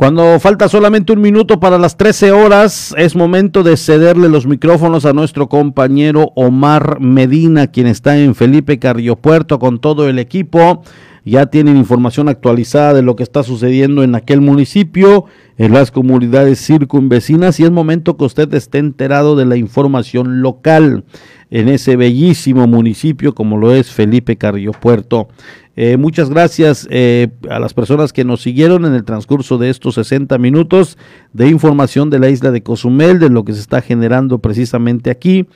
Cuando 0.00 0.40
falta 0.40 0.66
solamente 0.66 1.12
un 1.12 1.20
minuto 1.20 1.60
para 1.60 1.76
las 1.76 1.98
13 1.98 2.32
horas, 2.32 2.94
es 2.96 3.14
momento 3.14 3.62
de 3.62 3.76
cederle 3.76 4.30
los 4.30 4.46
micrófonos 4.46 5.04
a 5.04 5.12
nuestro 5.12 5.50
compañero 5.50 6.32
Omar 6.36 7.00
Medina, 7.00 7.66
quien 7.66 7.86
está 7.86 8.16
en 8.16 8.34
Felipe 8.34 8.78
Carriopuerto 8.78 9.58
con 9.58 9.78
todo 9.78 10.08
el 10.08 10.18
equipo. 10.18 10.82
Ya 11.24 11.46
tienen 11.46 11.76
información 11.76 12.28
actualizada 12.28 12.94
de 12.94 13.02
lo 13.02 13.16
que 13.16 13.22
está 13.22 13.42
sucediendo 13.42 14.02
en 14.02 14.14
aquel 14.14 14.40
municipio, 14.40 15.26
en 15.58 15.72
las 15.72 15.90
comunidades 15.90 16.64
circunvecinas, 16.64 17.60
y 17.60 17.64
es 17.64 17.70
momento 17.70 18.16
que 18.16 18.24
usted 18.24 18.52
esté 18.54 18.78
enterado 18.78 19.36
de 19.36 19.46
la 19.46 19.56
información 19.56 20.42
local 20.42 21.04
en 21.50 21.68
ese 21.68 21.96
bellísimo 21.96 22.66
municipio 22.66 23.34
como 23.34 23.58
lo 23.58 23.74
es 23.74 23.90
Felipe 23.90 24.36
Carriopuerto. 24.36 25.28
Eh, 25.76 25.96
muchas 25.96 26.30
gracias 26.30 26.86
eh, 26.90 27.28
a 27.48 27.58
las 27.58 27.74
personas 27.74 28.12
que 28.12 28.24
nos 28.24 28.42
siguieron 28.42 28.84
en 28.84 28.94
el 28.94 29.04
transcurso 29.04 29.56
de 29.56 29.70
estos 29.70 29.94
60 29.94 30.36
minutos 30.38 30.98
de 31.32 31.48
información 31.48 32.10
de 32.10 32.18
la 32.18 32.28
isla 32.28 32.50
de 32.50 32.62
Cozumel, 32.62 33.18
de 33.18 33.30
lo 33.30 33.44
que 33.44 33.52
se 33.52 33.60
está 33.60 33.80
generando 33.80 34.40
precisamente 34.40 35.10
aquí. 35.10 35.46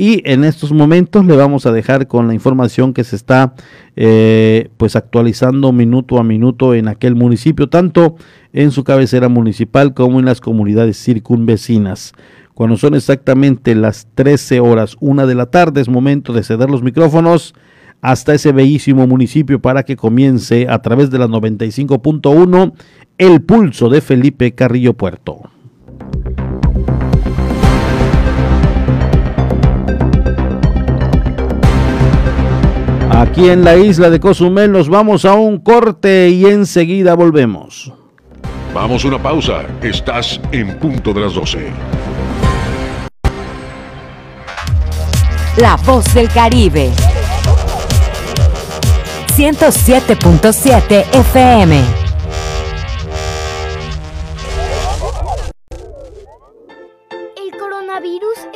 Y 0.00 0.22
en 0.30 0.44
estos 0.44 0.72
momentos 0.72 1.26
le 1.26 1.36
vamos 1.36 1.66
a 1.66 1.72
dejar 1.72 2.06
con 2.06 2.28
la 2.28 2.34
información 2.34 2.94
que 2.94 3.02
se 3.02 3.16
está 3.16 3.54
eh, 3.96 4.70
pues 4.76 4.94
actualizando 4.94 5.72
minuto 5.72 6.20
a 6.20 6.22
minuto 6.22 6.72
en 6.72 6.86
aquel 6.86 7.16
municipio, 7.16 7.68
tanto 7.68 8.14
en 8.52 8.70
su 8.70 8.84
cabecera 8.84 9.28
municipal 9.28 9.94
como 9.94 10.20
en 10.20 10.26
las 10.26 10.40
comunidades 10.40 11.02
circunvecinas. 11.02 12.12
Cuando 12.54 12.76
son 12.76 12.94
exactamente 12.94 13.74
las 13.74 14.06
13 14.14 14.60
horas, 14.60 14.96
una 15.00 15.26
de 15.26 15.34
la 15.34 15.46
tarde, 15.46 15.80
es 15.80 15.88
momento 15.88 16.32
de 16.32 16.44
ceder 16.44 16.70
los 16.70 16.84
micrófonos 16.84 17.54
hasta 18.00 18.34
ese 18.34 18.52
bellísimo 18.52 19.08
municipio 19.08 19.60
para 19.60 19.82
que 19.82 19.96
comience 19.96 20.68
a 20.68 20.80
través 20.80 21.10
de 21.10 21.18
la 21.18 21.26
95.1 21.26 22.72
el 23.18 23.42
pulso 23.42 23.88
de 23.88 24.00
Felipe 24.00 24.52
Carrillo 24.52 24.94
Puerto. 24.94 25.50
Aquí 33.18 33.50
en 33.50 33.64
la 33.64 33.76
isla 33.76 34.10
de 34.10 34.20
Cozumel 34.20 34.70
nos 34.70 34.88
vamos 34.88 35.24
a 35.24 35.34
un 35.34 35.58
corte 35.58 36.28
y 36.28 36.44
enseguida 36.44 37.14
volvemos. 37.14 37.92
Vamos 38.72 39.04
a 39.04 39.08
una 39.08 39.20
pausa. 39.20 39.64
Estás 39.82 40.40
en 40.52 40.78
punto 40.78 41.12
de 41.12 41.22
las 41.22 41.34
12. 41.34 41.72
La 45.56 45.74
voz 45.84 46.14
del 46.14 46.28
Caribe. 46.28 46.92
107.7 49.36 51.04
FM. 51.12 51.97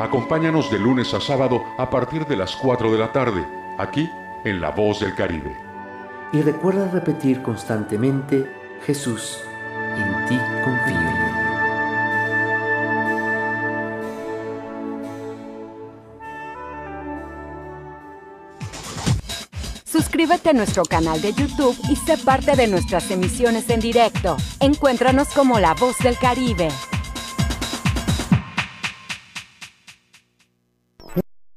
Acompáñanos 0.00 0.70
de 0.72 0.78
lunes 0.80 1.14
a 1.14 1.20
sábado 1.20 1.64
a 1.78 1.88
partir 1.88 2.26
de 2.26 2.36
las 2.36 2.56
4 2.56 2.90
de 2.90 2.98
la 2.98 3.12
tarde, 3.12 3.46
aquí 3.78 4.10
en 4.44 4.60
La 4.60 4.70
Voz 4.70 4.98
del 5.00 5.14
Caribe. 5.14 5.56
Y 6.32 6.42
recuerda 6.42 6.90
repetir 6.90 7.42
constantemente, 7.42 8.50
Jesús, 8.84 9.38
en 9.96 10.26
ti 10.26 10.36
confío. 10.64 11.44
Suscríbete 19.84 20.50
a 20.50 20.52
nuestro 20.54 20.82
canal 20.84 21.22
de 21.22 21.32
YouTube 21.32 21.78
y 21.88 21.94
sé 21.94 22.18
parte 22.18 22.56
de 22.56 22.66
nuestras 22.66 23.08
emisiones 23.12 23.70
en 23.70 23.78
directo. 23.78 24.36
Encuéntranos 24.58 25.28
como 25.28 25.60
La 25.60 25.74
Voz 25.74 25.96
del 25.98 26.18
Caribe. 26.18 26.68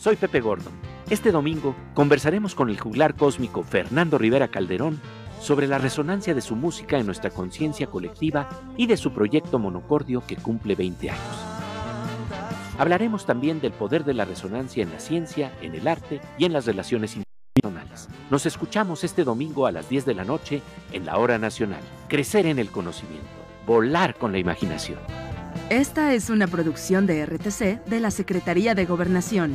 Soy 0.00 0.16
Pepe 0.16 0.40
Gordon. 0.40 0.72
Este 1.10 1.30
domingo 1.30 1.76
conversaremos 1.92 2.54
con 2.54 2.70
el 2.70 2.80
juglar 2.80 3.16
cósmico 3.16 3.62
Fernando 3.62 4.16
Rivera 4.16 4.48
Calderón 4.48 4.98
sobre 5.42 5.66
la 5.66 5.76
resonancia 5.76 6.32
de 6.32 6.40
su 6.40 6.56
música 6.56 6.96
en 6.96 7.04
nuestra 7.04 7.28
conciencia 7.28 7.86
colectiva 7.86 8.48
y 8.78 8.86
de 8.86 8.96
su 8.96 9.12
proyecto 9.12 9.58
Monocordio 9.58 10.22
que 10.26 10.36
cumple 10.36 10.74
20 10.74 11.10
años. 11.10 11.36
Hablaremos 12.78 13.26
también 13.26 13.60
del 13.60 13.72
poder 13.72 14.04
de 14.04 14.14
la 14.14 14.24
resonancia 14.24 14.82
en 14.82 14.90
la 14.90 15.00
ciencia, 15.00 15.52
en 15.60 15.74
el 15.74 15.86
arte 15.86 16.22
y 16.38 16.46
en 16.46 16.54
las 16.54 16.64
relaciones 16.64 17.16
internacionales. 17.16 18.08
Nos 18.30 18.46
escuchamos 18.46 19.04
este 19.04 19.22
domingo 19.22 19.66
a 19.66 19.72
las 19.72 19.90
10 19.90 20.06
de 20.06 20.14
la 20.14 20.24
noche 20.24 20.62
en 20.92 21.04
la 21.04 21.18
Hora 21.18 21.36
Nacional. 21.38 21.82
Crecer 22.08 22.46
en 22.46 22.58
el 22.58 22.70
conocimiento, 22.70 23.28
volar 23.66 24.14
con 24.14 24.32
la 24.32 24.38
imaginación. 24.38 24.98
Esta 25.70 26.14
es 26.14 26.30
una 26.30 26.48
producción 26.48 27.06
de 27.06 27.24
RTC 27.24 27.84
de 27.84 28.00
la 28.00 28.10
Secretaría 28.10 28.74
de 28.74 28.86
Gobernación. 28.86 29.54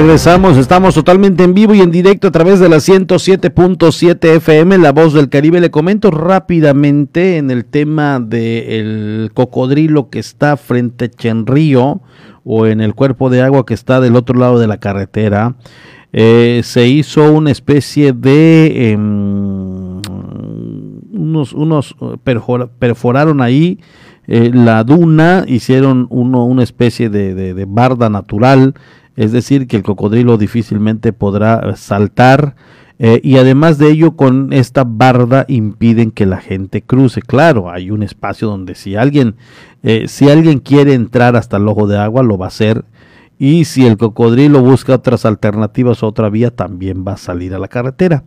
Regresamos, 0.00 0.56
estamos 0.56 0.94
totalmente 0.94 1.42
en 1.42 1.54
vivo 1.54 1.74
y 1.74 1.80
en 1.80 1.90
directo 1.90 2.28
a 2.28 2.30
través 2.30 2.60
de 2.60 2.68
la 2.68 2.76
107.7 2.76 4.36
FM, 4.36 4.78
La 4.78 4.92
Voz 4.92 5.12
del 5.12 5.28
Caribe. 5.28 5.60
Le 5.60 5.72
comento 5.72 6.12
rápidamente 6.12 7.36
en 7.36 7.50
el 7.50 7.64
tema 7.64 8.20
del 8.20 9.32
cocodrilo 9.34 10.08
que 10.08 10.20
está 10.20 10.56
frente 10.56 11.06
a 11.06 11.10
Chenrío 11.10 12.00
o 12.44 12.66
en 12.66 12.80
el 12.80 12.94
cuerpo 12.94 13.28
de 13.28 13.42
agua 13.42 13.66
que 13.66 13.74
está 13.74 14.00
del 14.00 14.14
otro 14.14 14.38
lado 14.38 14.60
de 14.60 14.68
la 14.68 14.78
carretera. 14.78 15.56
Eh, 16.12 16.60
se 16.62 16.86
hizo 16.86 17.32
una 17.32 17.50
especie 17.50 18.12
de... 18.12 18.92
Em, 18.92 20.00
unos, 21.10 21.52
unos 21.52 21.96
perforaron 22.22 23.40
ahí 23.40 23.80
eh, 24.28 24.52
la 24.54 24.84
duna, 24.84 25.44
hicieron 25.48 26.06
uno, 26.08 26.44
una 26.44 26.62
especie 26.62 27.10
de, 27.10 27.34
de 27.34 27.64
barda 27.64 28.08
natural 28.08 28.74
es 29.18 29.32
decir, 29.32 29.66
que 29.66 29.76
el 29.76 29.82
cocodrilo 29.82 30.38
difícilmente 30.38 31.12
podrá 31.12 31.74
saltar 31.74 32.54
eh, 33.00 33.20
y 33.24 33.36
además 33.36 33.76
de 33.76 33.90
ello 33.90 34.14
con 34.14 34.52
esta 34.52 34.84
barda 34.84 35.44
impiden 35.48 36.12
que 36.12 36.24
la 36.24 36.36
gente 36.36 36.82
cruce. 36.82 37.20
Claro, 37.20 37.68
hay 37.68 37.90
un 37.90 38.04
espacio 38.04 38.46
donde 38.46 38.76
si 38.76 38.94
alguien, 38.94 39.34
eh, 39.82 40.04
si 40.06 40.30
alguien 40.30 40.60
quiere 40.60 40.94
entrar 40.94 41.34
hasta 41.34 41.56
el 41.56 41.66
ojo 41.66 41.88
de 41.88 41.98
agua 41.98 42.22
lo 42.22 42.38
va 42.38 42.46
a 42.46 42.48
hacer 42.48 42.84
y 43.40 43.64
si 43.64 43.86
el 43.86 43.96
cocodrilo 43.96 44.62
busca 44.62 44.94
otras 44.94 45.26
alternativas 45.26 46.04
otra 46.04 46.28
vía 46.30 46.52
también 46.52 47.04
va 47.06 47.14
a 47.14 47.16
salir 47.16 47.54
a 47.54 47.58
la 47.58 47.66
carretera. 47.66 48.22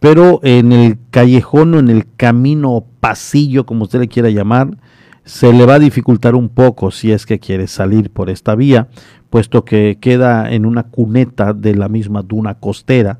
Pero 0.00 0.40
en 0.42 0.72
el 0.72 0.96
callejón 1.10 1.74
o 1.74 1.78
en 1.78 1.90
el 1.90 2.06
camino 2.16 2.72
o 2.72 2.86
pasillo, 3.00 3.66
como 3.66 3.84
usted 3.84 4.00
le 4.00 4.08
quiera 4.08 4.30
llamar, 4.30 4.78
se 5.24 5.52
le 5.52 5.66
va 5.66 5.74
a 5.74 5.78
dificultar 5.78 6.34
un 6.34 6.48
poco 6.48 6.90
si 6.90 7.12
es 7.12 7.26
que 7.26 7.38
quiere 7.38 7.66
salir 7.66 8.10
por 8.10 8.30
esta 8.30 8.54
vía, 8.54 8.88
puesto 9.30 9.64
que 9.64 9.98
queda 10.00 10.52
en 10.52 10.66
una 10.66 10.84
cuneta 10.84 11.52
de 11.52 11.74
la 11.74 11.88
misma 11.88 12.22
duna 12.22 12.54
costera. 12.54 13.18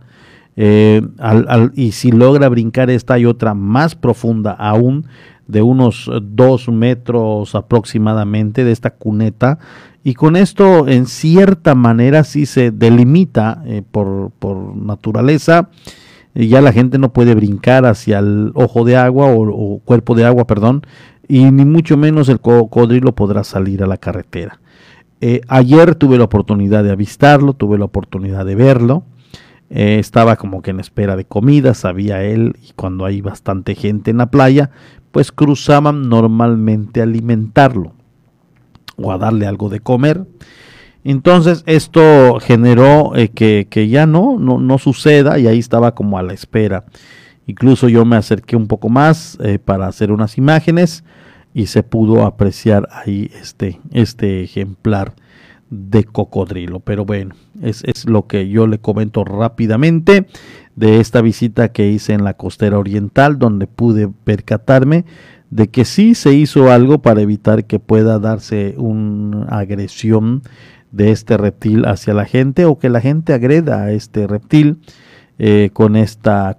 Eh, 0.57 1.01
y 1.75 1.93
si 1.93 2.13
logra 2.13 2.49
brincar 2.49 2.91
esta 2.91 3.15
hay 3.15 3.25
otra 3.25 3.55
más 3.55 3.95
profunda 3.95 4.53
aún, 4.53 5.07
de 5.47 5.63
unos 5.63 6.11
dos 6.23 6.69
metros 6.69 7.55
aproximadamente 7.55 8.65
de 8.65 8.73
esta 8.73 8.91
cuneta. 8.91 9.59
Y 10.05 10.15
con 10.15 10.37
esto, 10.37 10.89
en 10.89 11.07
cierta 11.07 11.75
manera, 11.75 12.25
sí 12.25 12.47
se 12.47 12.71
delimita 12.71 13.63
eh, 13.67 13.83
por, 13.89 14.33
por, 14.39 14.77
naturaleza. 14.77 15.69
y 16.35 16.49
ya 16.49 16.61
la 16.61 16.73
gente 16.73 16.99
no 16.99 17.13
puede 17.13 17.35
brincar 17.35 17.87
hacia 17.87 18.19
el 18.19 18.51
ojo 18.55 18.85
de 18.85 18.97
agua 18.97 19.27
o 19.29 19.81
cuerpo 19.85 20.15
de 20.15 20.25
agua, 20.25 20.47
perdón, 20.47 20.83
y 21.33 21.51
ni 21.51 21.65
mucho 21.65 21.97
menos 21.97 22.29
el 22.29 22.41
cocodrilo 22.41 23.15
podrá 23.15 23.43
salir 23.43 23.83
a 23.83 23.87
la 23.87 23.97
carretera. 23.97 24.61
Eh, 25.23 25.41
ayer 25.49 25.95
tuve 25.95 26.19
la 26.19 26.25
oportunidad 26.25 26.85
de 26.85 26.91
avistarlo, 26.91 27.55
tuve 27.55 27.79
la 27.79 27.87
oportunidad 27.87 28.45
de 28.45 28.55
verlo. 28.55 29.05
Eh, 29.71 29.97
estaba 29.99 30.37
como 30.37 30.61
que 30.61 30.73
en 30.73 30.81
espera 30.81 31.17
de 31.17 31.25
comida, 31.25 31.73
sabía 31.73 32.23
él, 32.23 32.57
y 32.63 32.75
cuando 32.75 33.07
hay 33.07 33.23
bastante 33.23 33.75
gente 33.75 34.11
en 34.11 34.19
la 34.19 34.31
playa, 34.31 34.73
pues 35.11 35.33
cruzaban 35.33 36.11
normalmente 36.11 37.01
a 37.01 37.05
alimentarlo 37.05 37.95
o 38.99 39.11
a 39.11 39.17
darle 39.17 39.47
algo 39.47 39.71
de 39.71 39.81
comer. 39.81 40.27
Entonces 41.03 41.63
esto 41.65 42.41
generó 42.41 43.17
eh, 43.17 43.31
que, 43.31 43.69
que, 43.71 43.89
ya 43.89 44.05
no, 44.05 44.39
no, 44.39 44.61
no, 44.61 44.77
suceda 44.77 45.39
y 45.39 45.47
ahí 45.47 45.61
estaba 45.61 45.95
como 45.95 46.19
a 46.19 46.23
la 46.23 46.35
espera. 46.35 46.85
Incluso 47.47 47.89
yo 47.89 48.05
me 48.05 48.17
acerqué 48.17 48.55
un 48.55 48.67
poco 48.67 48.91
más 48.91 49.39
para 49.65 49.87
hacer 49.87 50.13
unas 50.13 50.37
imágenes 50.37 51.05
y 51.55 51.67
se 51.67 51.83
pudo 51.83 52.25
apreciar 52.25 52.89
ahí 52.91 53.31
este, 53.41 53.81
este 53.93 54.43
ejemplar 54.43 55.15
de 55.71 56.05
cocodrilo. 56.05 56.81
Pero 56.81 57.05
bueno, 57.05 57.35
es, 57.63 57.83
es, 57.85 58.07
lo 58.07 58.27
que 58.27 58.49
yo 58.49 58.67
le 58.67 58.79
comento 58.79 59.25
rápidamente 59.25 60.27
de 60.77 61.01
esta 61.01 61.23
visita 61.23 61.73
que 61.73 61.89
hice 61.89 62.13
en 62.13 62.25
la 62.25 62.35
costera 62.35 62.79
oriental, 62.79 63.39
donde 63.39 63.67
pude 63.67 64.09
percatarme 64.09 65.05
de 65.51 65.69
que 65.69 65.85
sí 65.85 66.15
se 66.15 66.33
hizo 66.33 66.71
algo 66.71 67.03
para 67.03 67.21
evitar 67.21 67.65
que 67.67 67.79
pueda 67.79 68.19
darse 68.19 68.75
una 68.79 69.45
agresión 69.45 70.43
de 70.93 71.11
este 71.11 71.37
reptil 71.37 71.85
hacia 71.87 72.15
la 72.15 72.25
gente 72.25 72.65
o 72.65 72.79
que 72.79 72.89
la 72.89 73.01
gente 73.01 73.35
agreda 73.35 73.83
a 73.83 73.93
este 73.93 74.27
reptil 74.27 74.79
eh, 75.39 75.71
con 75.73 75.97
estas 75.97 76.57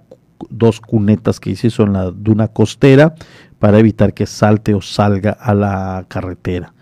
dos 0.50 0.80
cunetas 0.80 1.40
que 1.40 1.50
hizo 1.50 1.82
en 1.82 1.92
la 1.92 2.10
duna 2.10 2.48
costera 2.48 3.14
para 3.58 3.78
evitar 3.78 4.14
que 4.14 4.26
salte 4.26 4.74
o 4.74 4.80
salga 4.80 5.30
a 5.30 5.54
la 5.54 6.04
carretera. 6.08 6.74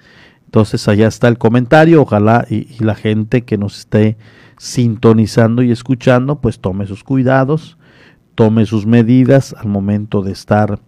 Entonces 0.44 0.86
allá 0.88 1.08
está 1.08 1.28
el 1.28 1.38
comentario, 1.38 2.02
ojalá 2.02 2.44
y, 2.50 2.66
la 2.84 2.94
gente 2.94 3.42
que 3.42 3.56
nos 3.56 3.78
esté 3.78 4.18
sintonizando 4.58 5.62
y 5.62 5.70
escuchando, 5.70 6.40
pues 6.40 6.60
tome 6.60 6.86
sus 6.86 7.04
cuidados, 7.04 7.78
tome 8.34 8.66
sus 8.66 8.84
medidas 8.84 9.54
al 9.58 9.68
momento 9.68 10.22
de 10.22 10.32
estar 10.32 10.78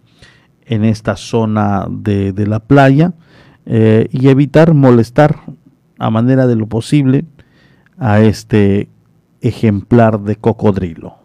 en 0.65 0.83
esta 0.85 1.15
zona 1.15 1.87
de, 1.89 2.33
la 2.45 2.59
playa 2.59 3.13
eh, 3.65 4.07
y 4.11 4.27
evitar 4.27 4.73
molestar 4.73 5.41
a 5.97 6.09
manera 6.09 6.45
de 6.45 6.55
lo 6.55 6.67
posible 6.67 7.25
a 7.97 8.21
este 8.21 8.89
ejemplar 9.41 10.19
de 10.21 10.35
cocodrilo. 10.35 11.24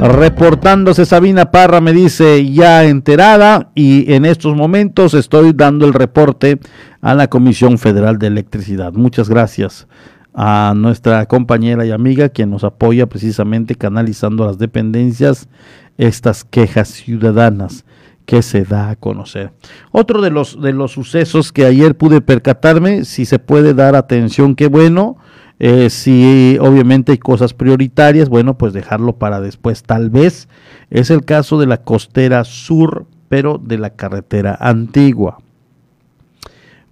Reportándose 0.00 1.04
Sabina 1.06 1.50
Parra 1.50 1.80
me 1.80 1.92
dice 1.92 2.48
ya 2.52 2.84
enterada 2.84 3.72
y 3.74 4.12
en 4.12 4.26
estos 4.26 4.54
momentos 4.54 5.12
estoy 5.12 5.52
dando 5.52 5.86
el 5.86 5.92
reporte 5.92 6.60
a 7.00 7.14
la 7.14 7.26
Comisión 7.28 7.78
Federal 7.78 8.16
de 8.18 8.28
Electricidad. 8.28 8.92
Muchas 8.92 9.28
gracias 9.28 9.88
a 10.34 10.72
nuestra 10.76 11.26
compañera 11.26 11.84
y 11.84 11.90
amiga 11.90 12.28
quien 12.28 12.50
nos 12.50 12.62
apoya 12.62 13.06
precisamente 13.06 13.74
canalizando 13.74 14.46
las 14.46 14.58
dependencias 14.58 15.48
estas 15.96 16.44
quejas 16.44 16.90
ciudadanas 16.90 17.84
que 18.24 18.42
se 18.42 18.62
da 18.62 18.90
a 18.90 18.96
conocer. 18.96 19.50
Otro 19.90 20.22
de 20.22 20.30
los 20.30 20.62
de 20.62 20.72
los 20.72 20.92
sucesos 20.92 21.50
que 21.50 21.64
ayer 21.64 21.96
pude 21.96 22.20
percatarme, 22.20 23.04
si 23.04 23.24
se 23.24 23.40
puede 23.40 23.74
dar 23.74 23.96
atención, 23.96 24.54
qué 24.54 24.68
bueno, 24.68 25.16
eh, 25.60 25.90
si 25.90 26.56
obviamente 26.60 27.12
hay 27.12 27.18
cosas 27.18 27.52
prioritarias, 27.52 28.28
bueno, 28.28 28.56
pues 28.56 28.72
dejarlo 28.72 29.16
para 29.16 29.40
después 29.40 29.82
tal 29.82 30.10
vez. 30.10 30.48
Es 30.90 31.10
el 31.10 31.24
caso 31.24 31.58
de 31.58 31.66
la 31.66 31.78
costera 31.78 32.44
sur, 32.44 33.06
pero 33.28 33.58
de 33.58 33.78
la 33.78 33.90
carretera 33.90 34.56
antigua. 34.60 35.38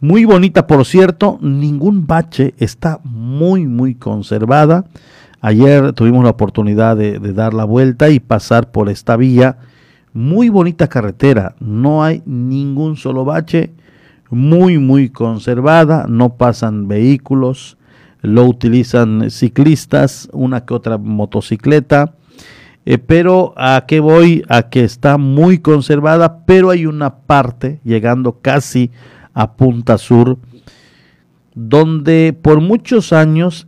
Muy 0.00 0.24
bonita, 0.24 0.66
por 0.66 0.84
cierto, 0.84 1.38
ningún 1.40 2.06
bache, 2.06 2.54
está 2.58 3.00
muy, 3.04 3.66
muy 3.66 3.94
conservada. 3.94 4.84
Ayer 5.40 5.92
tuvimos 5.92 6.24
la 6.24 6.30
oportunidad 6.30 6.96
de, 6.96 7.18
de 7.18 7.32
dar 7.32 7.54
la 7.54 7.64
vuelta 7.64 8.10
y 8.10 8.20
pasar 8.20 8.72
por 8.72 8.88
esta 8.88 9.16
vía. 9.16 9.58
Muy 10.12 10.48
bonita 10.48 10.88
carretera, 10.88 11.54
no 11.60 12.02
hay 12.02 12.22
ningún 12.26 12.96
solo 12.96 13.24
bache, 13.24 13.72
muy, 14.30 14.78
muy 14.78 15.10
conservada, 15.10 16.06
no 16.08 16.34
pasan 16.36 16.88
vehículos, 16.88 17.76
lo 18.26 18.44
utilizan 18.44 19.30
ciclistas, 19.30 20.28
una 20.32 20.64
que 20.64 20.74
otra 20.74 20.98
motocicleta. 20.98 22.14
Eh, 22.84 22.98
pero 22.98 23.52
a 23.56 23.84
qué 23.86 24.00
voy, 24.00 24.44
a 24.48 24.68
que 24.68 24.84
está 24.84 25.18
muy 25.18 25.58
conservada, 25.58 26.44
pero 26.44 26.70
hay 26.70 26.86
una 26.86 27.18
parte 27.18 27.80
llegando 27.84 28.38
casi 28.40 28.90
a 29.34 29.54
Punta 29.54 29.98
Sur, 29.98 30.38
donde 31.54 32.36
por 32.40 32.60
muchos 32.60 33.12
años, 33.12 33.66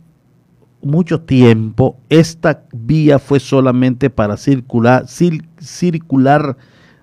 mucho 0.81 1.21
tiempo, 1.21 1.97
esta 2.07 2.63
vía 2.71 3.19
fue 3.19 3.41
solamente 3.41 4.09
para 4.09 4.37
circular, 4.37 5.05
circular 5.07 6.55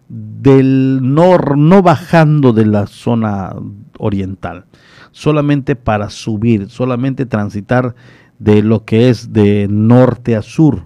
del 0.08 1.00
nor, 1.02 1.58
no 1.58 1.82
bajando 1.82 2.54
de 2.54 2.64
la 2.64 2.86
zona 2.86 3.54
oriental, 3.98 4.64
solamente 5.16 5.76
para 5.76 6.10
subir, 6.10 6.68
solamente 6.68 7.24
transitar 7.24 7.94
de 8.38 8.62
lo 8.62 8.84
que 8.84 9.08
es 9.08 9.32
de 9.32 9.66
norte 9.66 10.36
a 10.36 10.42
sur. 10.42 10.82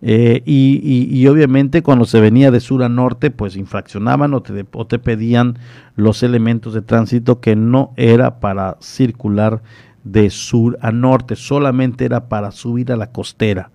Eh, 0.00 0.42
y, 0.46 1.26
obviamente 1.26 1.82
cuando 1.82 2.04
se 2.04 2.20
venía 2.20 2.52
de 2.52 2.60
sur 2.60 2.84
a 2.84 2.88
norte, 2.88 3.32
pues 3.32 3.56
infraccionaban 3.56 4.32
o 4.32 4.42
te, 4.42 4.64
o 4.72 4.86
te 4.86 5.00
pedían 5.00 5.58
los 5.96 6.22
elementos 6.22 6.72
de 6.72 6.82
tránsito 6.82 7.40
que 7.40 7.56
no 7.56 7.92
era 7.96 8.38
para 8.38 8.76
circular 8.78 9.60
de 10.04 10.30
sur 10.30 10.78
a 10.80 10.92
norte, 10.92 11.34
solamente 11.34 12.04
era 12.04 12.28
para 12.28 12.52
subir 12.52 12.92
a 12.92 12.96
la 12.96 13.10
costera. 13.10 13.72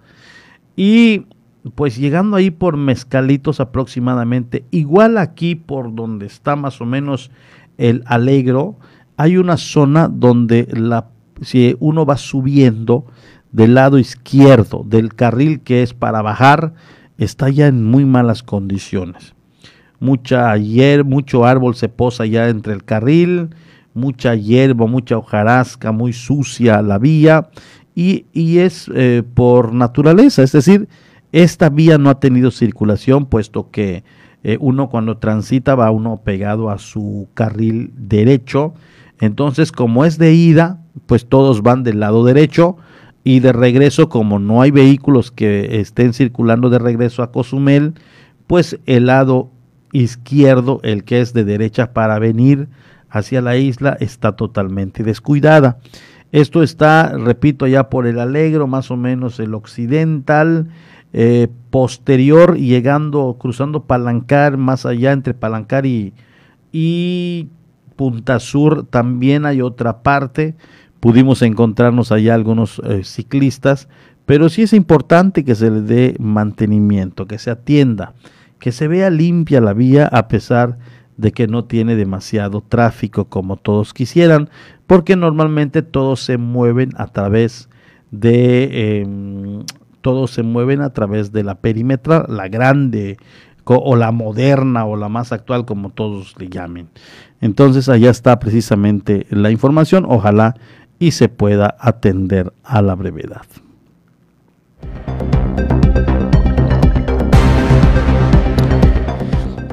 Y 0.77 1.25
pues 1.75 1.97
llegando 1.97 2.37
ahí 2.37 2.51
por 2.51 2.77
Mezcalitos 2.77 3.59
aproximadamente, 3.59 4.63
igual 4.71 5.17
aquí 5.17 5.55
por 5.55 5.93
donde 5.93 6.25
está 6.25 6.55
más 6.55 6.79
o 6.79 6.85
menos 6.85 7.31
el 7.77 8.01
Alegro, 8.05 8.77
hay 9.23 9.37
una 9.37 9.55
zona 9.55 10.09
donde 10.09 10.67
la, 10.73 11.07
si 11.41 11.77
uno 11.79 12.05
va 12.05 12.17
subiendo 12.17 13.05
del 13.53 13.73
lado 13.73 13.97
izquierdo 13.97 14.83
del 14.85 15.15
carril 15.15 15.61
que 15.61 15.81
es 15.81 15.93
para 15.93 16.21
bajar, 16.21 16.73
está 17.17 17.49
ya 17.49 17.67
en 17.67 17.85
muy 17.85 18.03
malas 18.03 18.43
condiciones. 18.43 19.33
Mucha 20.01 20.57
hierba, 20.57 21.09
mucho 21.09 21.45
árbol 21.45 21.75
se 21.75 21.87
posa 21.87 22.25
ya 22.25 22.49
entre 22.49 22.73
el 22.73 22.83
carril, 22.83 23.51
mucha 23.93 24.35
hierba, 24.35 24.87
mucha 24.87 25.17
hojarasca, 25.17 25.93
muy 25.93 26.11
sucia 26.11 26.81
la 26.81 26.97
vía 26.97 27.47
y, 27.95 28.25
es 28.33 28.91
eh, 28.93 29.23
por 29.33 29.71
naturaleza, 29.71 30.43
es 30.43 30.51
decir, 30.51 30.89
esta 31.31 31.69
vía 31.69 31.97
no 31.97 32.09
ha 32.09 32.19
tenido 32.19 32.51
circulación, 32.51 33.27
puesto 33.27 33.71
que 33.71 34.03
eh, 34.43 34.57
uno 34.59 34.89
cuando 34.89 35.17
transita 35.17 35.75
va 35.75 35.91
uno 35.91 36.19
pegado 36.25 36.69
a 36.69 36.77
su 36.77 37.29
carril 37.33 37.93
derecho. 37.95 38.73
Entonces, 39.23 39.71
como 39.71 40.03
es 40.03 40.17
de 40.17 40.33
ida, 40.33 40.81
pues 41.05 41.27
todos 41.27 41.61
van 41.61 41.83
del 41.83 42.01
lado 42.01 42.25
derecho 42.25 42.75
y 43.23 43.39
de 43.39 43.53
regreso, 43.53 44.09
como 44.09 44.37
no 44.37 44.61
hay 44.61 44.71
vehículos 44.71 45.31
que 45.31 45.79
estén 45.79 46.11
circulando 46.11 46.69
de 46.69 46.77
regreso 46.77 47.23
a 47.23 47.31
Cozumel, 47.31 47.93
pues 48.47 48.79
el 48.85 49.05
lado 49.05 49.49
izquierdo, 49.93 50.81
el 50.83 51.05
que 51.05 51.21
es 51.21 51.31
de 51.31 51.45
derecha 51.45 51.93
para 51.93 52.19
venir 52.19 52.67
hacia 53.09 53.41
la 53.41 53.55
isla, 53.55 53.95
está 54.01 54.33
totalmente 54.33 55.03
descuidada. 55.03 55.77
Esto 56.33 56.61
está, 56.61 57.17
repito, 57.17 57.65
ya 57.65 57.89
por 57.89 58.07
el 58.07 58.19
Alegro, 58.19 58.67
más 58.67 58.91
o 58.91 58.97
menos 58.97 59.39
el 59.39 59.53
occidental, 59.53 60.67
eh, 61.13 61.47
posterior, 61.69 62.57
llegando, 62.57 63.37
cruzando 63.39 63.85
Palancar, 63.85 64.57
más 64.57 64.85
allá 64.85 65.13
entre 65.13 65.33
Palancar 65.33 65.85
y, 65.85 66.11
y 66.73 67.47
Punta 67.95 68.39
Sur, 68.39 68.85
también 68.85 69.45
hay 69.45 69.61
otra 69.61 70.03
parte. 70.03 70.55
Pudimos 70.99 71.41
encontrarnos 71.41 72.11
allá 72.11 72.33
algunos 72.33 72.81
eh, 72.85 73.03
ciclistas, 73.03 73.89
pero 74.25 74.49
sí 74.49 74.63
es 74.63 74.73
importante 74.73 75.43
que 75.43 75.55
se 75.55 75.69
le 75.69 75.81
dé 75.81 76.15
mantenimiento, 76.19 77.27
que 77.27 77.37
se 77.37 77.51
atienda, 77.51 78.13
que 78.59 78.71
se 78.71 78.87
vea 78.87 79.09
limpia 79.09 79.59
la 79.59 79.73
vía 79.73 80.07
a 80.07 80.27
pesar 80.27 80.77
de 81.17 81.31
que 81.31 81.47
no 81.47 81.65
tiene 81.65 81.95
demasiado 81.95 82.61
tráfico 82.61 83.25
como 83.25 83.57
todos 83.57 83.93
quisieran, 83.93 84.49
porque 84.87 85.15
normalmente 85.15 85.81
todos 85.81 86.21
se 86.21 86.37
mueven 86.37 86.91
a 86.97 87.07
través 87.07 87.69
de 88.11 89.01
em, 89.01 89.63
todos 90.01 90.31
se 90.31 90.43
mueven 90.43 90.81
a 90.81 90.91
través 90.91 91.31
de 91.31 91.43
la 91.43 91.55
perimetra, 91.55 92.25
la 92.27 92.47
grande 92.49 93.17
o 93.65 93.95
la 93.95 94.11
moderna 94.11 94.85
o 94.85 94.97
la 94.97 95.07
más 95.07 95.31
actual, 95.31 95.65
como 95.65 95.89
todos 95.89 96.35
le 96.37 96.49
llamen. 96.49 96.89
Entonces 97.43 97.89
allá 97.89 98.09
está 98.09 98.39
precisamente 98.39 99.27
la 99.29 99.51
información, 99.51 100.05
ojalá 100.07 100.55
y 100.97 101.11
se 101.11 101.27
pueda 101.27 101.75
atender 101.77 102.53
a 102.63 102.81
la 102.81 102.95
brevedad. 102.95 103.41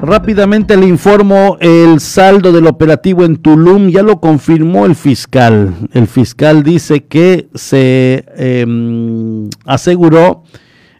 Rápidamente 0.01 0.75
le 0.75 0.85
informo 0.85 1.55
el 1.61 2.01
saldo 2.01 2.51
del 2.51 2.67
operativo 2.67 3.23
en 3.23 3.37
Tulum, 3.37 3.87
ya 3.87 4.03
lo 4.03 4.19
confirmó 4.19 4.85
el 4.85 4.95
fiscal. 4.95 5.73
El 5.93 6.07
fiscal 6.07 6.63
dice 6.63 7.05
que 7.05 7.47
se 7.53 8.25
em, 8.35 9.49
aseguró, 9.63 10.43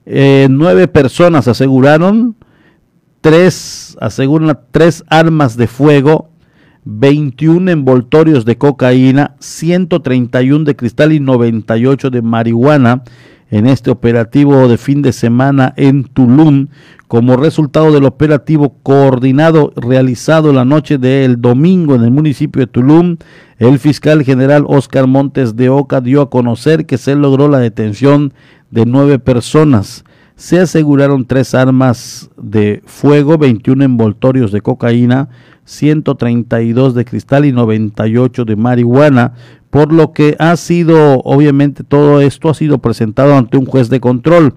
eh, 0.06 0.48
nueve 0.50 0.88
personas 0.88 1.50
aseguraron, 1.50 2.38
tres, 3.20 3.98
aseguran 4.00 4.58
tres 4.72 5.04
armas 5.10 5.58
de 5.58 5.68
fuego, 5.68 6.31
21 6.86 7.72
envoltorios 7.72 8.46
de 8.46 8.58
cocaína, 8.58 9.36
131 9.40 10.66
de 10.66 10.76
cristal 10.76 11.14
y 11.14 11.20
98 11.20 12.10
de 12.10 12.22
marihuana 12.22 13.04
en 13.52 13.68
este 13.68 13.92
operativo 13.92 14.68
de 14.68 14.78
fin 14.78 15.02
de 15.02 15.12
semana 15.12 15.74
en 15.76 16.06
Tulum 16.06 16.68
como 17.08 17.36
resultado 17.36 17.92
del 17.92 18.06
operativo 18.06 18.78
coordinado 18.82 19.74
realizado 19.76 20.54
la 20.54 20.64
noche 20.64 20.98
del 20.98 21.42
domingo 21.42 21.94
en 21.94 22.04
el 22.04 22.12
municipio 22.12 22.62
de 22.62 22.68
Tulum, 22.68 23.18
el 23.58 23.78
fiscal 23.80 24.24
general 24.24 24.64
Oscar 24.66 25.08
Montes 25.08 25.58
de 25.58 25.68
Oca 25.68 26.00
dio 26.00 26.22
a 26.22 26.30
conocer 26.30 26.86
que 26.86 26.98
se 26.98 27.16
logró 27.16 27.50
la 27.50 27.60
detención 27.60 28.34
de 28.70 28.86
nueve 28.86 29.20
personas. 29.20 30.06
Se 30.38 30.60
aseguraron 30.60 31.26
tres 31.26 31.54
armas 31.54 32.30
de 32.42 32.82
fuego, 32.86 33.38
21 33.38 33.84
envoltorios 33.84 34.54
de 34.54 34.62
cocaína, 34.62 35.28
132 35.72 36.94
de 36.94 37.06
cristal 37.06 37.46
y 37.46 37.52
98 37.52 38.46
de 38.46 38.56
marihuana, 38.56 39.34
por 39.70 39.94
lo 39.94 40.12
que 40.12 40.36
ha 40.38 40.56
sido, 40.58 41.20
obviamente 41.22 41.84
todo 41.84 42.22
esto 42.22 42.50
ha 42.50 42.54
sido 42.54 42.80
presentado 42.80 43.36
ante 43.36 43.58
un 43.58 43.66
juez 43.66 43.90
de 43.90 44.00
control. 44.00 44.56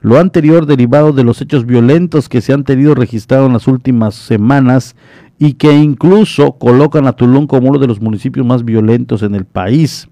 Lo 0.00 0.18
anterior 0.18 0.66
derivado 0.66 1.12
de 1.12 1.24
los 1.24 1.40
hechos 1.40 1.66
violentos 1.66 2.28
que 2.28 2.40
se 2.40 2.52
han 2.52 2.64
tenido 2.64 2.94
registrado 2.94 3.46
en 3.46 3.54
las 3.54 3.66
últimas 3.66 4.14
semanas 4.14 4.96
y 5.38 5.54
que 5.54 5.72
incluso 5.72 6.52
colocan 6.52 7.06
a 7.06 7.12
Tulum 7.12 7.46
como 7.46 7.68
uno 7.68 7.78
de 7.78 7.86
los 7.86 8.00
municipios 8.00 8.44
más 8.44 8.64
violentos 8.64 9.22
en 9.22 9.34
el 9.34 9.44
país. 9.44 10.08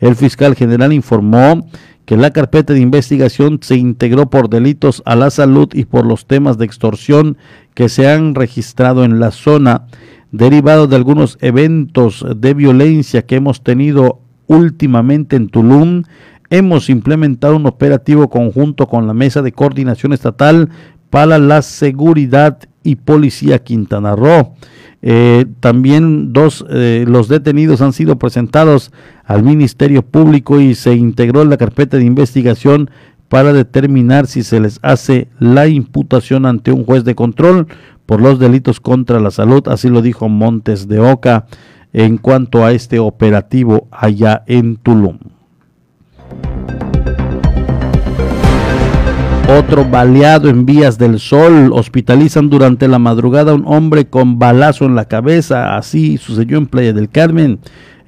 El 0.00 0.16
fiscal 0.16 0.54
general 0.54 0.92
informó 0.92 1.66
que 2.04 2.16
la 2.16 2.30
carpeta 2.32 2.74
de 2.74 2.80
investigación 2.80 3.58
se 3.62 3.76
integró 3.76 4.28
por 4.28 4.50
delitos 4.50 5.02
a 5.06 5.16
la 5.16 5.30
salud 5.30 5.68
y 5.72 5.84
por 5.86 6.04
los 6.04 6.26
temas 6.26 6.58
de 6.58 6.66
extorsión 6.66 7.38
que 7.74 7.88
se 7.88 8.08
han 8.08 8.34
registrado 8.34 9.04
en 9.04 9.20
la 9.20 9.30
zona, 9.30 9.86
derivado 10.30 10.86
de 10.86 10.96
algunos 10.96 11.38
eventos 11.40 12.24
de 12.36 12.54
violencia 12.54 13.24
que 13.24 13.36
hemos 13.36 13.62
tenido 13.62 14.20
últimamente 14.46 15.36
en 15.36 15.48
Tulum. 15.48 16.02
Hemos 16.50 16.90
implementado 16.90 17.56
un 17.56 17.66
operativo 17.66 18.28
conjunto 18.28 18.86
con 18.86 19.06
la 19.06 19.14
Mesa 19.14 19.40
de 19.40 19.52
Coordinación 19.52 20.12
Estatal 20.12 20.68
para 21.08 21.38
la 21.38 21.62
Seguridad 21.62 22.58
y 22.84 22.96
Policía 22.96 23.64
Quintana 23.64 24.14
Roo. 24.14 24.54
Eh, 25.02 25.44
también 25.60 26.32
dos, 26.32 26.64
eh, 26.70 27.04
los 27.06 27.28
detenidos 27.28 27.82
han 27.82 27.92
sido 27.92 28.18
presentados 28.18 28.92
al 29.24 29.42
Ministerio 29.42 30.02
Público 30.02 30.60
y 30.60 30.74
se 30.74 30.94
integró 30.94 31.42
en 31.42 31.50
la 31.50 31.56
carpeta 31.56 31.96
de 31.96 32.04
investigación 32.04 32.88
para 33.28 33.52
determinar 33.52 34.26
si 34.26 34.42
se 34.42 34.60
les 34.60 34.78
hace 34.82 35.28
la 35.38 35.66
imputación 35.66 36.46
ante 36.46 36.72
un 36.72 36.84
juez 36.84 37.04
de 37.04 37.14
control 37.14 37.66
por 38.06 38.20
los 38.20 38.38
delitos 38.38 38.80
contra 38.80 39.20
la 39.20 39.30
salud, 39.30 39.66
así 39.68 39.88
lo 39.88 40.02
dijo 40.02 40.28
Montes 40.28 40.88
de 40.88 41.00
Oca 41.00 41.46
en 41.92 42.18
cuanto 42.18 42.64
a 42.64 42.72
este 42.72 42.98
operativo 42.98 43.88
allá 43.90 44.42
en 44.46 44.76
Tulum. 44.76 45.18
Otro 49.48 49.84
baleado 49.84 50.48
en 50.48 50.64
Vías 50.64 50.96
del 50.96 51.18
Sol. 51.20 51.70
Hospitalizan 51.72 52.48
durante 52.48 52.88
la 52.88 52.98
madrugada 52.98 53.52
un 53.52 53.64
hombre 53.66 54.06
con 54.06 54.38
balazo 54.38 54.86
en 54.86 54.94
la 54.94 55.04
cabeza. 55.04 55.76
Así 55.76 56.16
sucedió 56.16 56.56
en 56.56 56.66
Playa 56.66 56.94
del 56.94 57.10
Carmen. 57.10 57.58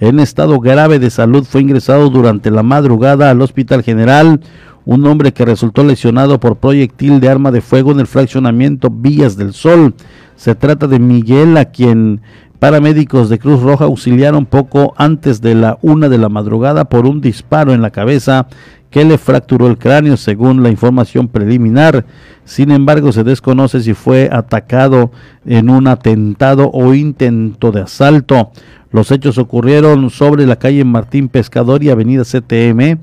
En 0.01 0.19
estado 0.19 0.59
grave 0.61 0.99
de 0.99 1.11
salud 1.11 1.45
fue 1.45 1.61
ingresado 1.61 2.09
durante 2.09 2.51
la 2.51 2.63
madrugada 2.63 3.31
al 3.31 3.43
Hospital 3.43 3.83
General 3.83 4.41
un 4.87 5.05
hombre 5.07 5.33
que 5.33 5.45
resultó 5.45 5.83
lesionado 5.83 6.39
por 6.39 6.57
proyectil 6.57 7.21
de 7.21 7.29
arma 7.29 7.51
de 7.51 7.61
fuego 7.61 7.91
en 7.91 8.01
el 8.01 8.07
fraccionamiento 8.07 8.89
Vías 8.89 9.37
del 9.37 9.53
Sol. 9.53 9.95
Se 10.37 10.55
trata 10.55 10.87
de 10.87 11.01
Miguel, 11.01 11.57
a 11.57 11.67
quien 11.67 12.21
paramédicos 12.61 13.29
de 13.29 13.39
Cruz 13.39 13.61
Roja 13.63 13.85
auxiliaron 13.85 14.47
poco 14.47 14.95
antes 14.97 15.41
de 15.41 15.55
la 15.55 15.79
una 15.83 16.09
de 16.09 16.19
la 16.19 16.29
madrugada 16.29 16.87
por 16.87 17.05
un 17.05 17.21
disparo 17.21 17.75
en 17.75 17.83
la 17.83 17.91
cabeza 17.91 18.47
que 18.91 19.05
le 19.05 19.19
fracturó 19.19 19.67
el 19.67 19.79
cráneo, 19.79 20.17
según 20.17 20.63
la 20.63 20.71
información 20.71 21.29
preliminar. 21.29 22.05
Sin 22.45 22.71
embargo, 22.71 23.13
se 23.13 23.25
desconoce 23.25 23.81
si 23.81 23.95
fue 23.95 24.29
atacado 24.33 25.11
en 25.45 25.69
un 25.71 25.89
atentado 25.89 26.71
o 26.73 26.95
intento 26.95 27.73
de 27.73 27.83
asalto. 27.83 28.53
Los 28.93 29.11
hechos 29.11 29.39
ocurrieron 29.39 30.11
sobre 30.11 30.47
la 30.47 30.57
calle 30.57 30.85
Martín 30.85 31.29
Pescador 31.29 31.83
y 31.83 31.91
Avenida 31.91 32.23
CTM 32.25 32.99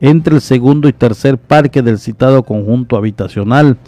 entre 0.00 0.34
el 0.36 0.40
segundo 0.40 0.88
y 0.88 0.92
tercer 0.92 1.38
parque 1.38 1.82
del 1.82 1.98
citado 1.98 2.42
conjunto 2.42 2.96
habitacional. 2.96 3.78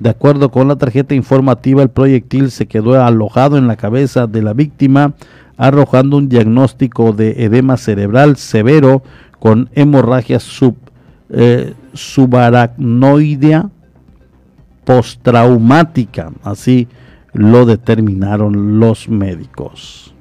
De 0.00 0.10
acuerdo 0.10 0.50
con 0.50 0.68
la 0.68 0.76
tarjeta 0.76 1.14
informativa, 1.14 1.82
el 1.82 1.88
proyectil 1.88 2.50
se 2.50 2.66
quedó 2.66 3.02
alojado 3.02 3.58
en 3.58 3.66
la 3.66 3.76
cabeza 3.76 4.26
de 4.26 4.42
la 4.42 4.52
víctima, 4.52 5.14
arrojando 5.56 6.16
un 6.16 6.28
diagnóstico 6.28 7.12
de 7.12 7.44
edema 7.44 7.76
cerebral 7.76 8.36
severo 8.36 9.02
con 9.40 9.70
hemorragia 9.74 10.38
sub, 10.38 10.76
eh, 11.30 11.74
subaracnoidea 11.92 13.70
postraumática. 14.84 16.32
Así 16.42 16.88
lo 17.32 17.66
determinaron 17.66 18.80
los 18.80 19.08
médicos. 19.08 20.14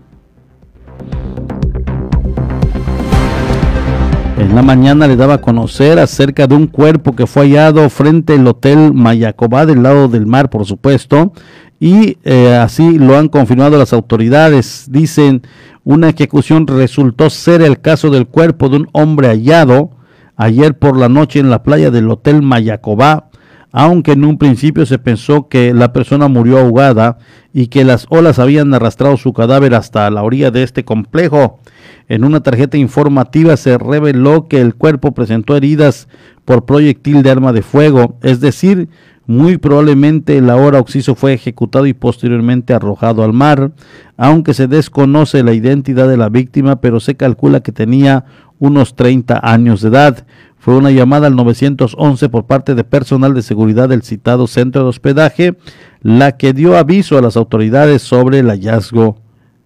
En 4.37 4.53
la 4.53 4.61
mañana 4.61 5.07
le 5.07 5.15
daba 5.15 5.35
a 5.35 5.41
conocer 5.41 5.97
acerca 5.97 6.45
de 6.45 6.55
un 6.55 6.67
cuerpo 6.67 7.15
que 7.15 7.25
fue 7.25 7.47
hallado 7.47 7.89
frente 7.89 8.33
al 8.33 8.45
Hotel 8.45 8.93
Mayacobá 8.93 9.65
del 9.65 9.81
lado 9.81 10.07
del 10.09 10.27
mar, 10.27 10.49
por 10.49 10.65
supuesto, 10.65 11.33
y 11.79 12.17
eh, 12.23 12.55
así 12.55 12.99
lo 12.99 13.17
han 13.17 13.29
confirmado 13.29 13.79
las 13.79 13.93
autoridades. 13.93 14.87
Dicen, 14.91 15.41
una 15.83 16.09
ejecución 16.09 16.67
resultó 16.67 17.29
ser 17.29 17.61
el 17.61 17.81
caso 17.81 18.11
del 18.11 18.27
cuerpo 18.27 18.69
de 18.69 18.77
un 18.77 18.89
hombre 18.91 19.29
hallado 19.29 19.96
ayer 20.37 20.77
por 20.77 20.97
la 20.97 21.09
noche 21.09 21.39
en 21.39 21.49
la 21.49 21.63
playa 21.63 21.91
del 21.91 22.09
Hotel 22.09 22.41
Mayacobá, 22.41 23.29
aunque 23.71 24.13
en 24.13 24.23
un 24.23 24.37
principio 24.37 24.85
se 24.85 24.97
pensó 24.97 25.49
que 25.49 25.73
la 25.73 25.91
persona 25.91 26.27
murió 26.29 26.59
ahogada 26.59 27.17
y 27.53 27.67
que 27.67 27.83
las 27.83 28.05
olas 28.09 28.39
habían 28.39 28.73
arrastrado 28.73 29.17
su 29.17 29.33
cadáver 29.33 29.75
hasta 29.75 30.09
la 30.09 30.23
orilla 30.23 30.51
de 30.51 30.63
este 30.63 30.85
complejo. 30.85 31.59
En 32.07 32.23
una 32.23 32.41
tarjeta 32.41 32.77
informativa 32.77 33.57
se 33.57 33.77
reveló 33.77 34.47
que 34.47 34.61
el 34.61 34.75
cuerpo 34.75 35.13
presentó 35.13 35.55
heridas 35.55 36.07
por 36.45 36.65
proyectil 36.65 37.23
de 37.23 37.31
arma 37.31 37.51
de 37.51 37.61
fuego, 37.61 38.17
es 38.21 38.39
decir, 38.39 38.87
muy 39.27 39.57
probablemente 39.57 40.37
el 40.37 40.49
ahora 40.49 40.79
Oxiso 40.79 41.13
fue 41.13 41.33
ejecutado 41.33 41.85
y 41.85 41.93
posteriormente 41.93 42.73
arrojado 42.73 43.25
al 43.25 43.33
mar, 43.33 43.71
aunque 44.15 44.53
se 44.53 44.67
desconoce 44.67 45.43
la 45.43 45.51
identidad 45.51 46.07
de 46.07 46.15
la 46.15 46.29
víctima, 46.29 46.79
pero 46.79 47.01
se 47.01 47.15
calcula 47.15 47.59
que 47.59 47.73
tenía 47.73 48.23
unos 48.59 48.95
30 48.95 49.39
años 49.43 49.81
de 49.81 49.89
edad. 49.89 50.25
Fue 50.57 50.75
una 50.75 50.91
llamada 50.91 51.27
al 51.27 51.35
911 51.35 52.29
por 52.29 52.45
parte 52.45 52.75
de 52.75 52.83
personal 52.83 53.33
de 53.33 53.41
seguridad 53.41 53.89
del 53.89 54.03
citado 54.03 54.47
centro 54.47 54.83
de 54.83 54.89
hospedaje, 54.89 55.57
la 56.01 56.37
que 56.37 56.53
dio 56.53 56.77
aviso 56.77 57.17
a 57.17 57.21
las 57.21 57.37
autoridades 57.37 58.01
sobre 58.01 58.39
el 58.39 58.47
hallazgo 58.49 59.17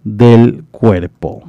del 0.04 0.64
cuerpo. 0.70 1.42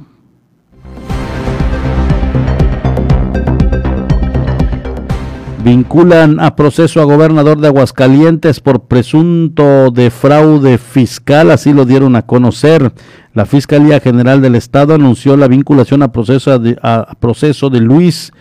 Vinculan 5.64 6.40
a 6.40 6.56
proceso 6.56 7.00
a 7.00 7.04
gobernador 7.04 7.58
de 7.58 7.68
Aguascalientes 7.68 8.60
por 8.60 8.84
presunto 8.86 9.90
de 9.90 10.10
fraude 10.10 10.76
fiscal, 10.76 11.50
así 11.50 11.72
lo 11.72 11.86
dieron 11.86 12.16
a 12.16 12.26
conocer. 12.26 12.92
La 13.32 13.46
Fiscalía 13.46 13.98
General 13.98 14.42
del 14.42 14.56
Estado 14.56 14.92
anunció 14.92 15.38
la 15.38 15.48
vinculación 15.48 16.02
a 16.02 16.12
proceso 16.12 16.58
de, 16.58 16.76
a 16.82 17.14
proceso 17.18 17.70
de 17.70 17.80
Luis 17.80 18.34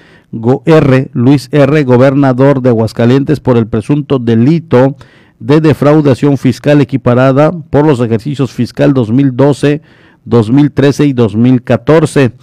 R., 0.65 1.11
Luis 1.13 1.47
R., 1.53 1.83
gobernador 1.85 2.61
de 2.61 2.71
Aguascalientes, 2.71 3.39
por 3.39 3.55
el 3.55 3.67
presunto 3.67 4.19
delito 4.19 4.97
de 5.39 5.61
defraudación 5.61 6.37
fiscal 6.37 6.81
equiparada 6.81 7.53
por 7.53 7.87
los 7.87 8.01
ejercicios 8.01 8.51
fiscal 8.51 8.93
2012, 8.93 9.81
2013 10.25 11.05
y 11.05 11.13
2014. 11.13 12.33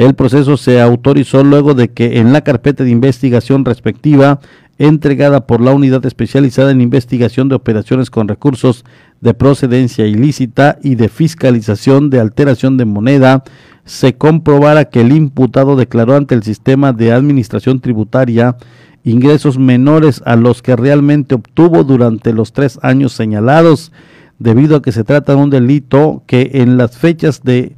El 0.00 0.14
proceso 0.14 0.56
se 0.56 0.80
autorizó 0.80 1.44
luego 1.44 1.74
de 1.74 1.90
que 1.90 2.20
en 2.20 2.32
la 2.32 2.40
carpeta 2.40 2.84
de 2.84 2.90
investigación 2.90 3.66
respectiva, 3.66 4.40
entregada 4.78 5.46
por 5.46 5.60
la 5.60 5.72
Unidad 5.72 6.06
Especializada 6.06 6.70
en 6.70 6.80
Investigación 6.80 7.50
de 7.50 7.56
Operaciones 7.56 8.08
con 8.08 8.26
Recursos 8.26 8.86
de 9.20 9.34
Procedencia 9.34 10.06
Ilícita 10.06 10.78
y 10.82 10.94
de 10.94 11.10
Fiscalización 11.10 12.08
de 12.08 12.18
Alteración 12.18 12.78
de 12.78 12.86
Moneda, 12.86 13.44
se 13.84 14.14
comprobara 14.14 14.86
que 14.86 15.02
el 15.02 15.12
imputado 15.12 15.76
declaró 15.76 16.16
ante 16.16 16.34
el 16.34 16.44
sistema 16.44 16.94
de 16.94 17.12
administración 17.12 17.80
tributaria 17.80 18.56
ingresos 19.04 19.58
menores 19.58 20.22
a 20.24 20.34
los 20.34 20.62
que 20.62 20.76
realmente 20.76 21.34
obtuvo 21.34 21.84
durante 21.84 22.32
los 22.32 22.54
tres 22.54 22.78
años 22.80 23.12
señalados, 23.12 23.92
debido 24.38 24.76
a 24.76 24.82
que 24.82 24.92
se 24.92 25.04
trata 25.04 25.34
de 25.34 25.42
un 25.42 25.50
delito 25.50 26.22
que 26.26 26.52
en 26.54 26.78
las 26.78 26.96
fechas 26.96 27.42
de, 27.42 27.76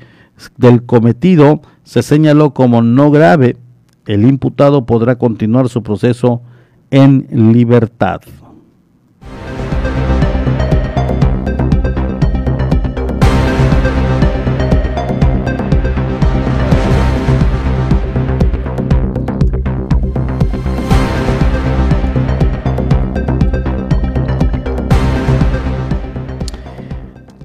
del 0.56 0.84
cometido 0.84 1.62
se 1.84 2.02
señaló 2.02 2.54
como 2.54 2.82
no 2.82 3.10
grave, 3.10 3.56
el 4.06 4.26
imputado 4.26 4.86
podrá 4.86 5.16
continuar 5.16 5.68
su 5.68 5.82
proceso 5.82 6.42
en 6.90 7.26
libertad. 7.52 8.20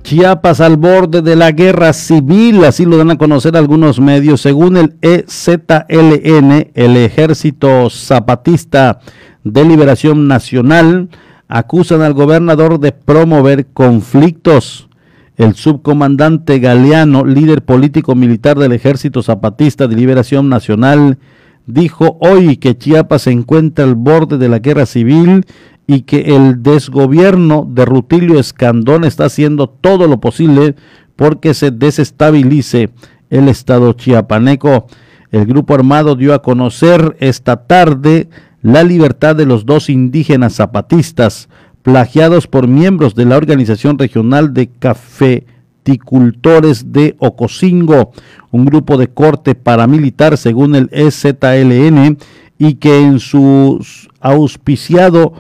Chiapas 0.08 0.62
al 0.62 0.78
borde 0.78 1.22
de 1.22 1.36
la 1.36 1.52
guerra 1.52 1.92
civil, 1.92 2.64
así 2.64 2.86
lo 2.86 2.96
dan 2.96 3.12
a 3.12 3.18
conocer 3.18 3.58
algunos 3.58 4.00
medios. 4.00 4.40
Según 4.40 4.78
el 4.78 4.96
EZLN, 5.02 6.72
el 6.76 6.96
Ejército 6.96 7.90
Zapatista 7.90 9.02
de 9.44 9.66
Liberación 9.66 10.30
Nacional, 10.30 11.10
acusan 11.50 12.04
al 12.04 12.14
gobernador 12.14 12.80
de 12.80 12.94
promover 12.94 13.66
conflictos. 13.66 14.88
El 15.36 15.56
subcomandante 15.56 16.60
Galeano, 16.60 17.26
líder 17.26 17.66
político 17.66 18.16
militar 18.16 18.58
del 18.58 18.72
Ejército 18.72 19.22
Zapatista 19.22 19.90
de 19.90 19.98
Liberación 19.98 20.48
Nacional, 20.48 21.18
dijo 21.66 22.18
hoy 22.22 22.56
que 22.56 22.78
Chiapas 22.78 23.24
se 23.24 23.32
encuentra 23.32 23.84
al 23.84 23.96
borde 23.96 24.38
de 24.38 24.48
la 24.48 24.60
guerra 24.60 24.86
civil 24.86 25.44
y 25.88 26.02
que 26.02 26.36
el 26.36 26.62
desgobierno 26.62 27.66
de 27.68 27.86
Rutilio 27.86 28.40
Escandón 28.40 29.06
está 29.06 29.26
haciendo 29.26 29.70
todo 29.70 30.08
lo 30.08 30.20
posible 30.20 30.76
porque 31.16 31.54
se 31.54 31.72
desestabilice 31.72 32.90
el 33.30 33.48
estado 33.48 33.94
chiapaneco. 33.94 34.88
El 35.32 35.46
grupo 35.46 35.74
armado 35.74 36.16
dio 36.16 36.34
a 36.34 36.42
conocer 36.42 37.16
esta 37.20 37.68
tarde 37.68 38.28
la 38.62 38.84
libertad 38.84 39.36
de 39.36 39.46
los 39.46 39.66
dos 39.66 39.90
indígenas 39.90 40.56
zapatistas, 40.56 41.50
plagiados 41.84 42.48
por 42.48 42.68
miembros 42.68 43.16
de 43.16 43.26
la 43.26 43.38
Organización 43.38 43.98
Regional 43.98 44.54
de 44.54 44.68
Cafeticultores 44.68 46.92
de 46.92 47.16
Ocosingo, 47.20 48.12
un 48.52 48.66
grupo 48.66 48.98
de 48.98 49.08
corte 49.08 49.56
paramilitar 49.56 50.38
según 50.38 50.76
el 50.76 50.90
EZLN, 50.92 52.18
y 52.60 52.74
que 52.76 53.00
en 53.00 53.20
su 53.20 53.80
auspiciado 54.20 55.34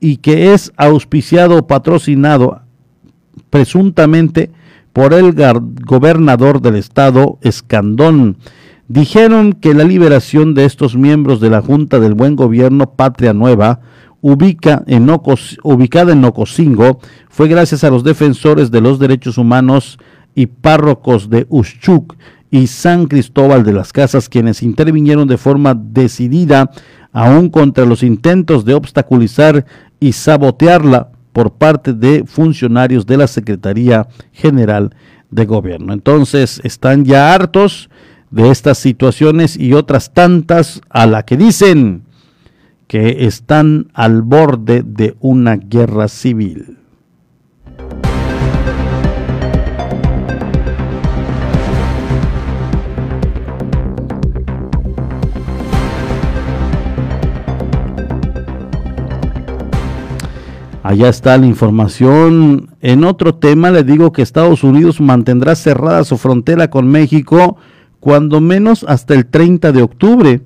y 0.00 0.16
que 0.18 0.52
es 0.52 0.72
auspiciado 0.76 1.58
o 1.58 1.66
patrocinado 1.66 2.62
presuntamente 3.50 4.50
por 4.92 5.14
el 5.14 5.34
gobernador 5.84 6.60
del 6.60 6.76
estado 6.76 7.38
Escandón. 7.42 8.36
Dijeron 8.88 9.54
que 9.54 9.74
la 9.74 9.84
liberación 9.84 10.54
de 10.54 10.64
estos 10.64 10.96
miembros 10.96 11.40
de 11.40 11.50
la 11.50 11.62
Junta 11.62 11.98
del 11.98 12.14
Buen 12.14 12.36
Gobierno 12.36 12.90
Patria 12.90 13.32
Nueva, 13.32 13.80
ubicada 14.20 14.82
en 14.86 15.08
Ocosingo, 16.24 17.00
fue 17.28 17.48
gracias 17.48 17.84
a 17.84 17.90
los 17.90 18.04
defensores 18.04 18.70
de 18.70 18.80
los 18.80 18.98
derechos 18.98 19.38
humanos 19.38 19.98
y 20.34 20.46
párrocos 20.46 21.30
de 21.30 21.46
Ushchuk 21.48 22.16
y 22.50 22.66
San 22.66 23.06
Cristóbal 23.06 23.64
de 23.64 23.72
las 23.72 23.94
Casas, 23.94 24.28
quienes 24.28 24.62
intervinieron 24.62 25.26
de 25.26 25.38
forma 25.38 25.74
decidida 25.74 26.70
aún 27.12 27.50
contra 27.50 27.84
los 27.84 28.02
intentos 28.02 28.64
de 28.64 28.74
obstaculizar 28.74 29.66
y 30.00 30.12
sabotearla 30.12 31.10
por 31.32 31.52
parte 31.52 31.92
de 31.92 32.24
funcionarios 32.26 33.06
de 33.06 33.16
la 33.16 33.26
Secretaría 33.26 34.08
General 34.32 34.94
de 35.30 35.46
Gobierno. 35.46 35.92
Entonces, 35.92 36.60
están 36.64 37.04
ya 37.04 37.34
hartos 37.34 37.88
de 38.30 38.50
estas 38.50 38.78
situaciones 38.78 39.56
y 39.56 39.74
otras 39.74 40.12
tantas 40.12 40.80
a 40.88 41.06
la 41.06 41.24
que 41.24 41.36
dicen 41.36 42.02
que 42.86 43.26
están 43.26 43.88
al 43.94 44.22
borde 44.22 44.82
de 44.84 45.16
una 45.20 45.56
guerra 45.56 46.08
civil. 46.08 46.81
Allá 60.92 61.08
está 61.08 61.38
la 61.38 61.46
información. 61.46 62.68
En 62.82 63.04
otro 63.04 63.34
tema 63.34 63.70
le 63.70 63.82
digo 63.82 64.12
que 64.12 64.20
Estados 64.20 64.62
Unidos 64.62 65.00
mantendrá 65.00 65.54
cerrada 65.54 66.04
su 66.04 66.18
frontera 66.18 66.68
con 66.68 66.86
México 66.86 67.56
cuando 67.98 68.42
menos 68.42 68.84
hasta 68.86 69.14
el 69.14 69.24
30 69.24 69.72
de 69.72 69.80
octubre. 69.80 70.42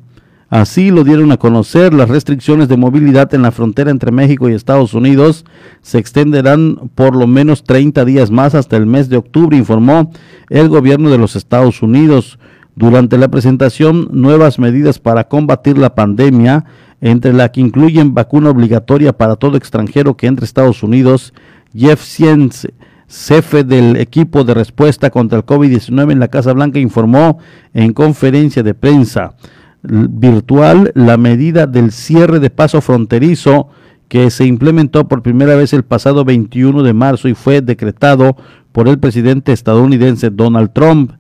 Así 0.49 0.93
lo 0.93 1.03
dieron 1.03 1.33
a 1.33 1.37
conocer. 1.37 1.93
Las 1.93 2.09
restricciones 2.09 2.69
de 2.69 2.77
movilidad 2.77 3.35
en 3.35 3.43
la 3.43 3.51
frontera 3.51 3.91
entre 3.91 4.13
México 4.13 4.49
y 4.49 4.55
Estados 4.55 4.95
Unidos 4.95 5.45
se 5.83 5.99
extenderán 5.99 6.93
por 6.95 7.17
lo 7.17 7.27
menos 7.27 7.65
30 7.65 8.05
días 8.05 8.31
más 8.31 8.55
hasta 8.55 8.77
el 8.77 8.87
mes 8.87 9.09
de 9.09 9.17
octubre, 9.17 9.57
informó 9.57 10.13
el 10.49 10.69
gobierno 10.69 11.11
de 11.11 11.19
los 11.19 11.35
Estados 11.35 11.83
Unidos. 11.83 12.39
Durante 12.77 13.19
la 13.19 13.29
presentación, 13.29 14.11
nuevas 14.13 14.61
medidas 14.61 15.01
para 15.01 15.27
combatir 15.27 15.77
la 15.77 15.97
pandemia 15.97 16.67
entre 17.11 17.33
la 17.33 17.53
que 17.53 17.61
incluyen 17.61 18.15
vacuna 18.15 18.51
obligatoria 18.51 19.17
para 19.17 19.37
todo 19.37 19.57
extranjero 19.57 20.17
que 20.17 20.27
entre 20.27 20.43
a 20.43 20.47
Estados 20.47 20.83
Unidos. 20.83 21.33
Jeff 21.73 22.03
Sienz, 22.03 22.67
jefe 23.09 23.63
del 23.63 23.97
equipo 23.97 24.43
de 24.43 24.55
respuesta 24.55 25.11
contra 25.11 25.39
el 25.39 25.47
COVID-19 25.47 26.11
en 26.11 26.19
la 26.19 26.27
Casa 26.27 26.53
Blanca, 26.53 26.81
informó 26.81 27.39
en 27.75 27.93
conferencia 27.93 28.65
de 28.65 28.75
prensa 28.75 29.37
virtual 29.83 30.91
la 30.97 31.17
medida 31.17 31.69
del 31.69 31.93
cierre 31.93 32.41
de 32.41 32.51
paso 32.51 32.81
fronterizo 32.81 33.69
que 34.09 34.31
se 34.31 34.45
implementó 34.45 35.07
por 35.07 35.23
primera 35.23 35.55
vez 35.55 35.73
el 35.73 35.85
pasado 35.85 36.25
21 36.25 36.83
de 36.83 36.93
marzo 36.93 37.29
y 37.29 37.35
fue 37.35 37.61
decretado 37.61 38.37
por 38.73 38.89
el 38.89 38.99
presidente 38.99 39.53
estadounidense 39.53 40.31
Donald 40.31 40.73
Trump. 40.73 41.13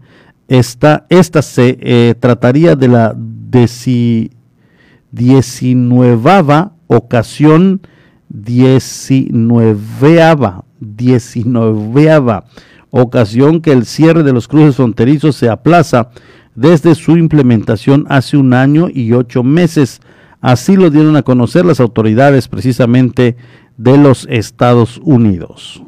Esta, 0.48 1.06
esta 1.10 1.42
se 1.42 1.78
eh, 1.80 2.14
trataría 2.18 2.74
de 2.74 2.88
la 2.88 3.14
desi, 3.16 4.30
19 5.16 6.70
ocasión, 6.88 7.80
19 8.28 9.78
19 10.78 12.42
ocasión 12.90 13.60
que 13.60 13.72
el 13.72 13.86
cierre 13.86 14.22
de 14.22 14.32
los 14.34 14.46
cruces 14.46 14.76
fronterizos 14.76 15.36
se 15.36 15.48
aplaza 15.48 16.10
desde 16.54 16.94
su 16.94 17.16
implementación 17.16 18.04
hace 18.08 18.36
un 18.36 18.52
año 18.52 18.88
y 18.92 19.12
ocho 19.12 19.42
meses. 19.42 20.02
Así 20.42 20.76
lo 20.76 20.90
dieron 20.90 21.16
a 21.16 21.22
conocer 21.22 21.64
las 21.64 21.80
autoridades 21.80 22.46
precisamente 22.48 23.36
de 23.78 23.96
los 23.96 24.26
Estados 24.30 25.00
Unidos. 25.02 25.82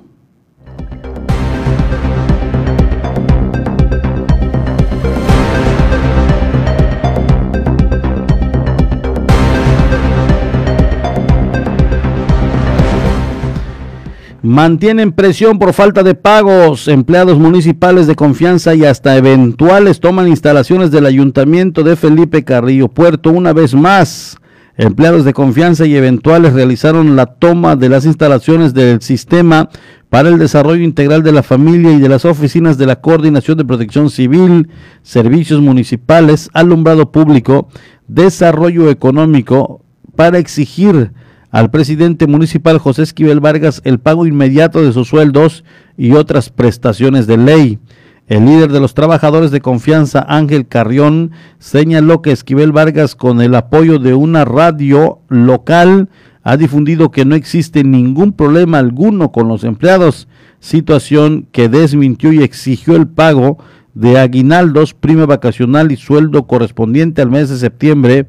Mantienen 14.42 15.10
presión 15.10 15.58
por 15.58 15.72
falta 15.72 16.04
de 16.04 16.14
pagos. 16.14 16.86
Empleados 16.86 17.40
municipales 17.40 18.06
de 18.06 18.14
confianza 18.14 18.72
y 18.76 18.84
hasta 18.84 19.16
eventuales 19.16 19.98
toman 19.98 20.28
instalaciones 20.28 20.92
del 20.92 21.06
ayuntamiento 21.06 21.82
de 21.82 21.96
Felipe 21.96 22.44
Carrillo 22.44 22.86
Puerto 22.86 23.30
una 23.30 23.52
vez 23.52 23.74
más. 23.74 24.36
Empleados 24.76 25.24
de 25.24 25.32
confianza 25.32 25.86
y 25.86 25.96
eventuales 25.96 26.52
realizaron 26.52 27.16
la 27.16 27.26
toma 27.26 27.74
de 27.74 27.88
las 27.88 28.06
instalaciones 28.06 28.74
del 28.74 29.02
sistema 29.02 29.70
para 30.08 30.28
el 30.28 30.38
desarrollo 30.38 30.84
integral 30.84 31.24
de 31.24 31.32
la 31.32 31.42
familia 31.42 31.90
y 31.90 31.98
de 31.98 32.08
las 32.08 32.24
oficinas 32.24 32.78
de 32.78 32.86
la 32.86 33.00
Coordinación 33.00 33.58
de 33.58 33.64
Protección 33.64 34.08
Civil, 34.08 34.68
Servicios 35.02 35.60
Municipales, 35.60 36.48
Alumbrado 36.52 37.10
Público, 37.10 37.68
Desarrollo 38.06 38.88
Económico, 38.88 39.82
para 40.14 40.38
exigir 40.38 41.10
al 41.50 41.70
presidente 41.70 42.26
municipal 42.26 42.78
José 42.78 43.02
Esquivel 43.02 43.40
Vargas 43.40 43.80
el 43.84 43.98
pago 43.98 44.26
inmediato 44.26 44.82
de 44.82 44.92
sus 44.92 45.08
sueldos 45.08 45.64
y 45.96 46.12
otras 46.12 46.50
prestaciones 46.50 47.26
de 47.26 47.36
ley. 47.36 47.78
El 48.26 48.44
líder 48.44 48.70
de 48.70 48.80
los 48.80 48.92
trabajadores 48.92 49.50
de 49.50 49.62
confianza, 49.62 50.24
Ángel 50.28 50.68
Carrión, 50.68 51.30
señaló 51.58 52.20
que 52.20 52.30
Esquivel 52.30 52.72
Vargas, 52.72 53.14
con 53.14 53.40
el 53.40 53.54
apoyo 53.54 53.98
de 53.98 54.12
una 54.12 54.44
radio 54.44 55.20
local, 55.28 56.10
ha 56.42 56.58
difundido 56.58 57.10
que 57.10 57.24
no 57.24 57.34
existe 57.34 57.84
ningún 57.84 58.32
problema 58.32 58.78
alguno 58.78 59.32
con 59.32 59.48
los 59.48 59.64
empleados, 59.64 60.28
situación 60.60 61.48
que 61.52 61.70
desmintió 61.70 62.32
y 62.32 62.42
exigió 62.42 62.96
el 62.96 63.06
pago 63.06 63.58
de 63.94 64.18
aguinaldos, 64.18 64.94
prima 64.94 65.26
vacacional 65.26 65.90
y 65.90 65.96
sueldo 65.96 66.46
correspondiente 66.46 67.22
al 67.22 67.30
mes 67.30 67.48
de 67.48 67.56
septiembre 67.56 68.26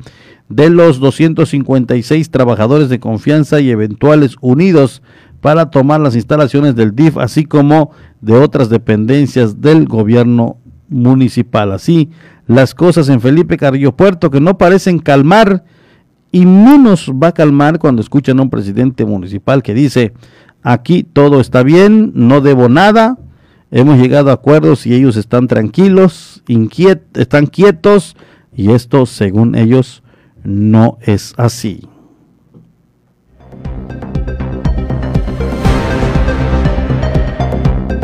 de 0.50 0.70
los 0.70 1.00
256 1.00 2.32
trabajadores 2.32 2.90
de 2.90 3.00
confianza 3.00 3.62
y 3.62 3.70
eventuales 3.70 4.36
unidos 4.42 5.02
para 5.42 5.70
tomar 5.70 6.02
las 6.02 6.16
instalaciones 6.16 6.76
del 6.76 6.96
DIF, 6.96 7.18
así 7.18 7.46
como 7.46 7.92
de 8.20 8.34
otras 8.34 8.70
dependencias 8.70 9.62
del 9.62 9.88
gobierno 9.88 10.58
municipal. 10.90 11.72
Así, 11.72 12.10
las 12.48 12.74
cosas 12.76 13.10
en 13.10 13.22
Felipe 13.22 13.58
Carrillo 13.58 13.96
Puerto 13.96 14.32
que 14.32 14.42
no 14.42 14.58
parecen 14.58 15.00
calmar 15.00 15.64
y 16.32 16.46
menos 16.46 17.12
va 17.12 17.28
a 17.28 17.34
calmar 17.34 17.80
cuando 17.80 18.02
escuchan 18.02 18.40
a 18.40 18.42
un 18.42 18.50
presidente 18.50 19.06
municipal 19.06 19.64
que 19.64 19.74
dice, 19.74 20.14
aquí 20.62 21.04
todo 21.04 21.40
está 21.40 21.64
bien, 21.64 22.12
no 22.16 22.42
debo 22.42 22.70
nada, 22.70 23.18
hemos 23.72 23.98
llegado 24.00 24.32
a 24.32 24.34
acuerdos 24.34 24.86
y 24.86 24.94
ellos 24.94 25.16
están 25.16 25.48
tranquilos, 25.48 26.44
están 27.14 27.46
quietos 27.48 28.16
y 28.56 28.72
esto, 28.72 29.06
según 29.06 29.56
ellos, 29.56 30.04
no 30.50 30.98
es 31.02 31.34
así. 31.38 31.88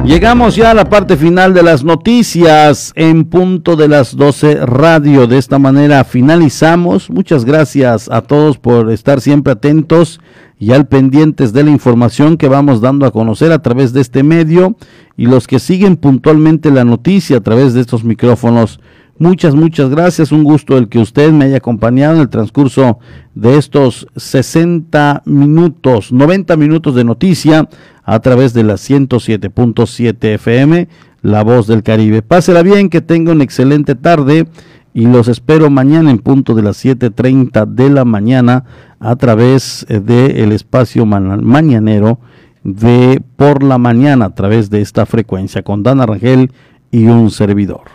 Llegamos 0.06 0.56
ya 0.56 0.70
a 0.70 0.76
la 0.76 0.88
parte 0.88 1.18
final 1.18 1.56
de 1.56 1.64
las 1.64 1.84
noticias 1.84 2.94
en 2.96 3.26
punto 3.26 3.76
de 3.76 3.88
las 3.88 4.16
12 4.16 4.64
radio. 4.68 5.26
De 5.26 5.40
esta 5.40 5.58
manera 5.58 6.04
finalizamos. 6.04 7.10
Muchas 7.10 7.44
gracias 7.44 8.08
a 8.12 8.22
todos 8.22 8.60
por 8.60 8.92
estar 8.92 9.20
siempre 9.20 9.54
atentos 9.54 10.22
y 10.60 10.74
al 10.74 10.86
pendientes 10.86 11.54
de 11.54 11.64
la 11.64 11.72
información 11.72 12.38
que 12.38 12.48
vamos 12.48 12.82
dando 12.82 13.08
a 13.08 13.12
conocer 13.12 13.52
a 13.52 13.64
través 13.64 13.94
de 13.94 14.02
este 14.02 14.22
medio 14.22 14.78
y 15.18 15.26
los 15.26 15.48
que 15.48 15.58
siguen 15.58 15.98
puntualmente 15.98 16.70
la 16.70 16.84
noticia 16.84 17.38
a 17.38 17.42
través 17.42 17.74
de 17.74 17.82
estos 17.82 18.04
micrófonos 18.04 18.80
Muchas, 19.18 19.56
muchas 19.56 19.90
gracias. 19.90 20.34
Un 20.34 20.44
gusto 20.44 20.78
el 20.78 20.90
que 20.90 21.00
usted 21.00 21.32
me 21.32 21.46
haya 21.46 21.58
acompañado 21.58 22.16
en 22.16 22.22
el 22.22 22.30
transcurso 22.30 23.00
de 23.34 23.58
estos 23.58 24.08
60 24.18 25.24
minutos, 25.26 26.12
90 26.12 26.58
minutos 26.58 26.96
de 26.96 27.06
noticia 27.06 27.70
a 28.04 28.20
través 28.20 28.54
de 28.54 28.64
la 28.64 28.74
107.7 28.74 30.34
FM, 30.34 30.90
La 31.22 31.46
Voz 31.46 31.66
del 31.66 31.82
Caribe. 31.82 32.24
Pásela 32.24 32.62
bien, 32.62 32.90
que 32.90 33.00
tenga 33.00 33.32
una 33.32 33.46
excelente 33.46 33.96
tarde 33.96 34.48
y 34.94 35.06
los 35.06 35.30
espero 35.30 35.70
mañana 35.70 36.12
en 36.12 36.20
punto 36.20 36.54
de 36.54 36.64
las 36.64 36.84
7.30 36.84 37.68
de 37.68 37.90
la 37.90 38.04
mañana 38.04 38.66
a 39.00 39.16
través 39.16 39.86
del 39.88 40.52
espacio 40.52 41.06
mañanero 41.06 42.20
de 42.66 43.22
por 43.38 43.64
la 43.64 43.78
mañana 43.78 44.26
a 44.26 44.36
través 44.36 44.70
de 44.70 44.82
esta 44.82 45.06
frecuencia 45.06 45.64
con 45.64 45.84
Dana 45.84 46.06
Rangel 46.06 46.52
y 46.92 47.06
un 47.06 47.32
servidor. 47.32 47.95